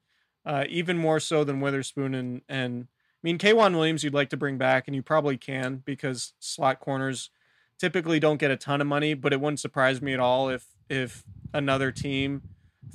uh, 0.48 0.64
even 0.70 0.98
more 0.98 1.20
so 1.20 1.44
than 1.44 1.60
Witherspoon 1.60 2.16
and 2.16 2.42
and 2.48 2.88
I 2.90 3.22
mean 3.22 3.38
K'Waun 3.38 3.76
Williams 3.76 4.04
you'd 4.04 4.14
like 4.14 4.30
to 4.30 4.38
bring 4.38 4.58
back 4.58 4.88
and 4.88 4.96
you 4.96 5.04
probably 5.04 5.38
can 5.38 5.84
because 5.86 6.34
slot 6.40 6.80
corners 6.80 7.30
typically 7.78 8.20
don't 8.20 8.40
get 8.40 8.50
a 8.50 8.58
ton 8.58 8.82
of 8.82 8.88
money, 8.88 9.14
but 9.14 9.34
it 9.34 9.42
wouldn't 9.42 9.60
surprise 9.60 10.02
me 10.02 10.14
at 10.14 10.20
all 10.22 10.50
if 10.50 10.66
if 10.90 11.26
another 11.54 11.92
team 11.92 12.44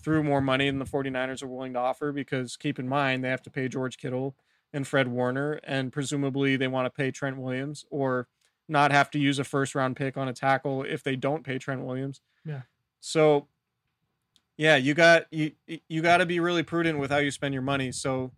threw 0.00 0.22
more 0.22 0.40
money 0.40 0.68
than 0.68 0.78
the 0.78 0.84
49ers 0.84 1.42
are 1.42 1.48
willing 1.48 1.72
to 1.74 1.78
offer 1.78 2.12
because 2.12 2.56
keep 2.56 2.78
in 2.78 2.88
mind 2.88 3.24
they 3.24 3.28
have 3.28 3.42
to 3.42 3.50
pay 3.50 3.68
George 3.68 3.98
Kittle, 3.98 4.36
and 4.72 4.86
Fred 4.86 5.08
Warner, 5.08 5.60
and 5.64 5.92
presumably 5.92 6.56
they 6.56 6.68
want 6.68 6.86
to 6.86 6.90
pay 6.90 7.10
Trent 7.10 7.36
Williams 7.38 7.84
or 7.90 8.28
not 8.68 8.90
have 8.92 9.10
to 9.10 9.18
use 9.18 9.38
a 9.38 9.44
first 9.44 9.74
round 9.74 9.96
pick 9.96 10.16
on 10.16 10.28
a 10.28 10.32
tackle 10.32 10.82
if 10.82 11.02
they 11.02 11.16
don't 11.16 11.44
pay 11.44 11.58
Trent 11.58 11.84
Williams. 11.84 12.20
Yeah. 12.44 12.62
So 13.00 13.48
yeah, 14.56 14.76
you 14.76 14.94
got 14.94 15.26
you 15.30 15.52
you 15.88 16.02
got 16.02 16.18
to 16.18 16.26
be 16.26 16.40
really 16.40 16.62
prudent 16.62 16.98
with 16.98 17.10
how 17.10 17.18
you 17.18 17.30
spend 17.30 17.52
your 17.52 17.62
money. 17.62 17.92
So 17.92 18.32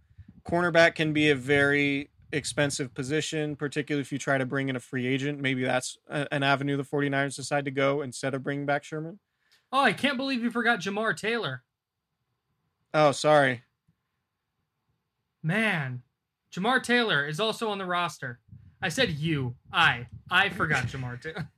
cornerback 0.49 0.95
can 0.95 1.13
be 1.13 1.31
a 1.31 1.35
very 1.35 2.11
expensive 2.33 2.93
position, 2.95 3.55
particularly 3.55 4.01
if 4.01 4.11
you 4.11 4.19
try 4.19 4.39
to 4.39 4.47
bring 4.47 4.69
in 4.69 4.77
a 4.77 4.81
free 4.81 5.07
agent. 5.07 5.41
Maybe 5.41 5.63
that's 5.63 5.99
an 6.09 6.43
avenue 6.43 6.77
the 6.77 6.83
49ers 6.83 7.37
decide 7.37 7.65
to 7.67 7.71
go 7.71 8.03
instead 8.03 8.35
of 8.35 8.43
bringing 8.43 8.67
back 8.67 8.83
Sherman. 8.83 9.21
Oh, 9.75 9.81
I 9.81 9.93
can't 9.93 10.17
believe 10.17 10.41
you 10.41 10.53
forgot 10.53 10.79
Jamar 10.79 11.17
Taylor. 11.17 11.65
Oh, 12.95 13.11
sorry. 13.11 13.65
Man, 15.43 16.03
Jamar 16.55 16.81
Taylor 16.81 17.27
is 17.27 17.41
also 17.41 17.69
on 17.71 17.79
the 17.79 17.85
roster. 17.85 18.39
I 18.81 18.89
said 18.89 19.11
you. 19.11 19.57
I. 19.73 20.07
I 20.31 20.51
forgot 20.51 20.85
Jamar 20.85 21.21
Taylor. 21.21 21.49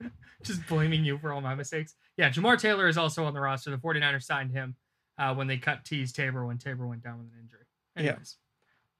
Just 0.42 0.66
blaming 0.68 1.04
you 1.04 1.18
for 1.18 1.34
all 1.34 1.42
my 1.42 1.54
mistakes. 1.54 1.96
Yeah, 2.16 2.30
Jamar 2.30 2.58
Taylor 2.58 2.88
is 2.88 2.96
also 2.96 3.24
on 3.24 3.34
the 3.34 3.40
roster. 3.40 3.70
The 3.70 3.76
49ers 3.76 4.22
signed 4.22 4.52
him 4.52 4.74
uh, 5.18 5.34
when 5.34 5.46
they 5.46 5.58
cut 5.58 5.84
Teez 5.84 6.14
Tabor 6.14 6.46
when 6.46 6.56
Tabor 6.56 6.86
went 6.86 7.04
down 7.04 7.18
with 7.18 7.26
an 7.26 7.40
injury. 7.42 7.66
Anyways. 7.94 8.36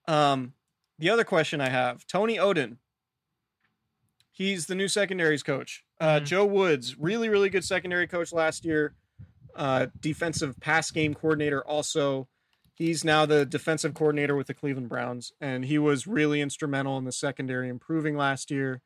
Yeah. 0.06 0.32
Um, 0.32 0.52
the 0.98 1.08
other 1.08 1.24
question 1.24 1.62
I 1.62 1.70
have 1.70 2.06
Tony 2.06 2.36
Oden. 2.36 2.76
He's 4.30 4.66
the 4.66 4.74
new 4.74 4.88
secondaries 4.88 5.42
coach. 5.42 5.84
Uh, 6.00 6.16
mm-hmm. 6.16 6.24
Joe 6.24 6.46
Woods, 6.46 6.98
really, 6.98 7.28
really 7.28 7.50
good 7.50 7.64
secondary 7.64 8.06
coach 8.06 8.32
last 8.32 8.64
year. 8.64 8.94
Uh, 9.54 9.86
defensive 9.98 10.58
pass 10.60 10.90
game 10.90 11.14
coordinator 11.14 11.62
also. 11.66 12.28
He's 12.74 13.04
now 13.04 13.26
the 13.26 13.44
defensive 13.44 13.92
coordinator 13.92 14.34
with 14.36 14.46
the 14.46 14.54
Cleveland 14.54 14.88
Browns, 14.88 15.32
and 15.40 15.66
he 15.66 15.76
was 15.76 16.06
really 16.06 16.40
instrumental 16.40 16.96
in 16.96 17.04
the 17.04 17.12
secondary 17.12 17.68
improving 17.68 18.16
last 18.16 18.50
year. 18.50 18.80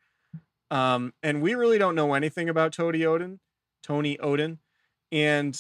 Um, 0.71 1.13
and 1.23 1.41
we 1.41 1.55
really 1.55 1.79
don't 1.79 1.95
know 1.95 2.15
anything 2.15 2.49
about 2.49 2.73
Tony 2.73 3.01
Oden, 3.01 3.39
Tony 3.83 4.17
Oden, 4.17 4.59
and 5.13 5.57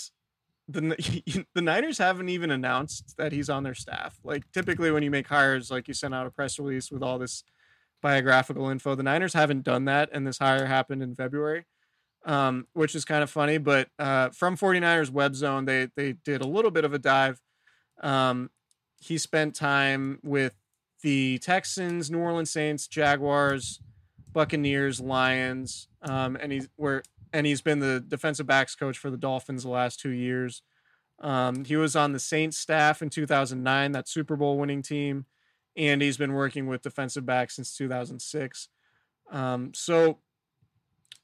the 0.67 1.47
the 1.55 1.63
Niners 1.63 1.99
haven't 1.99 2.29
even 2.29 2.51
announced 2.51 3.15
that 3.19 3.33
he's 3.33 3.49
on 3.49 3.63
their 3.63 3.75
staff. 3.75 4.19
Like 4.25 4.51
typically 4.53 4.91
when 4.91 5.03
you 5.03 5.11
make 5.11 5.29
hires, 5.29 5.71
like 5.71 5.89
you 5.89 5.95
send 5.95 6.15
out 6.15 6.27
a 6.27 6.31
press 6.31 6.59
release 6.59 6.91
with 6.91 7.03
all 7.03 7.19
this 7.19 7.45
biographical 8.05 8.69
info. 8.69 8.95
The 8.95 9.03
Niners 9.03 9.33
haven't 9.33 9.65
done 9.65 9.87
that, 9.87 10.11
and 10.13 10.27
this 10.27 10.39
hire 10.39 10.67
happened 10.67 11.03
in 11.03 11.15
February, 11.17 11.65
um, 12.27 12.67
which 12.75 12.95
is 12.95 13.07
kind 13.07 13.23
of 13.23 13.31
funny. 13.31 13.57
But 13.57 13.89
uh, 13.99 14.29
from 14.29 14.59
49ers 14.59 15.09
Web 15.09 15.35
Zone, 15.35 15.65
they 15.65 15.89
they 15.97 16.13
did 16.13 16.43
a 16.43 16.47
little 16.47 16.71
bit 16.71 16.85
of 16.85 16.93
a 16.93 16.99
dive. 16.99 17.41
Um, 18.03 18.51
he 19.01 19.17
spent 19.17 19.55
time 19.55 20.19
with 20.23 20.55
the 21.03 21.39
Texans, 21.39 22.11
New 22.11 22.19
Orleans 22.19 22.51
Saints, 22.51 22.87
Jaguars, 22.87 23.81
Buccaneers, 24.35 25.01
Lions, 25.01 25.89
um, 26.03 26.37
and 26.37 26.53
he's 26.53 26.69
where 26.77 27.03
and 27.33 27.47
he's 27.47 27.63
been 27.63 27.81
the 27.81 28.05
defensive 28.07 28.47
backs 28.47 28.77
coach 28.77 28.99
for 28.99 29.11
the 29.11 29.17
Dolphins 29.17 29.63
the 29.63 29.71
last 29.71 29.99
two 29.99 30.11
years. 30.11 30.61
Um, 31.21 31.65
he 31.65 31.77
was 31.77 31.97
on 31.97 32.13
the 32.13 32.19
Saints 32.19 32.59
staff 32.59 33.01
in 33.01 33.09
2009, 33.09 33.93
that 33.93 34.09
Super 34.09 34.37
Bowl 34.37 34.59
winning 34.59 34.83
team, 34.83 35.25
and 35.77 36.03
he's 36.03 36.17
been 36.17 36.33
working 36.33 36.67
with 36.67 36.83
defensive 36.83 37.27
backs 37.27 37.57
since 37.57 37.77
2006. 37.77 38.69
Um, 39.31 39.73
so, 39.75 40.19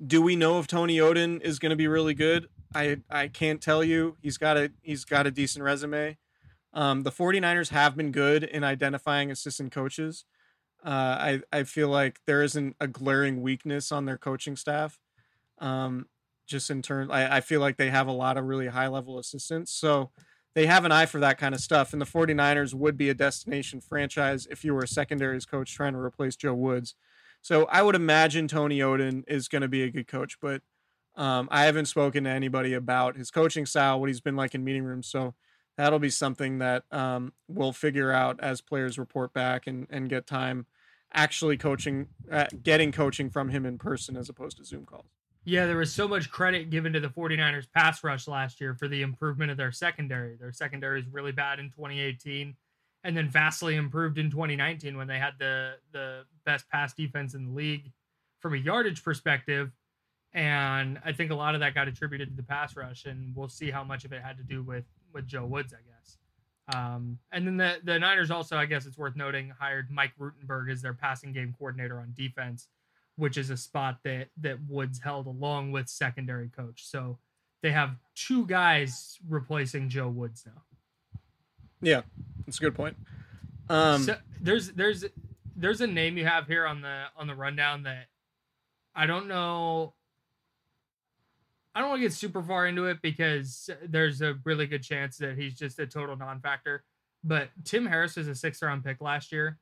do 0.05 0.22
we 0.22 0.34
know 0.36 0.59
if 0.59 0.66
Tony 0.66 0.96
Oden 0.96 1.40
is 1.42 1.59
going 1.59 1.70
to 1.70 1.76
be 1.76 1.86
really 1.86 2.14
good? 2.14 2.48
I 2.74 2.98
I 3.11 3.28
can't 3.28 3.61
tell 3.61 3.84
you. 3.84 4.16
He's 4.20 4.38
got 4.38 4.57
a 4.57 4.72
he's 4.82 5.05
got 5.05 5.26
a 5.26 5.30
decent 5.30 5.64
resume. 5.64 6.16
Um, 6.72 7.03
the 7.03 7.11
49ers 7.11 7.70
have 7.70 7.96
been 7.96 8.12
good 8.12 8.44
in 8.44 8.62
identifying 8.62 9.30
assistant 9.30 9.72
coaches. 9.72 10.24
Uh, 10.84 10.88
I 10.88 11.40
I 11.53 11.62
feel 11.64 11.88
like 11.88 12.20
there 12.26 12.42
isn't 12.42 12.76
a 12.80 12.86
glaring 12.86 13.42
weakness 13.42 13.92
on 13.92 14.07
their 14.07 14.18
coaching 14.18 14.57
staff. 14.57 14.98
Um, 15.59 16.07
just 16.46 16.70
in 16.70 16.82
turn, 16.82 17.11
I, 17.11 17.36
I 17.36 17.40
feel 17.40 17.61
like 17.61 17.76
they 17.76 17.90
have 17.90 18.09
a 18.09 18.12
lot 18.12 18.36
of 18.36 18.44
really 18.44 18.68
high 18.68 18.88
level 18.88 19.18
assistants. 19.18 19.72
So 19.72 20.11
they 20.55 20.66
have 20.66 20.84
an 20.84 20.92
eye 20.92 21.07
for 21.07 21.20
that 21.20 21.38
kind 21.38 21.55
of 21.55 21.61
stuff. 21.61 21.92
And 21.92 22.01
the 22.01 22.07
49ers 22.07 22.74
would 22.74 22.96
be 22.96 23.09
a 23.09 23.14
destination 23.14 23.80
franchise 23.80 24.46
if 24.51 24.64
you 24.64 24.74
were 24.74 24.82
a 24.82 24.88
secondaries 24.88 25.46
coach 25.46 25.74
trying 25.74 25.92
to 25.92 25.98
replace 25.98 26.36
Joe 26.36 26.55
Woods. 26.55 26.94
So 27.42 27.64
I 27.66 27.82
would 27.82 27.94
imagine 27.94 28.48
Tony 28.48 28.80
Oden 28.80 29.24
is 29.26 29.48
going 29.48 29.62
to 29.62 29.68
be 29.68 29.82
a 29.82 29.90
good 29.90 30.07
coach, 30.07 30.38
but 30.40 30.62
um, 31.16 31.48
I 31.51 31.64
haven't 31.64 31.86
spoken 31.86 32.24
to 32.24 32.30
anybody 32.30 32.74
about 32.74 33.16
his 33.16 33.30
coaching 33.30 33.66
style, 33.66 33.98
what 34.01 34.09
he's 34.09 34.20
been 34.20 34.36
like 34.36 34.55
in 34.55 34.64
meeting 34.64 34.84
rooms. 34.84 35.07
So 35.07 35.34
that'll 35.76 35.98
be 35.98 36.11
something 36.11 36.59
that 36.59 36.84
um, 36.90 37.32
we'll 37.48 37.72
figure 37.72 38.12
out 38.12 38.38
as 38.40 38.61
players 38.61 38.98
report 38.98 39.32
back 39.32 39.66
and, 39.66 39.86
and 39.90 40.11
get 40.11 40.26
time 40.26 40.66
actually 41.12 41.57
coaching, 41.57 42.09
uh, 42.30 42.46
getting 42.62 42.92
coaching 42.92 43.30
from 43.30 43.48
him 43.48 43.66
in 43.66 43.78
person 43.78 44.16
as 44.16 44.28
opposed 44.28 44.59
to 44.59 44.64
Zoom 44.64 44.84
calls. 44.84 45.19
Yeah, 45.45 45.66
there 45.66 45.76
was 45.78 45.93
so 45.93 46.07
much 46.07 46.30
credit 46.30 46.70
given 46.70 46.93
to 46.93 47.01
the 47.01 47.09
49ers 47.09 47.66
pass 47.74 48.05
rush 48.05 48.28
last 48.28 48.61
year 48.61 48.74
for 48.74 48.88
the 48.88 49.03
improvement 49.03 49.51
of 49.51 49.57
their 49.57 49.72
secondary. 49.72 50.36
Their 50.36 50.53
secondary 50.53 51.01
is 51.01 51.07
really 51.09 51.32
bad 51.32 51.59
in 51.59 51.70
2018 51.70 52.55
and 53.05 53.16
then 53.16 53.28
vastly 53.28 53.76
improved 53.76 54.18
in 54.18 54.30
2019 54.30 54.97
when 54.97 55.07
they 55.07 55.18
had 55.18 55.34
the 55.38 55.74
the 55.93 56.24
best 56.45 56.68
pass 56.68 56.93
defense 56.93 57.34
in 57.34 57.47
the 57.47 57.53
league 57.53 57.91
from 58.41 58.55
a 58.55 58.59
yardage 58.59 59.03
perspective. 59.03 59.70
And 60.32 61.01
I 61.05 61.12
think 61.12 61.30
a 61.30 61.34
lot 61.34 61.55
of 61.55 61.61
that 61.61 61.74
got 61.74 61.88
attributed 61.88 62.28
to 62.28 62.36
the 62.36 62.43
pass 62.43 62.76
rush, 62.76 63.07
and 63.07 63.34
we'll 63.34 63.49
see 63.49 63.70
how 63.70 63.82
much 63.82 64.05
of 64.05 64.12
it 64.12 64.22
had 64.22 64.36
to 64.36 64.45
do 64.45 64.62
with 64.62 64.84
with 65.12 65.26
Joe 65.26 65.47
Woods, 65.47 65.72
I 65.72 65.78
guess. 65.88 66.18
Um, 66.76 67.18
and 67.32 67.47
then 67.47 67.57
the 67.57 67.78
the 67.82 67.99
Niners 67.99 68.30
also, 68.30 68.57
I 68.57 68.66
guess 68.66 68.86
it's 68.86 68.99
worth 68.99 69.16
noting, 69.16 69.53
hired 69.59 69.91
Mike 69.91 70.12
Rutenberg 70.20 70.70
as 70.70 70.82
their 70.82 70.95
passing 70.95 71.32
game 71.32 71.55
coordinator 71.59 71.99
on 71.99 72.12
defense 72.14 72.68
which 73.20 73.36
is 73.36 73.50
a 73.50 73.56
spot 73.56 73.98
that 74.02 74.28
that 74.40 74.58
Woods 74.66 74.98
held 74.98 75.26
along 75.26 75.72
with 75.72 75.88
secondary 75.88 76.48
coach. 76.48 76.86
So 76.86 77.18
they 77.62 77.70
have 77.70 77.96
two 78.14 78.46
guys 78.46 79.18
replacing 79.28 79.90
Joe 79.90 80.08
Woods 80.08 80.44
now. 80.46 80.62
Yeah, 81.82 82.02
that's 82.46 82.58
a 82.58 82.62
good 82.62 82.74
point. 82.74 82.96
Um, 83.68 84.02
so 84.02 84.16
there's 84.40 84.72
there's 84.72 85.04
there's 85.54 85.80
a 85.82 85.86
name 85.86 86.16
you 86.16 86.24
have 86.24 86.46
here 86.46 86.66
on 86.66 86.80
the 86.80 87.04
on 87.16 87.26
the 87.26 87.34
rundown 87.34 87.82
that 87.84 88.06
I 88.94 89.06
don't 89.06 89.28
know. 89.28 89.94
I 91.74 91.80
don't 91.80 91.90
want 91.90 92.00
to 92.00 92.06
get 92.06 92.14
super 92.14 92.42
far 92.42 92.66
into 92.66 92.86
it 92.86 93.00
because 93.00 93.70
there's 93.86 94.22
a 94.22 94.34
really 94.44 94.66
good 94.66 94.82
chance 94.82 95.18
that 95.18 95.38
he's 95.38 95.54
just 95.54 95.78
a 95.78 95.86
total 95.86 96.16
non-factor. 96.16 96.82
But 97.22 97.50
Tim 97.64 97.86
Harris 97.86 98.16
was 98.16 98.26
a 98.26 98.34
sixth 98.34 98.62
round 98.62 98.82
pick 98.82 99.00
last 99.00 99.30
year, 99.30 99.58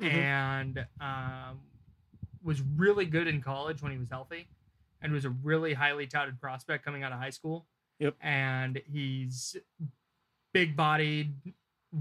mm-hmm. 0.00 0.18
and 0.18 0.86
um, 1.00 1.60
was 2.44 2.62
really 2.76 3.04
good 3.04 3.26
in 3.26 3.40
college 3.40 3.82
when 3.82 3.92
he 3.92 3.98
was 3.98 4.08
healthy 4.10 4.48
and 5.00 5.12
was 5.12 5.24
a 5.24 5.30
really 5.30 5.74
highly 5.74 6.06
touted 6.06 6.40
prospect 6.40 6.84
coming 6.84 7.02
out 7.02 7.12
of 7.12 7.18
high 7.18 7.30
school. 7.30 7.66
Yep. 7.98 8.16
And 8.20 8.82
he's 8.90 9.56
big 10.52 10.76
bodied, 10.76 11.34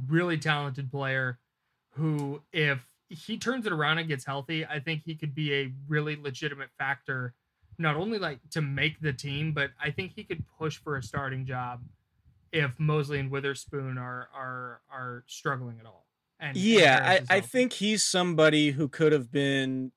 really 0.08 0.38
talented 0.38 0.92
player 0.92 1.39
who, 1.92 2.42
if 2.54 2.86
he 3.10 3.38
turns 3.38 3.66
it 3.66 3.74
around 3.74 3.98
and 3.98 4.08
gets 4.08 4.26
healthy, 4.26 4.66
I 4.66 4.80
think 4.80 5.04
he 5.06 5.16
could 5.16 5.36
be 5.36 5.54
a 5.54 5.74
really 5.88 6.16
legitimate 6.16 6.70
factor, 6.78 7.34
not 7.78 7.96
only 7.96 8.20
like 8.20 8.39
to 8.52 8.62
make 8.62 9.00
the 9.02 9.14
team, 9.14 9.52
but 9.52 9.72
I 9.82 9.92
think 9.92 10.14
he 10.16 10.24
could 10.24 10.44
push 10.58 10.78
for 10.78 10.98
a 10.98 11.04
starting 11.04 11.46
job 11.46 11.82
if 12.52 12.80
Moseley 12.80 13.20
and 13.20 13.32
Witherspoon 13.32 13.98
are 13.98 14.30
are 14.34 14.82
are 14.92 15.24
struggling 15.28 15.80
at 15.80 15.86
all. 15.86 16.06
And 16.39 16.58
yeah, 16.58 17.20
I, 17.30 17.38
I 17.38 17.39
think 17.42 17.74
he's 17.74 18.04
somebody 18.04 18.72
who 18.72 18.88
could 18.88 19.12
have 19.12 19.32
been 19.32 19.92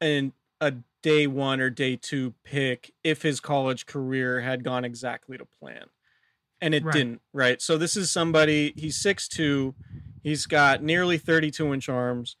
an 0.00 0.32
a 0.60 0.74
day 1.02 1.26
one 1.26 1.60
or 1.60 1.70
day 1.70 1.96
two 1.96 2.34
pick 2.44 2.92
if 3.04 3.22
his 3.22 3.40
college 3.40 3.86
career 3.86 4.40
had 4.40 4.64
gone 4.64 4.84
exactly 4.84 5.38
to 5.38 5.44
plan. 5.44 5.84
And 6.60 6.74
it 6.74 6.84
right. 6.84 6.92
didn't, 6.92 7.20
right? 7.32 7.60
So 7.60 7.76
this 7.76 7.96
is 7.96 8.10
somebody 8.10 8.72
he's 8.76 8.96
six 8.96 9.28
two, 9.28 9.74
he's 10.22 10.46
got 10.46 10.82
nearly 10.82 11.18
32 11.18 11.74
inch 11.74 11.88
arms. 11.88 12.36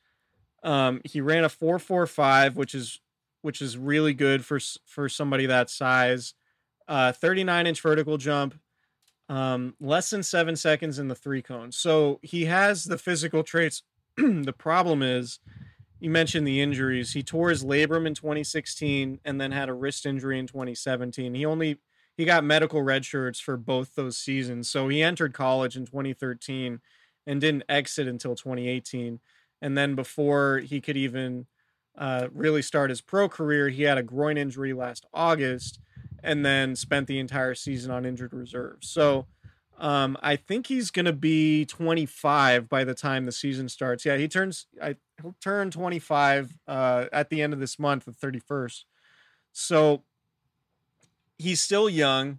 Um, 0.62 1.00
he 1.04 1.20
ran 1.20 1.44
a 1.44 1.48
445, 1.48 2.56
which 2.56 2.74
is 2.74 3.00
which 3.42 3.62
is 3.62 3.78
really 3.78 4.14
good 4.14 4.44
for 4.44 4.58
for 4.84 5.08
somebody 5.08 5.46
that 5.46 5.70
size. 5.70 6.34
Uh, 6.88 7.12
39 7.12 7.66
inch 7.66 7.80
vertical 7.80 8.16
jump, 8.16 8.58
um, 9.28 9.74
less 9.80 10.10
than 10.10 10.22
seven 10.22 10.56
seconds 10.56 10.98
in 10.98 11.08
the 11.08 11.14
three 11.14 11.42
cone. 11.42 11.72
So 11.72 12.18
he 12.22 12.46
has 12.46 12.84
the 12.84 12.98
physical 12.98 13.42
traits. 13.42 13.82
the 14.16 14.54
problem 14.56 15.02
is 15.02 15.40
you 15.98 16.10
mentioned 16.10 16.46
the 16.46 16.60
injuries. 16.60 17.12
He 17.12 17.22
tore 17.22 17.50
his 17.50 17.64
labrum 17.64 18.06
in 18.06 18.14
2016 18.14 19.20
and 19.24 19.40
then 19.40 19.52
had 19.52 19.68
a 19.68 19.74
wrist 19.74 20.06
injury 20.06 20.38
in 20.38 20.46
2017. 20.46 21.34
He 21.34 21.46
only 21.46 21.78
he 22.16 22.24
got 22.24 22.44
medical 22.44 22.82
red 22.82 23.04
shirts 23.04 23.38
for 23.38 23.56
both 23.56 23.94
those 23.94 24.16
seasons. 24.16 24.70
So 24.70 24.88
he 24.88 25.02
entered 25.02 25.34
college 25.34 25.76
in 25.76 25.84
2013 25.84 26.80
and 27.26 27.40
didn't 27.40 27.64
exit 27.68 28.08
until 28.08 28.34
2018. 28.34 29.20
And 29.60 29.76
then 29.76 29.94
before 29.94 30.58
he 30.58 30.80
could 30.80 30.96
even 30.96 31.46
uh, 31.96 32.28
really 32.32 32.62
start 32.62 32.90
his 32.90 33.00
pro 33.02 33.28
career, 33.28 33.68
he 33.68 33.82
had 33.82 33.98
a 33.98 34.02
groin 34.02 34.38
injury 34.38 34.72
last 34.72 35.04
August 35.12 35.78
and 36.22 36.44
then 36.44 36.74
spent 36.74 37.06
the 37.06 37.18
entire 37.18 37.54
season 37.54 37.90
on 37.90 38.06
injured 38.06 38.32
reserve. 38.32 38.78
So 38.80 39.26
Um, 39.78 40.16
I 40.22 40.36
think 40.36 40.68
he's 40.68 40.90
gonna 40.90 41.12
be 41.12 41.66
25 41.66 42.68
by 42.68 42.84
the 42.84 42.94
time 42.94 43.26
the 43.26 43.32
season 43.32 43.68
starts. 43.68 44.04
Yeah, 44.04 44.16
he 44.16 44.28
turns. 44.28 44.66
I 44.82 44.96
he'll 45.20 45.36
turn 45.40 45.70
25 45.70 46.54
uh, 46.66 47.06
at 47.12 47.30
the 47.30 47.42
end 47.42 47.52
of 47.52 47.60
this 47.60 47.78
month, 47.78 48.04
the 48.06 48.12
31st. 48.12 48.84
So 49.52 50.04
he's 51.38 51.60
still 51.60 51.88
young. 51.88 52.38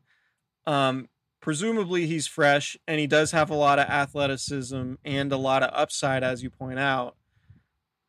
Um, 0.65 1.09
presumably 1.39 2.07
he's 2.07 2.27
fresh, 2.27 2.77
and 2.87 2.99
he 2.99 3.07
does 3.07 3.31
have 3.31 3.49
a 3.49 3.55
lot 3.55 3.79
of 3.79 3.87
athleticism 3.87 4.95
and 5.05 5.31
a 5.31 5.37
lot 5.37 5.63
of 5.63 5.69
upside, 5.73 6.23
as 6.23 6.43
you 6.43 6.49
point 6.49 6.79
out. 6.79 7.15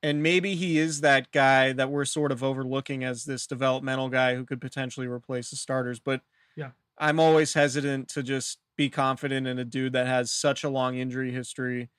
And 0.03 0.23
maybe 0.23 0.55
he 0.55 0.79
is 0.79 1.01
that 1.01 1.33
guy 1.33 1.73
that 1.73 1.91
we're 1.91 2.05
sort 2.05 2.33
of 2.33 2.43
overlooking 2.43 3.05
as 3.05 3.25
this 3.25 3.47
developmental 3.47 4.09
guy 4.09 4.35
who 4.37 4.45
could 4.45 4.61
potentially 4.61 5.07
replace 5.07 5.51
the 5.51 5.57
starters. 5.57 5.99
But 6.01 6.23
Yeah. 6.57 6.71
I'm 6.99 7.21
always 7.21 7.55
hesitant 7.55 8.09
to 8.11 8.23
just 8.23 8.59
be 8.79 8.89
confident 8.89 9.47
in 9.47 9.59
a 9.59 9.65
dude 9.65 9.93
that 9.93 10.07
has 10.07 10.31
such 10.31 10.65
a 10.65 10.69
long 10.71 10.97
injury 10.97 11.33
history 11.33 11.91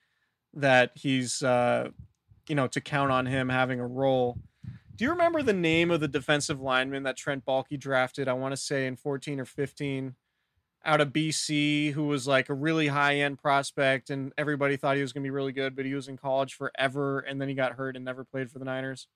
that 0.53 0.91
he's, 0.95 1.43
uh, 1.43 1.89
you 2.47 2.55
know, 2.55 2.65
to 2.67 2.81
count 2.81 3.11
on 3.11 3.27
him 3.27 3.49
having 3.49 3.79
a 3.79 3.85
role. 3.85 4.39
Do 4.95 5.03
you 5.05 5.11
remember 5.11 5.43
the 5.43 5.53
name 5.53 5.91
of 5.91 5.99
the 5.99 6.07
defensive 6.07 6.59
lineman 6.59 7.03
that 7.03 7.17
Trent 7.17 7.45
Baalke 7.45 7.77
drafted? 7.77 8.27
I 8.27 8.33
want 8.33 8.53
to 8.53 8.57
say 8.57 8.87
in 8.87 8.95
14 8.95 9.39
or 9.41 9.45
15 9.45 10.15
out 10.85 11.01
of 11.01 11.09
BC, 11.09 11.91
who 11.91 12.07
was 12.07 12.25
like 12.25 12.47
a 12.47 12.53
really 12.53 12.87
high 12.87 13.17
end 13.17 13.37
prospect, 13.39 14.09
and 14.09 14.31
everybody 14.37 14.77
thought 14.77 14.95
he 14.95 15.01
was 15.01 15.11
going 15.11 15.23
to 15.23 15.27
be 15.27 15.31
really 15.31 15.51
good, 15.51 15.75
but 15.75 15.85
he 15.85 15.93
was 15.93 16.07
in 16.07 16.15
college 16.15 16.53
forever, 16.53 17.19
and 17.19 17.41
then 17.41 17.49
he 17.49 17.55
got 17.55 17.73
hurt 17.73 17.97
and 17.97 18.05
never 18.05 18.23
played 18.23 18.49
for 18.49 18.57
the 18.59 18.65
Niners. 18.65 19.07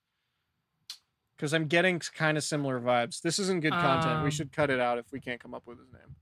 Because 1.36 1.54
I'm 1.54 1.66
getting 1.66 1.98
kind 1.98 2.36
of 2.36 2.44
similar 2.44 2.78
vibes. 2.78 3.22
This 3.22 3.38
isn't 3.38 3.60
good 3.60 3.72
content. 3.72 4.20
we 4.20 4.26
Um, 4.26 4.30
should 4.30 4.52
cut 4.52 4.70
it 4.70 4.78
out 4.80 4.98
if 4.98 5.10
we 5.10 5.18
can't 5.20 5.40
come 5.40 5.54
up 5.54 5.66
with 5.66 5.78
his 5.78 5.90
name. 5.90 6.14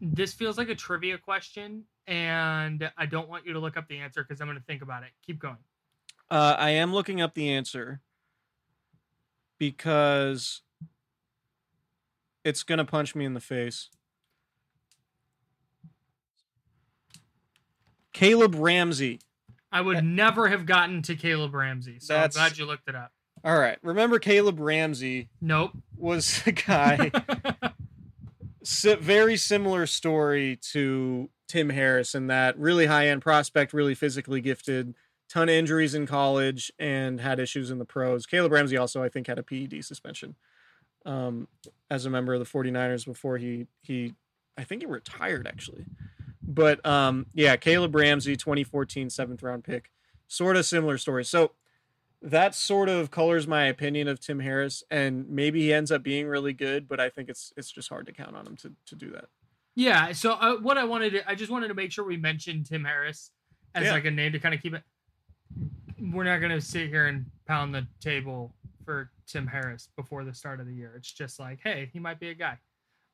This 0.00 0.32
feels 0.32 0.56
like 0.58 0.68
a 0.68 0.74
trivia 0.74 1.18
question, 1.18 1.84
and 2.06 2.90
I 2.96 3.06
don't 3.06 3.28
want 3.28 3.46
you 3.46 3.52
to 3.54 3.58
look 3.58 3.76
up 3.76 3.88
the 3.88 3.98
answer 3.98 4.22
because 4.22 4.40
I'm 4.40 4.46
going 4.46 4.58
to 4.58 4.64
think 4.64 4.82
about 4.82 5.02
it. 5.02 5.10
Keep 5.26 5.40
going. 5.40 5.56
Uh, 6.30 6.54
I 6.58 6.70
am 6.70 6.92
looking 6.92 7.20
up 7.20 7.34
the 7.34 7.50
answer 7.50 8.00
because 9.58 10.62
it's 12.44 12.62
going 12.62 12.78
to 12.78 12.84
punch 12.84 13.14
me 13.14 13.24
in 13.24 13.34
the 13.34 13.40
face. 13.40 13.88
Kaleb 18.14 18.54
Ramsey. 18.58 19.20
I 19.70 19.80
would 19.80 20.04
never 20.04 20.48
have 20.48 20.64
gotten 20.66 21.02
to 21.02 21.14
Kaleb 21.16 21.52
Ramsey, 21.54 21.98
so 22.00 22.14
That's- 22.14 22.36
I'm 22.36 22.48
glad 22.48 22.58
you 22.58 22.66
looked 22.66 22.88
it 22.88 22.94
up. 22.94 23.12
All 23.44 23.56
right. 23.58 23.78
Remember 23.82 24.18
Kaleb 24.18 24.58
Ramsey 24.58 25.28
Nope. 25.40 25.70
was 25.96 26.42
a 26.46 26.50
guy 26.52 27.10
very 29.00 29.36
similar 29.36 29.86
story 29.86 30.56
to 30.72 31.30
Tim 31.48 31.70
Harris 31.70 32.14
in 32.14 32.26
that 32.26 32.58
really 32.58 32.86
high 32.86 33.08
end 33.08 33.22
prospect, 33.22 33.72
really 33.72 33.94
physically 33.94 34.40
gifted, 34.40 34.94
ton 35.28 35.48
of 35.48 35.54
injuries 35.54 35.94
in 35.94 36.06
college, 36.06 36.70
and 36.78 37.20
had 37.20 37.40
issues 37.40 37.70
in 37.70 37.78
the 37.78 37.84
pros. 37.84 38.26
Kaleb 38.26 38.52
Ramsey 38.52 38.76
also, 38.76 39.02
I 39.02 39.08
think, 39.08 39.26
had 39.26 39.38
a 39.38 39.42
PED 39.42 39.84
suspension 39.84 40.36
um, 41.06 41.48
as 41.90 42.04
a 42.04 42.10
member 42.10 42.34
of 42.34 42.40
the 42.40 42.46
49ers 42.46 43.04
before 43.04 43.38
he 43.38 43.66
he 43.82 44.14
I 44.56 44.64
think 44.64 44.82
he 44.82 44.86
retired 44.86 45.46
actually. 45.46 45.84
But 46.42 46.84
um, 46.86 47.26
yeah, 47.34 47.56
Kaleb 47.56 47.94
Ramsey, 47.94 48.36
2014 48.36 49.10
seventh 49.10 49.42
round 49.42 49.64
pick, 49.64 49.90
sort 50.26 50.56
of 50.56 50.66
similar 50.66 50.98
story. 50.98 51.24
So 51.24 51.52
that 52.22 52.54
sort 52.54 52.88
of 52.88 53.10
colors 53.10 53.46
my 53.46 53.64
opinion 53.66 54.08
of 54.08 54.18
Tim 54.20 54.40
Harris, 54.40 54.82
and 54.90 55.28
maybe 55.28 55.60
he 55.62 55.72
ends 55.72 55.92
up 55.92 56.02
being 56.02 56.26
really 56.26 56.52
good, 56.52 56.88
but 56.88 56.98
I 57.00 57.08
think 57.10 57.28
it's 57.28 57.52
it's 57.56 57.70
just 57.70 57.88
hard 57.88 58.06
to 58.06 58.12
count 58.12 58.34
on 58.36 58.46
him 58.46 58.56
to 58.56 58.72
to 58.86 58.94
do 58.96 59.10
that. 59.12 59.26
yeah. 59.76 60.12
So 60.12 60.32
uh, 60.32 60.56
what 60.56 60.76
I 60.78 60.84
wanted 60.84 61.10
to, 61.10 61.28
I 61.30 61.34
just 61.34 61.50
wanted 61.50 61.68
to 61.68 61.74
make 61.74 61.92
sure 61.92 62.04
we 62.04 62.16
mentioned 62.16 62.66
Tim 62.66 62.84
Harris 62.84 63.30
as 63.74 63.84
Yeah. 63.84 63.92
like 63.92 64.04
a 64.06 64.10
name 64.10 64.32
to 64.32 64.38
kind 64.40 64.54
of 64.54 64.60
keep 64.62 64.74
it. 64.74 64.82
We're 66.00 66.24
not 66.24 66.38
going 66.38 66.52
to 66.52 66.60
sit 66.60 66.88
here 66.88 67.06
and 67.06 67.26
pound 67.46 67.74
the 67.74 67.86
table 68.00 68.54
for 68.84 69.10
Tim 69.26 69.46
Harris 69.46 69.88
before 69.96 70.24
the 70.24 70.32
start 70.34 70.58
of 70.60 70.66
the 70.66 70.72
year. 70.72 70.94
It's 70.96 71.12
just 71.12 71.38
like, 71.40 71.58
hey, 71.62 71.90
he 71.92 71.98
might 71.98 72.18
be 72.20 72.30
a 72.30 72.34
guy. 72.34 72.58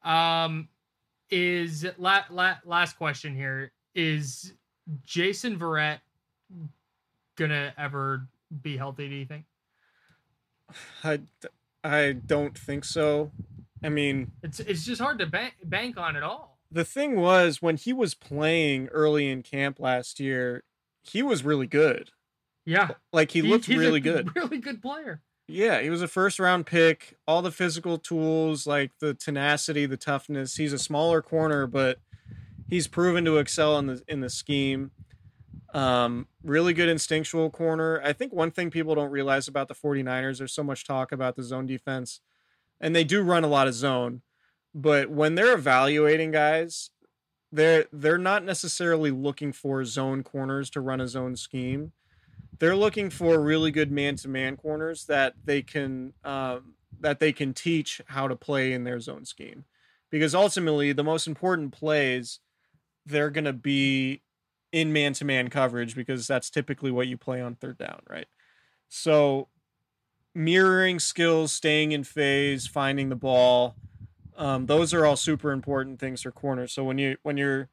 Um, 0.05 0.69
is 1.31 1.87
la- 1.99 2.25
la- 2.31 2.59
last 2.65 2.97
question 2.99 3.35
here 3.35 3.73
is 3.95 4.53
Jason 5.05 5.59
Verrett 5.59 6.01
gonna 7.37 7.73
ever 7.79 8.27
be 8.63 8.77
healthy? 8.77 9.09
Do 9.09 9.15
you 9.15 9.27
think? 9.27 9.45
I 11.03 11.21
I 11.83 12.13
don't 12.13 12.57
think 12.59 12.85
so. 12.85 13.31
I 13.83 13.89
mean, 13.91 14.33
It's 14.43 14.61
it's 14.61 14.85
just 14.85 15.01
hard 15.01 15.19
to 15.19 15.27
bank 15.27 15.55
bank 15.65 15.97
on 15.99 16.17
at 16.17 16.23
all. 16.23 16.59
the 16.71 16.85
thing 16.85 17.17
was 17.21 17.61
when 17.61 17.77
he 17.77 17.93
was 17.93 18.15
playing 18.15 18.89
early 18.89 19.29
in 19.31 19.43
camp 19.43 19.79
last 19.79 20.19
year, 20.19 20.65
he 21.03 21.23
was 21.23 21.45
really 21.45 21.67
good. 21.67 22.11
Yeah, 22.67 22.93
Like 23.13 23.31
he, 23.33 23.43
looked 23.43 23.67
he's 23.67 23.77
a 23.77 23.81
really 23.81 24.01
good. 24.01 24.31
Really 24.35 24.57
good 24.59 24.81
player. 24.81 25.21
Yeah, 25.47 25.83
he 25.83 25.91
was 25.91 26.01
a 26.01 26.09
first 26.09 26.39
round 26.39 26.65
pick. 26.65 27.15
All 27.29 27.43
the 27.43 27.53
physical 27.53 27.99
tools, 27.99 28.67
like 28.67 28.91
the 29.01 29.13
tenacity, 29.13 29.85
the 29.85 29.99
toughness. 29.99 30.57
He's 30.57 30.73
a 30.73 30.79
smaller 30.79 31.21
corner, 31.21 31.67
but 31.67 31.99
he's 32.71 32.89
proven 32.89 33.27
to 33.27 33.37
excel 33.37 33.79
in 33.79 33.87
the 33.89 34.03
in 34.09 34.21
the 34.21 34.31
scheme. 34.31 34.93
Um, 35.75 36.29
really 36.45 36.73
good 36.73 36.89
instinctual 36.89 37.51
corner. 37.51 38.01
I 38.05 38.13
think 38.13 38.33
one 38.33 38.53
thing 38.53 38.71
people 38.71 38.95
don't 38.95 39.11
realize 39.11 39.49
about 39.49 39.69
the 39.69 39.75
49ers, 39.75 40.39
there's 40.39 40.53
so 40.53 40.63
much 40.63 40.87
talk 40.87 41.11
about 41.13 41.35
the 41.37 41.43
zone 41.43 41.67
defense, 41.67 42.21
and 42.81 42.95
they 42.95 43.05
do 43.05 43.23
run 43.23 43.45
a 43.45 43.49
lot 43.49 43.67
of 43.67 43.75
zone, 43.75 44.23
but 44.75 45.11
when 45.11 45.35
they're 45.35 45.55
evaluating 45.55 46.31
guys, 46.31 46.91
they're 47.51 47.87
they're 47.93 48.19
not 48.19 48.45
necessarily 48.45 49.11
looking 49.11 49.53
for 49.53 49.85
zone 49.85 50.23
corners 50.23 50.71
to 50.71 50.81
run 50.81 51.01
a 51.01 51.09
zone 51.09 51.37
scheme 51.37 51.93
they're 52.59 52.77
looking 52.77 53.11
for 53.11 53.41
really 53.41 53.71
good 53.71 53.91
man-to-man 53.91 54.57
corners 54.57 55.07
that 55.07 55.35
they 55.45 55.63
can 55.63 56.13
um, 56.25 56.75
that 57.01 57.21
they 57.21 57.33
can 57.33 57.53
teach 57.53 58.01
how 58.07 58.29
to 58.29 58.37
play 58.37 58.73
in 58.73 58.85
their 58.85 59.01
zone 59.01 59.25
scheme 59.25 59.65
because 60.11 60.35
ultimately 60.35 60.93
the 60.93 61.05
most 61.05 61.27
important 61.27 61.73
plays 61.73 62.41
they're 63.07 63.31
going 63.31 63.45
to 63.45 63.53
be 63.53 64.23
in 64.75 64.93
man-to-man 64.93 65.49
coverage 65.49 65.95
because 65.95 66.27
that's 66.27 66.51
typically 66.51 66.91
what 66.91 67.07
you 67.07 67.17
play 67.17 67.41
on 67.41 67.55
third 67.55 67.79
down 67.79 68.01
right? 68.09 68.27
So 68.89 69.49
mirroring 70.35 70.99
skills 70.99 71.53
staying 71.53 71.93
in 71.93 72.03
phase 72.03 72.67
finding 72.67 73.09
the 73.09 73.17
ball 73.17 73.77
um, 74.37 74.67
those 74.67 74.93
are 74.93 75.07
all 75.07 75.15
super 75.15 75.53
important 75.53 76.01
things 76.01 76.23
for 76.23 76.33
corners. 76.33 76.73
So 76.73 76.83
when 76.83 76.99
you 76.99 77.17
when 77.23 77.37
you're 77.37 77.69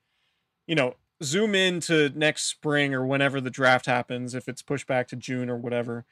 you 0.67 0.75
know 0.75 0.95
zoom 1.23 1.55
in 1.55 1.79
to 1.81 2.09
next 2.09 2.43
spring 2.43 2.93
or 2.93 3.05
whenever 3.05 3.41
the 3.41 3.49
draft 3.49 3.85
happens 3.85 4.33
if 4.33 4.47
it's 4.47 4.63
pushed 4.63 4.87
back 4.87 5.07
to 5.07 5.15
june 5.15 5.51
or 5.51 5.55
whatever 5.55 6.03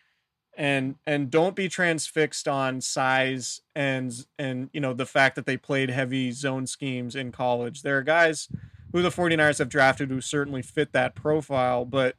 and 0.60 0.96
and 1.08 1.32
don't 1.32 1.56
be 1.56 1.70
transfixed 1.70 2.48
on 2.48 2.82
size 2.82 3.62
and 3.76 4.26
and 4.38 4.70
you 4.74 4.82
know 4.82 4.94
the 4.94 5.06
fact 5.06 5.36
that 5.36 5.46
they 5.46 5.56
played 5.56 5.90
heavy 5.90 6.32
zone 6.32 6.68
schemes 6.68 7.16
in 7.16 7.32
college. 7.32 7.82
There 7.82 7.98
are 7.98 8.04
guys 8.04 8.50
who 8.92 9.02
the 9.02 9.10
49ers 9.10 9.60
have 9.60 9.70
drafted 9.70 10.10
who 10.10 10.22
certainly 10.22 10.62
fit 10.62 10.94
that 10.94 11.16
profile 11.16 11.86
but 11.86 12.16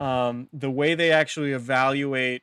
um, 0.00 0.48
the 0.52 0.70
way 0.70 0.94
they 0.94 1.10
actually 1.10 1.52
evaluate 1.52 2.42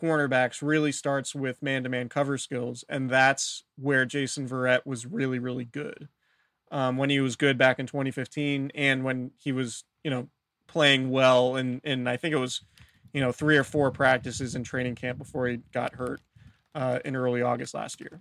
cornerbacks 0.00 0.62
really 0.62 0.92
starts 0.92 1.34
with 1.34 1.62
man-to-man 1.62 2.08
cover 2.08 2.38
skills 2.38 2.84
and 2.88 3.10
that's 3.10 3.64
where 3.76 4.04
jason 4.04 4.48
verrett 4.48 4.86
was 4.86 5.06
really 5.06 5.38
really 5.38 5.64
good 5.64 6.08
um, 6.70 6.96
when 6.96 7.10
he 7.10 7.20
was 7.20 7.36
good 7.36 7.58
back 7.58 7.78
in 7.78 7.86
2015 7.86 8.72
and 8.74 9.04
when 9.04 9.30
he 9.38 9.52
was, 9.52 9.84
you 10.04 10.10
know, 10.10 10.28
playing 10.66 11.10
well. 11.10 11.56
And, 11.56 11.80
and 11.84 12.08
I 12.08 12.16
think 12.16 12.34
it 12.34 12.38
was, 12.38 12.62
you 13.12 13.20
know, 13.20 13.32
three 13.32 13.56
or 13.56 13.64
four 13.64 13.90
practices 13.90 14.54
in 14.54 14.64
training 14.64 14.94
camp 14.94 15.18
before 15.18 15.46
he 15.46 15.60
got 15.72 15.94
hurt 15.94 16.20
uh, 16.74 16.98
in 17.04 17.16
early 17.16 17.42
August 17.42 17.74
last 17.74 18.00
year. 18.00 18.20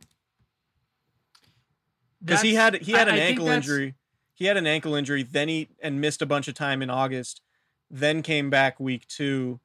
Because 2.24 2.42
he 2.42 2.56
had 2.56 2.82
he 2.82 2.94
had 2.94 3.08
an 3.08 3.14
I 3.14 3.20
ankle 3.20 3.48
injury. 3.48 3.94
He 4.38 4.46
had 4.46 4.56
an 4.56 4.68
ankle 4.68 4.94
injury, 4.94 5.24
then 5.24 5.50
he 5.50 5.70
and 5.82 6.00
missed 6.00 6.22
a 6.22 6.28
bunch 6.28 6.48
of 6.48 6.54
time 6.54 6.84
in 6.84 6.92
August, 6.92 7.42
then 7.90 8.22
came 8.22 8.52
back 8.52 8.80
week 8.80 9.08
two, 9.08 9.60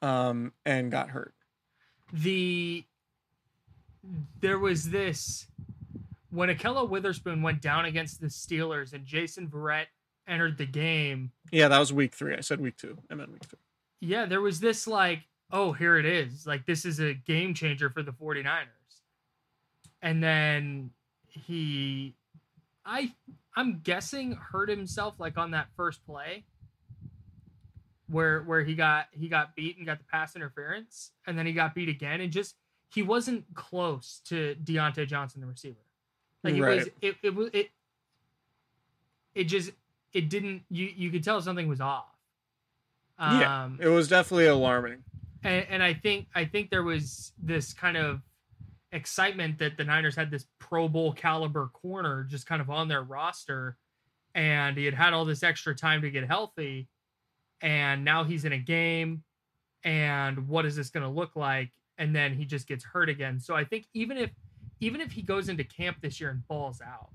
um, 0.00 0.54
and 0.64 0.90
got 0.90 1.10
hurt. 1.10 1.34
the 2.10 2.82
there 4.40 4.58
was 4.58 4.88
this 4.88 5.48
when 6.30 6.48
Ahkello 6.48 6.88
Witherspoon 6.88 7.42
went 7.42 7.60
down 7.60 7.84
against 7.84 8.22
the 8.22 8.28
Steelers 8.28 8.94
and 8.94 9.04
Jason 9.04 9.48
Verrett 9.48 9.86
entered 10.26 10.56
the 10.56 10.66
game. 10.66 11.32
Yeah, 11.52 11.68
that 11.68 11.78
was 11.78 11.92
week 11.92 12.14
three. 12.14 12.34
I 12.34 12.40
said 12.40 12.58
week 12.58 12.78
two. 12.78 12.96
I 13.10 13.14
meant 13.14 13.30
week 13.30 13.42
two. 13.42 13.58
Yeah, 14.00 14.24
there 14.24 14.40
was 14.40 14.60
this 14.60 14.86
like, 14.86 15.24
oh, 15.50 15.72
here 15.72 15.98
it 15.98 16.06
is. 16.06 16.46
Like 16.46 16.64
this 16.64 16.86
is 16.86 17.00
a 17.00 17.12
game 17.12 17.52
changer 17.52 17.90
for 17.90 18.02
the 18.02 18.12
49ers. 18.12 18.66
And 20.00 20.22
then 20.22 20.90
he 21.28 22.14
I 22.86 23.12
I'm 23.56 23.80
guessing 23.82 24.32
hurt 24.32 24.68
himself 24.68 25.14
like 25.18 25.38
on 25.38 25.52
that 25.52 25.68
first 25.76 26.04
play 26.04 26.44
where 28.08 28.42
where 28.42 28.62
he 28.62 28.74
got 28.74 29.06
he 29.10 29.28
got 29.28 29.56
beat 29.56 29.76
and 29.78 29.86
got 29.86 29.98
the 29.98 30.04
pass 30.04 30.36
interference 30.36 31.10
and 31.26 31.36
then 31.38 31.46
he 31.46 31.52
got 31.52 31.74
beat 31.74 31.88
again 31.88 32.20
and 32.20 32.30
just 32.30 32.54
he 32.88 33.02
wasn't 33.02 33.44
close 33.54 34.20
to 34.26 34.54
Diontae 34.62 35.06
Johnson 35.08 35.40
the 35.40 35.46
receiver. 35.46 35.76
Like 36.44 36.54
it 36.54 36.60
was 36.60 36.88
it, 37.00 37.16
it 37.22 37.34
was 37.34 37.50
it 37.52 37.70
it 39.34 39.44
just 39.44 39.70
it 40.12 40.28
didn't 40.30 40.62
you 40.70 40.88
you 40.94 41.10
could 41.10 41.24
tell 41.24 41.40
something 41.40 41.66
was 41.68 41.80
off. 41.80 42.04
yeah, 43.18 43.64
Um, 43.64 43.78
it 43.80 43.88
was 43.88 44.08
definitely 44.08 44.46
alarming. 44.46 45.02
and, 45.42 45.66
and 45.68 45.82
I 45.82 45.94
think 45.94 46.28
I 46.34 46.44
think 46.44 46.70
there 46.70 46.82
was 46.84 47.32
this 47.42 47.72
kind 47.72 47.96
of 47.96 48.20
excitement 48.96 49.58
that 49.58 49.76
the 49.76 49.84
Niners 49.84 50.16
had 50.16 50.30
this 50.30 50.46
Pro 50.58 50.88
Bowl 50.88 51.12
caliber 51.12 51.68
corner 51.68 52.24
just 52.24 52.46
kind 52.46 52.60
of 52.60 52.70
on 52.70 52.88
their 52.88 53.02
roster, 53.02 53.76
and 54.34 54.76
he 54.76 54.84
had 54.84 54.94
had 54.94 55.12
all 55.12 55.24
this 55.24 55.42
extra 55.42 55.74
time 55.74 56.02
to 56.02 56.10
get 56.10 56.26
healthy, 56.26 56.88
and 57.60 58.04
now 58.04 58.24
he's 58.24 58.44
in 58.44 58.52
a 58.52 58.58
game, 58.58 59.22
and 59.84 60.48
what 60.48 60.66
is 60.66 60.74
this 60.76 60.90
going 60.90 61.04
to 61.04 61.08
look 61.10 61.36
like? 61.36 61.70
And 61.98 62.14
then 62.14 62.34
he 62.34 62.44
just 62.44 62.66
gets 62.66 62.84
hurt 62.84 63.08
again. 63.08 63.38
So 63.40 63.54
I 63.54 63.64
think 63.64 63.86
even 63.94 64.16
if 64.16 64.30
even 64.80 65.00
if 65.00 65.12
he 65.12 65.22
goes 65.22 65.48
into 65.48 65.64
camp 65.64 65.98
this 66.02 66.20
year 66.20 66.28
and 66.30 66.46
balls 66.48 66.82
out, 66.82 67.08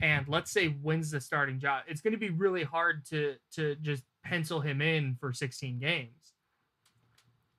and 0.00 0.26
let's 0.28 0.50
say 0.50 0.68
wins 0.82 1.10
the 1.10 1.20
starting 1.20 1.58
job, 1.58 1.82
it's 1.86 2.00
going 2.00 2.12
to 2.12 2.18
be 2.18 2.30
really 2.30 2.62
hard 2.64 3.04
to 3.06 3.34
to 3.52 3.74
just 3.76 4.04
pencil 4.24 4.60
him 4.60 4.80
in 4.80 5.16
for 5.20 5.32
16 5.32 5.78
games. 5.78 6.32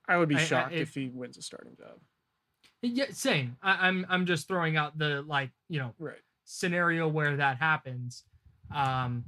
I 0.08 0.16
would 0.16 0.28
be 0.28 0.36
I- 0.36 0.40
I- 0.40 0.44
shocked 0.44 0.72
if 0.74 0.94
he 0.94 1.08
wins 1.08 1.36
a 1.38 1.42
starting 1.42 1.76
job. 1.76 1.98
Yeah, 2.86 3.06
same. 3.12 3.56
I, 3.62 3.88
I'm 3.88 4.04
I'm 4.08 4.26
just 4.26 4.46
throwing 4.48 4.76
out 4.76 4.98
the 4.98 5.22
like 5.22 5.50
you 5.68 5.78
know 5.78 5.94
Right. 5.98 6.18
scenario 6.44 7.08
where 7.08 7.36
that 7.36 7.58
happens. 7.58 8.24
Um, 8.74 9.24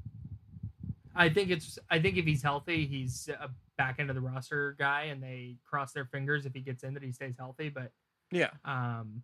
I 1.14 1.28
think 1.30 1.50
it's 1.50 1.78
I 1.90 1.98
think 2.00 2.16
if 2.18 2.24
he's 2.26 2.42
healthy, 2.42 2.86
he's 2.86 3.28
a 3.28 3.48
back 3.78 3.96
end 3.98 4.10
of 4.10 4.16
the 4.16 4.20
roster 4.22 4.74
guy, 4.78 5.04
and 5.04 5.22
they 5.22 5.56
cross 5.64 5.92
their 5.92 6.04
fingers 6.06 6.44
if 6.46 6.52
he 6.54 6.60
gets 6.60 6.82
in 6.82 6.94
that 6.94 7.02
he 7.02 7.12
stays 7.12 7.34
healthy. 7.38 7.68
But 7.70 7.92
Yeah. 8.30 8.50
um, 8.64 9.22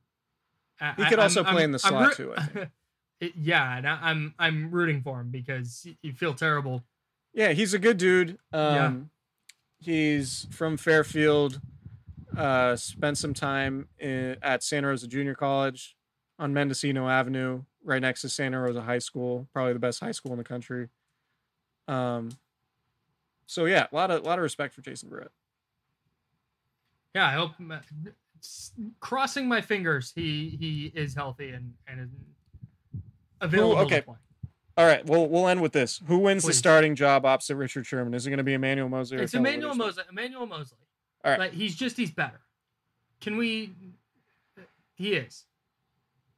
I- 0.81 0.93
He 0.95 1.05
could 1.07 1.19
I- 1.19 1.25
also 1.25 1.43
I'm- 1.45 1.53
play 1.53 1.63
I'm- 1.63 1.67
in 1.67 1.73
the 1.73 1.79
slot 1.79 2.15
too, 2.15 2.35
I 2.37 2.43
think. 2.47 2.71
Yeah, 3.37 3.77
and 3.77 3.89
I, 3.89 3.99
I'm 4.03 4.35
I'm 4.39 4.71
rooting 4.73 5.01
for 5.03 5.21
him 5.21 5.31
because 5.31 5.87
you 6.03 6.13
feel 6.13 6.35
terrible. 6.35 6.83
Yeah, 7.33 7.53
he's 7.53 7.73
a 7.73 7.79
good 7.79 7.97
dude. 7.99 8.39
Yeah. 8.53 8.87
Um, 8.87 9.11
He's 9.79 10.47
from 10.51 10.77
Fairfield. 10.77 11.61
Uh, 12.37 12.77
spent 12.77 13.19
some 13.19 13.35
time 13.35 13.89
in, 13.99 14.37
at 14.43 14.63
Santa 14.63 14.89
Rosa 14.89 15.07
Junior 15.07 15.35
College 15.35 15.97
on 16.39 16.55
Mendocino 16.55 17.09
Avenue, 17.09 17.63
right 17.85 18.01
next 18.01 18.23
to 18.23 18.29
Santa 18.29 18.61
Rosa 18.61 18.81
High 18.81 18.99
School, 18.99 19.49
probably 19.53 19.73
the 19.73 19.79
best 19.79 20.01
high 20.01 20.13
school 20.13 20.33
in 20.33 20.39
the 20.39 20.45
country. 20.45 20.89
Um, 21.89 22.31
so 23.47 23.67
yeah, 23.67 23.87
a 23.93 23.95
lot 23.95 24.11
of 24.11 24.25
lot 24.25 24.39
of 24.39 24.43
respect 24.43 24.75
for 24.75 24.81
Jason 24.81 25.11
Verrett. 25.11 25.29
Yeah, 27.15 27.27
I 27.27 27.33
hope. 27.33 27.53
Crossing 29.01 29.47
my 29.47 29.61
fingers, 29.61 30.13
he 30.15 30.57
he 30.59 30.93
is 30.95 31.15
healthy 31.15 31.51
and 31.51 31.75
and 31.87 32.01
is 32.01 32.09
available. 33.41 33.79
okay. 33.83 34.03
All 34.77 34.87
right, 34.87 35.05
well 35.07 35.29
we'll 35.29 35.49
end 35.49 35.61
with 35.61 35.73
this. 35.73 36.01
Who 36.07 36.19
wins 36.19 36.45
the 36.45 36.55
starting 36.55 36.95
job 36.95 37.27
opposite 37.27 37.57
Richard 37.57 37.87
Sherman? 37.87 38.15
Is 38.15 38.27
it 38.27 38.31
going 38.31 38.39
to 38.39 38.45
be 38.45 38.55
Emmanuel 38.55 38.89
Moseley? 38.89 39.19
It's 39.19 39.35
Emmanuel? 39.35 39.75
Moseley. 39.75 40.05
Emmanuel 40.11 40.47
Moseley. 40.47 40.79
All 41.25 41.31
right. 41.31 41.39
Like 41.39 41.53
he's 41.53 41.75
just 41.75 41.97
he's 41.97 42.11
better. 42.11 42.41
Can 43.21 43.37
we? 43.37 43.73
He 44.95 45.15
is. 45.15 45.45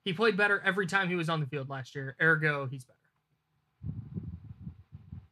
He 0.05 0.13
played 0.13 0.37
better 0.37 0.61
every 0.65 0.87
time 0.87 1.09
he 1.09 1.15
was 1.15 1.29
on 1.29 1.41
the 1.41 1.47
field 1.47 1.71
last 1.71 1.95
year. 1.95 2.15
Ergo, 2.21 2.67
he's 2.67 2.85
better. 2.85 2.99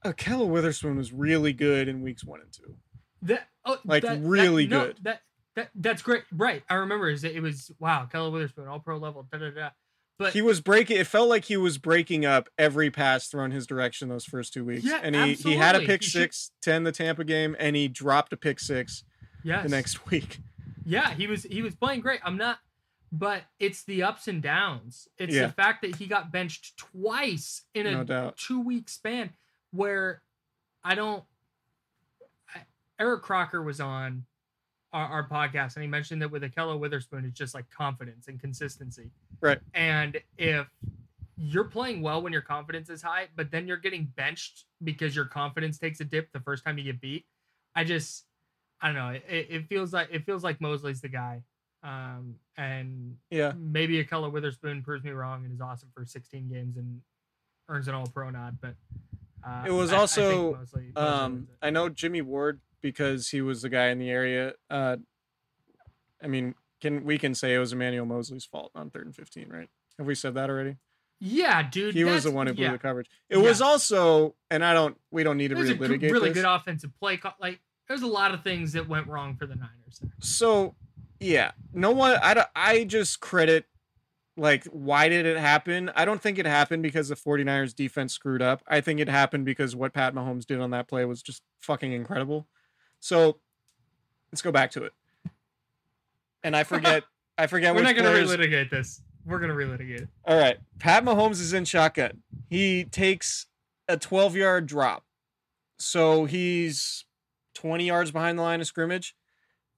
Uh, 0.04 0.12
Keller 0.12 0.46
Witherspoon 0.46 0.96
was 0.96 1.12
really 1.12 1.52
good 1.52 1.88
in 1.88 2.02
weeks 2.02 2.24
one 2.24 2.40
and 2.40 2.52
two. 2.52 2.74
That 3.22 3.46
oh, 3.64 3.78
Like, 3.84 4.02
that- 4.02 4.20
that- 4.20 4.26
really 4.26 4.66
no, 4.66 4.86
good. 4.86 4.98
That 5.02 5.20
that 5.54 5.70
that's 5.74 6.02
great. 6.02 6.24
Right. 6.32 6.62
I 6.68 6.74
remember 6.76 7.10
is 7.10 7.24
it 7.24 7.42
was 7.42 7.70
wow. 7.78 8.06
Keller 8.10 8.30
Witherspoon, 8.30 8.66
all 8.68 8.80
pro 8.80 8.96
level. 8.96 9.26
Da 9.30 9.38
da 9.38 9.50
da. 9.50 9.68
But 10.18 10.32
he 10.32 10.42
was 10.42 10.60
breaking. 10.60 10.98
It 10.98 11.06
felt 11.06 11.28
like 11.28 11.44
he 11.44 11.56
was 11.56 11.78
breaking 11.78 12.24
up 12.24 12.48
every 12.56 12.90
pass 12.90 13.28
thrown 13.28 13.50
his 13.50 13.66
direction 13.66 14.08
those 14.08 14.24
first 14.24 14.52
two 14.52 14.64
weeks. 14.64 14.84
Yeah, 14.84 15.00
and 15.02 15.14
he 15.14 15.34
he 15.34 15.54
had 15.54 15.74
a 15.74 15.80
pick 15.80 16.02
He 16.02 16.10
six 16.10 16.52
to 16.62 16.72
end 16.72 16.86
the 16.86 16.92
Tampa 16.92 17.24
game, 17.24 17.54
and 17.58 17.76
he 17.76 17.88
dropped 17.88 18.32
a 18.32 18.36
pick 18.36 18.60
six 18.60 19.04
yes. 19.42 19.62
the 19.64 19.68
next 19.68 20.06
week. 20.10 20.40
Yeah, 20.84 21.12
he 21.14 21.26
was 21.26 21.44
he 21.44 21.62
was 21.62 21.74
playing 21.74 22.00
great. 22.00 22.20
I'm 22.24 22.36
not 22.36 22.58
but 23.12 23.42
it's 23.60 23.84
the 23.84 24.02
ups 24.02 24.26
and 24.26 24.42
downs. 24.42 25.06
It's 25.18 25.34
Yeah. 25.34 25.46
the 25.46 25.52
fact 25.52 25.82
that 25.82 25.96
he 25.96 26.06
got 26.06 26.32
benched 26.32 26.78
twice 26.78 27.62
in 27.74 27.86
a 27.86 28.04
No 28.04 28.32
two 28.36 28.60
week 28.60 28.88
span 28.88 29.30
where 29.70 30.22
I 30.82 30.94
don't 30.94 31.24
Eric 32.98 33.22
Crocker 33.22 33.62
was 33.62 33.80
on 33.80 34.24
our, 34.92 35.06
our 35.06 35.28
podcast 35.28 35.74
and 35.76 35.82
he 35.82 35.88
mentioned 35.88 36.22
that 36.22 36.30
with 36.30 36.42
Ahkello 36.42 36.78
Witherspoon 36.78 37.24
it's 37.24 37.38
just 37.38 37.54
like 37.54 37.68
confidence 37.70 38.28
and 38.28 38.40
consistency. 38.40 39.10
Right. 39.40 39.60
And 39.74 40.20
if 40.38 40.66
you're 41.36 41.64
playing 41.64 42.00
well 42.00 42.22
when 42.22 42.32
your 42.32 42.42
confidence 42.42 42.88
is 42.88 43.02
high, 43.02 43.28
but 43.36 43.50
then 43.50 43.66
you're 43.66 43.76
getting 43.76 44.04
benched 44.16 44.64
because 44.84 45.14
your 45.14 45.24
confidence 45.26 45.78
takes 45.78 46.00
a 46.00 46.04
dip 46.04 46.32
the 46.32 46.40
first 46.40 46.64
time 46.64 46.78
you 46.78 46.84
get 46.84 47.00
beat. 47.00 47.26
I 47.74 47.84
just 47.84 48.24
I 48.82 48.88
don't 48.88 48.96
know. 48.96 49.08
It, 49.10 49.46
it 49.48 49.68
feels 49.68 49.92
like 49.92 50.08
it 50.10 50.24
feels 50.26 50.42
like 50.44 50.60
Moseley's 50.60 51.00
the 51.00 51.08
guy. 51.08 51.42
Um, 51.84 52.36
and 52.56 53.16
Yeah. 53.30 53.52
maybe 53.56 54.02
Ahkello 54.04 54.30
Witherspoon 54.30 54.82
proves 54.82 55.02
me 55.04 55.10
wrong 55.12 55.44
and 55.44 55.52
is 55.54 55.60
awesome 55.60 55.88
for 55.94 56.04
16 56.04 56.48
games 56.48 56.76
and 56.76 57.00
earns 57.68 57.88
an 57.88 57.94
All 57.94 58.06
Pro 58.06 58.30
nod. 58.30 58.58
But 58.60 58.74
uh, 59.46 59.64
It 59.66 59.70
was 59.72 59.92
I- 59.92 59.96
I 59.96 59.98
also, 60.00 60.52
Moseley- 60.52 60.92
Moseley 60.94 60.96
Um. 60.96 61.48
I 61.62 61.70
know 61.70 61.88
Jimmy 61.88 62.22
Ward 62.22 62.60
because 62.80 63.28
he 63.30 63.40
was 63.40 63.62
the 63.62 63.68
guy 63.68 63.88
in 63.88 63.98
the 63.98 64.10
area. 64.10 64.54
Uh, 64.68 64.96
I 66.22 66.26
mean, 66.28 66.54
can 66.80 67.04
we 67.04 67.18
can 67.18 67.34
say 67.34 67.54
it 67.54 67.58
was 67.58 67.72
Emmanuel 67.72 68.06
Moseley's 68.06 68.44
fault 68.44 68.70
on 68.74 68.90
third 68.90 69.06
and 69.06 69.14
fifteen, 69.14 69.48
right? 69.48 69.68
Have 69.98 70.06
we 70.06 70.14
said 70.14 70.34
that 70.34 70.50
already? 70.50 70.76
yeah, 71.24 71.62
dude, 71.62 71.94
He 71.94 72.02
was 72.02 72.24
the 72.24 72.32
one 72.32 72.48
who 72.48 72.54
blew 72.54 72.64
yeah. 72.64 72.72
the 72.72 72.78
coverage. 72.78 73.08
It 73.30 73.36
was 73.36 73.60
also, 73.62 74.34
and 74.50 74.64
I 74.64 74.74
don't, 74.74 74.96
we 75.12 75.22
don't 75.22 75.36
need 75.36 75.48
to 75.48 75.54
It 75.54 75.58
was 75.58 75.70
good, 75.72 75.78
relitigate 75.78 76.10
really 76.10 76.30
this. 76.30 76.38
good 76.42 76.44
offensive 76.52 76.90
play. 76.98 77.20
Like 77.40 77.60
there's 77.88 78.02
a 78.02 78.06
lot 78.06 78.32
of 78.32 78.42
things 78.42 78.72
that 78.72 78.88
went 78.88 79.06
wrong 79.06 79.36
for 79.36 79.46
the 79.46 79.54
Niners. 79.54 79.98
There. 80.00 80.10
so 80.20 80.74
yeah 81.20 81.52
no 81.72 81.90
one 81.90 82.18
i 82.22 82.44
i 82.56 82.84
just 82.84 83.20
credit 83.20 83.66
like 84.36 84.64
why 84.66 85.08
did 85.08 85.26
it 85.26 85.36
happen 85.36 85.90
i 85.94 86.04
don't 86.04 86.20
think 86.22 86.38
it 86.38 86.46
happened 86.46 86.82
because 86.82 87.08
the 87.08 87.14
49ers 87.14 87.74
defense 87.74 88.12
screwed 88.14 88.40
up 88.42 88.62
i 88.66 88.80
think 88.80 88.98
it 88.98 89.08
happened 89.08 89.44
because 89.44 89.76
what 89.76 89.92
pat 89.92 90.14
mahomes 90.14 90.46
did 90.46 90.60
on 90.60 90.70
that 90.70 90.88
play 90.88 91.04
was 91.04 91.22
just 91.22 91.42
fucking 91.60 91.92
incredible 91.92 92.46
so 92.98 93.36
let's 94.32 94.42
go 94.42 94.50
back 94.50 94.70
to 94.70 94.84
it 94.84 94.92
and 96.42 96.56
i 96.56 96.64
forget 96.64 97.04
i 97.38 97.46
forget 97.46 97.74
We're 97.74 97.82
not 97.82 97.94
going 97.94 98.26
to 98.26 98.36
relitigate 98.36 98.70
this. 98.70 99.02
We're 99.24 99.38
going 99.38 99.50
to 99.50 99.56
relitigate 99.56 100.02
it. 100.02 100.08
all 100.26 100.36
right. 100.36 100.58
Pat 100.80 101.04
Mahomes 101.04 101.40
is 101.40 101.52
in 101.52 101.64
shotgun. 101.64 102.22
He 102.50 102.84
takes 102.84 103.46
a 103.86 103.96
12 103.96 104.34
yard 104.34 104.66
drop. 104.66 105.04
So 105.78 106.24
he's 106.24 107.04
20 107.54 107.86
yards 107.86 108.10
behind 108.10 108.38
the 108.38 108.42
line 108.42 108.60
of 108.60 108.66
scrimmage. 108.66 109.14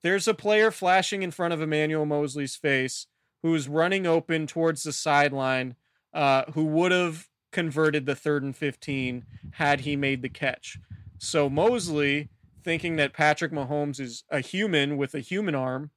There's 0.02 0.28
a 0.28 0.34
player 0.34 0.70
flashing 0.70 1.22
in 1.22 1.30
front 1.30 1.54
of 1.54 1.60
Emmanuel 1.60 2.06
Moseley's 2.06 2.56
face 2.56 3.06
who's 3.42 3.68
running 3.68 4.06
open 4.06 4.46
towards 4.46 4.82
the 4.82 4.92
sideline, 4.92 5.76
uh, 6.12 6.44
who 6.52 6.64
would 6.64 6.92
have 6.92 7.28
converted 7.52 8.04
the 8.04 8.14
third 8.14 8.42
and 8.42 8.56
15 8.56 9.24
had 9.52 9.80
he 9.80 9.96
made 9.96 10.22
the 10.22 10.28
catch. 10.28 10.78
So 11.18 11.48
Moseley, 11.48 12.28
thinking 12.62 12.96
that 12.96 13.12
Patrick 13.12 13.52
Mahomes 13.52 14.00
is 14.00 14.24
a 14.30 14.40
human 14.40 14.96
with 14.96 15.14
a 15.14 15.20
human 15.20 15.54
arm, 15.54 15.90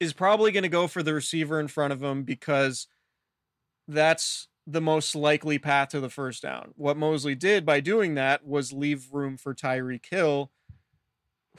is 0.00 0.12
probably 0.12 0.52
going 0.52 0.62
to 0.62 0.68
go 0.68 0.86
for 0.86 1.02
the 1.02 1.14
receiver 1.14 1.58
in 1.58 1.68
front 1.68 1.92
of 1.92 2.02
him 2.02 2.22
because 2.22 2.86
that's 3.88 4.48
the 4.66 4.80
most 4.80 5.16
likely 5.16 5.58
path 5.58 5.88
to 5.88 6.00
the 6.00 6.10
first 6.10 6.42
down. 6.42 6.72
What 6.76 6.96
Moseley 6.96 7.34
did 7.34 7.64
by 7.64 7.80
doing 7.80 8.14
that 8.14 8.46
was 8.46 8.72
leave 8.72 9.08
room 9.12 9.36
for 9.36 9.54
Tyreek 9.54 10.06
Hill, 10.08 10.52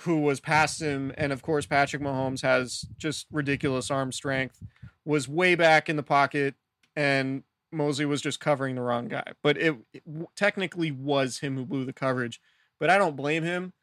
who 0.02 0.20
was 0.20 0.40
past 0.40 0.82
him. 0.82 1.14
And 1.18 1.32
of 1.32 1.42
course, 1.42 1.66
Patrick 1.66 2.02
Mahomes 2.02 2.42
has 2.42 2.86
just 2.98 3.28
ridiculous 3.32 3.92
arm 3.92 4.12
strength, 4.12 4.62
was 5.06 5.28
way 5.28 5.56
back 5.56 5.90
in 5.90 5.96
the 5.96 6.04
pocket, 6.04 6.56
and 6.96 7.44
Moseley 7.72 8.06
was 8.06 8.22
just 8.22 8.40
covering 8.40 8.76
the 8.76 8.82
wrong 8.82 9.08
guy. 9.08 9.34
But 9.44 9.58
it, 9.58 9.76
it 9.94 10.04
w- 10.06 10.28
technically 10.36 10.92
was 10.92 11.40
him 11.40 11.56
who 11.56 11.66
blew 11.66 11.86
the 11.86 11.94
coverage. 11.94 12.42
But 12.80 12.90
I 12.90 12.98
don't 12.98 13.16
blame 13.16 13.44
him. 13.44 13.74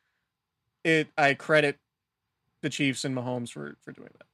It 0.85 1.09
I 1.19 1.35
credit 1.35 1.79
the 2.63 2.71
Chiefs 2.71 3.05
and 3.05 3.15
Mahomes 3.15 3.51
for 3.51 3.77
for 3.83 3.93
doing 3.93 4.11
that. 4.19 4.27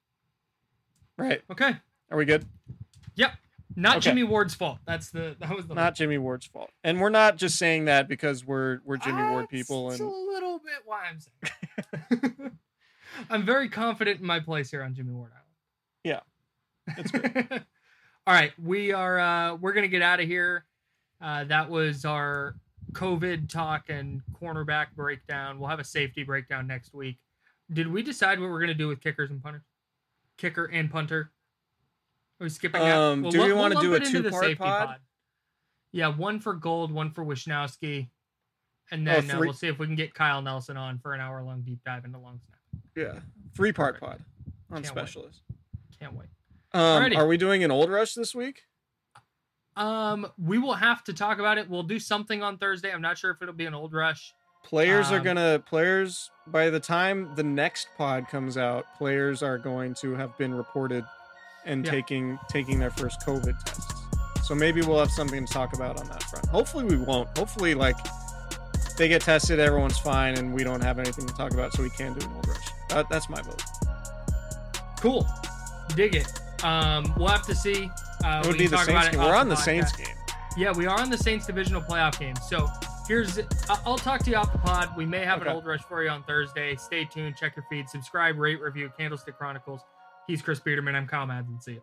Right. 1.23 1.43
Okay. 1.51 1.77
Are 2.11 2.17
we 2.19 2.25
good? 2.25 2.45
Yep. 3.17 3.33
Not 3.75 3.97
Okay. 3.97 4.11
Jimmy 4.11 4.23
Ward's 4.23 4.55
fault. 4.55 4.79
That's 4.87 5.11
the 5.11 5.37
that 5.41 5.55
was 5.57 5.67
the 5.67 5.75
Not 5.75 5.95
Jimmy 5.95 6.19
Ward's 6.19 6.47
fault. 6.47 6.71
And 6.85 7.01
we're 7.01 7.09
not 7.11 7.37
just 7.37 7.59
saying 7.59 7.87
that 7.87 8.09
because 8.09 8.45
we're 8.45 8.81
we're 8.85 8.99
Jimmy 8.99 9.23
Ward 9.23 9.49
people. 9.49 9.89
That's 9.89 10.01
a 10.01 10.07
little 10.07 10.59
bit 10.59 10.83
why 10.85 11.07
I'm 11.11 11.19
saying. 11.19 11.53
I'm 13.31 13.45
very 13.45 13.69
confident 13.69 14.21
in 14.21 14.27
my 14.27 14.41
place 14.41 14.71
here 14.71 14.83
on 14.83 14.95
Jimmy 14.95 15.13
Ward 15.13 15.33
Island. 15.33 15.47
Yeah. 16.05 16.97
That's 16.97 17.11
great. 17.11 17.47
All 18.27 18.35
right, 18.35 18.53
we 18.63 18.93
are 18.93 19.19
uh 19.19 19.55
we're 19.57 19.73
gonna 19.73 19.89
get 19.89 20.03
out 20.03 20.21
of 20.21 20.27
here. 20.27 20.65
Uh 21.21 21.45
that 21.45 21.69
was 21.69 22.05
our 22.05 22.57
COVID 22.93 23.49
talk 23.49 23.89
and 23.89 24.23
cornerback 24.41 24.89
breakdown. 24.95 25.59
We'll 25.59 25.69
have 25.69 25.81
a 25.81 25.85
safety 25.85 26.23
breakdown 26.23 26.67
next 26.67 26.95
week. 26.95 27.19
Did 27.73 27.89
we 27.89 28.03
decide 28.03 28.39
what 28.41 28.51
we're 28.51 28.61
gonna 28.61 28.75
do 28.75 28.89
with 28.89 29.01
kickers 29.01 29.31
and 29.31 29.43
punters? 29.43 29.63
Kicker 30.39 30.67
and 30.67 30.91
punter? 30.91 31.31
Are 32.41 32.45
we 32.45 32.49
skipping 32.49 32.83
out? 32.83 32.97
Um, 33.01 33.23
do 33.23 33.43
we 33.43 33.53
lump- 33.53 33.57
wanna 33.57 33.75
lump 33.75 33.87
do 33.87 33.93
a 33.95 33.97
it 33.97 34.07
into 34.07 34.23
the 34.23 34.31
two-part 34.31 34.45
safety 34.45 34.57
pod? 34.57 34.97
Yeah, 35.93 36.09
one 36.09 36.41
for 36.41 36.55
Gould, 36.55 36.91
one 36.91 37.11
for 37.11 37.25
Wishnowsky, 37.25 38.09
and 38.93 39.09
Oh, 39.09 39.21
then 39.21 39.31
uh, 39.33 39.41
we'll 39.41 39.53
see 39.53 39.67
if 39.67 39.79
we 39.81 39.87
can 39.87 39.97
get 39.97 40.15
Kyle 40.15 40.41
Nelson 40.41 40.77
on 40.77 40.99
for 41.01 41.13
an 41.15 41.21
hour 41.21 41.43
long 41.43 41.63
deep 41.63 41.81
dive 41.85 42.05
into 42.05 42.19
long 42.19 42.39
snap. 42.47 42.59
Yeah, 42.95 43.21
three 43.57 43.73
part 43.73 43.99
pod 43.99 44.23
on 44.71 44.83
Can't 44.85 44.95
wait. 44.95 45.09
Can't 45.99 46.15
wait. 46.15 46.29
Um, 46.73 46.81
Alrighty. 47.03 47.17
are 47.17 47.27
we 47.27 47.37
doing 47.37 47.65
an 47.65 47.71
old 47.71 47.91
rush 47.91 48.15
this 48.15 48.35
week? 48.35 48.63
Um, 49.77 50.27
we 50.39 50.59
will 50.59 50.75
have 50.75 51.03
to 51.05 51.13
talk 51.13 51.39
about 51.39 51.59
it. 51.59 51.69
We'll 51.69 51.83
do 51.83 51.99
something 51.99 52.43
on 52.43 52.59
Thursday. 52.59 52.93
I'm 52.93 53.01
not 53.03 53.17
sure 53.19 53.31
if 53.31 53.41
it'll 53.41 53.55
be 53.55 53.65
an 53.67 53.75
old 53.75 53.93
rush. 53.95 54.35
Players 54.65 55.11
are 55.11 55.19
Um, 55.19 55.25
gonna 55.25 55.59
players 55.59 56.31
by 56.47 56.71
the 56.71 56.79
time 56.79 57.35
the 57.35 57.43
next 57.43 57.89
pod 57.97 58.29
comes 58.29 58.57
out, 58.57 58.85
players 58.97 59.43
are 59.43 59.59
going 59.59 59.95
to 59.95 60.15
have 60.15 60.37
been 60.39 60.55
reported 60.55 61.05
and 61.65 61.85
Yeah. 61.85 61.91
taking 61.91 62.39
taking 62.49 62.79
their 62.79 62.91
first 62.91 63.21
COVID 63.27 63.59
tests. 63.65 63.95
So 64.45 64.55
maybe 64.55 64.83
we'll 64.83 64.99
have 64.99 65.11
something 65.11 65.47
to 65.47 65.53
talk 65.53 65.73
about 65.75 65.99
on 66.01 66.07
that 66.09 66.23
front. 66.25 66.47
Hopefully 66.47 66.85
we 66.85 66.97
won't. 66.97 67.37
Hopefully 67.39 67.75
like 67.75 67.97
they 68.97 69.09
get 69.09 69.23
tested, 69.23 69.59
everyone's 69.61 69.99
fine, 69.99 70.37
and 70.37 70.53
we 70.53 70.65
don't 70.65 70.81
have 70.83 70.99
anything 70.99 71.27
to 71.27 71.35
talk 71.35 71.53
about, 71.53 71.73
so 71.73 71.83
we 71.83 71.91
can 71.91 72.13
do 72.15 72.25
an 72.27 72.33
old 72.35 72.47
rush. 72.49 72.67
That, 72.89 73.09
that's 73.09 73.29
my 73.29 73.41
vote. 73.43 73.63
Cool. 75.01 75.27
Dig 75.97 76.15
it. 76.15 76.29
Um, 76.65 77.13
we'll 77.17 77.29
have 77.29 77.47
to 77.47 77.55
see. 77.55 77.91
Uh, 78.25 78.41
it 78.45 78.47
would 78.47 78.53
we 78.53 78.59
be 78.59 78.65
can 78.65 78.71
the 78.73 78.77
talk 78.77 78.87
Saints 78.87 78.91
about 78.91 79.07
it 79.07 79.11
game. 79.13 79.21
off 79.21 79.27
We're 79.29 79.35
on 79.37 79.49
the 79.49 79.55
podcast. 79.57 79.59
Saints 79.65 79.93
game. 79.97 80.17
Yeah, 80.57 80.73
we 80.73 80.87
are 80.87 81.01
on 81.01 81.11
the 81.11 81.19
Saints 81.19 81.47
divisional 81.47 81.81
playoff 81.83 82.19
game. 82.21 82.37
So 82.49 82.69
here's 83.09 83.41
I'll 83.85 83.99
talk 83.99 84.23
to 84.25 84.31
you 84.31 84.37
off 84.37 84.53
the 84.53 84.59
pod. 84.59 84.91
We 84.97 85.07
may 85.07 85.25
have 85.25 85.41
Okay. 85.41 85.51
an 85.51 85.57
old 85.57 85.67
rush 85.67 85.81
for 85.83 86.03
you 86.05 86.11
on 86.11 86.23
Thursday. 86.25 86.77
Stay 86.77 87.05
tuned. 87.05 87.37
Check 87.37 87.57
your 87.57 87.65
feed. 87.71 87.89
Subscribe, 87.89 88.39
rate, 88.39 88.61
review. 88.61 88.91
Candlestick 88.99 89.37
Chronicles. 89.39 89.81
He's 90.27 90.41
Chris 90.43 90.61
Biderman. 90.61 90.95
I'm 90.95 91.09
Kyle 91.09 91.27
Madson. 91.27 91.61
See 91.63 91.73
you. 91.73 91.83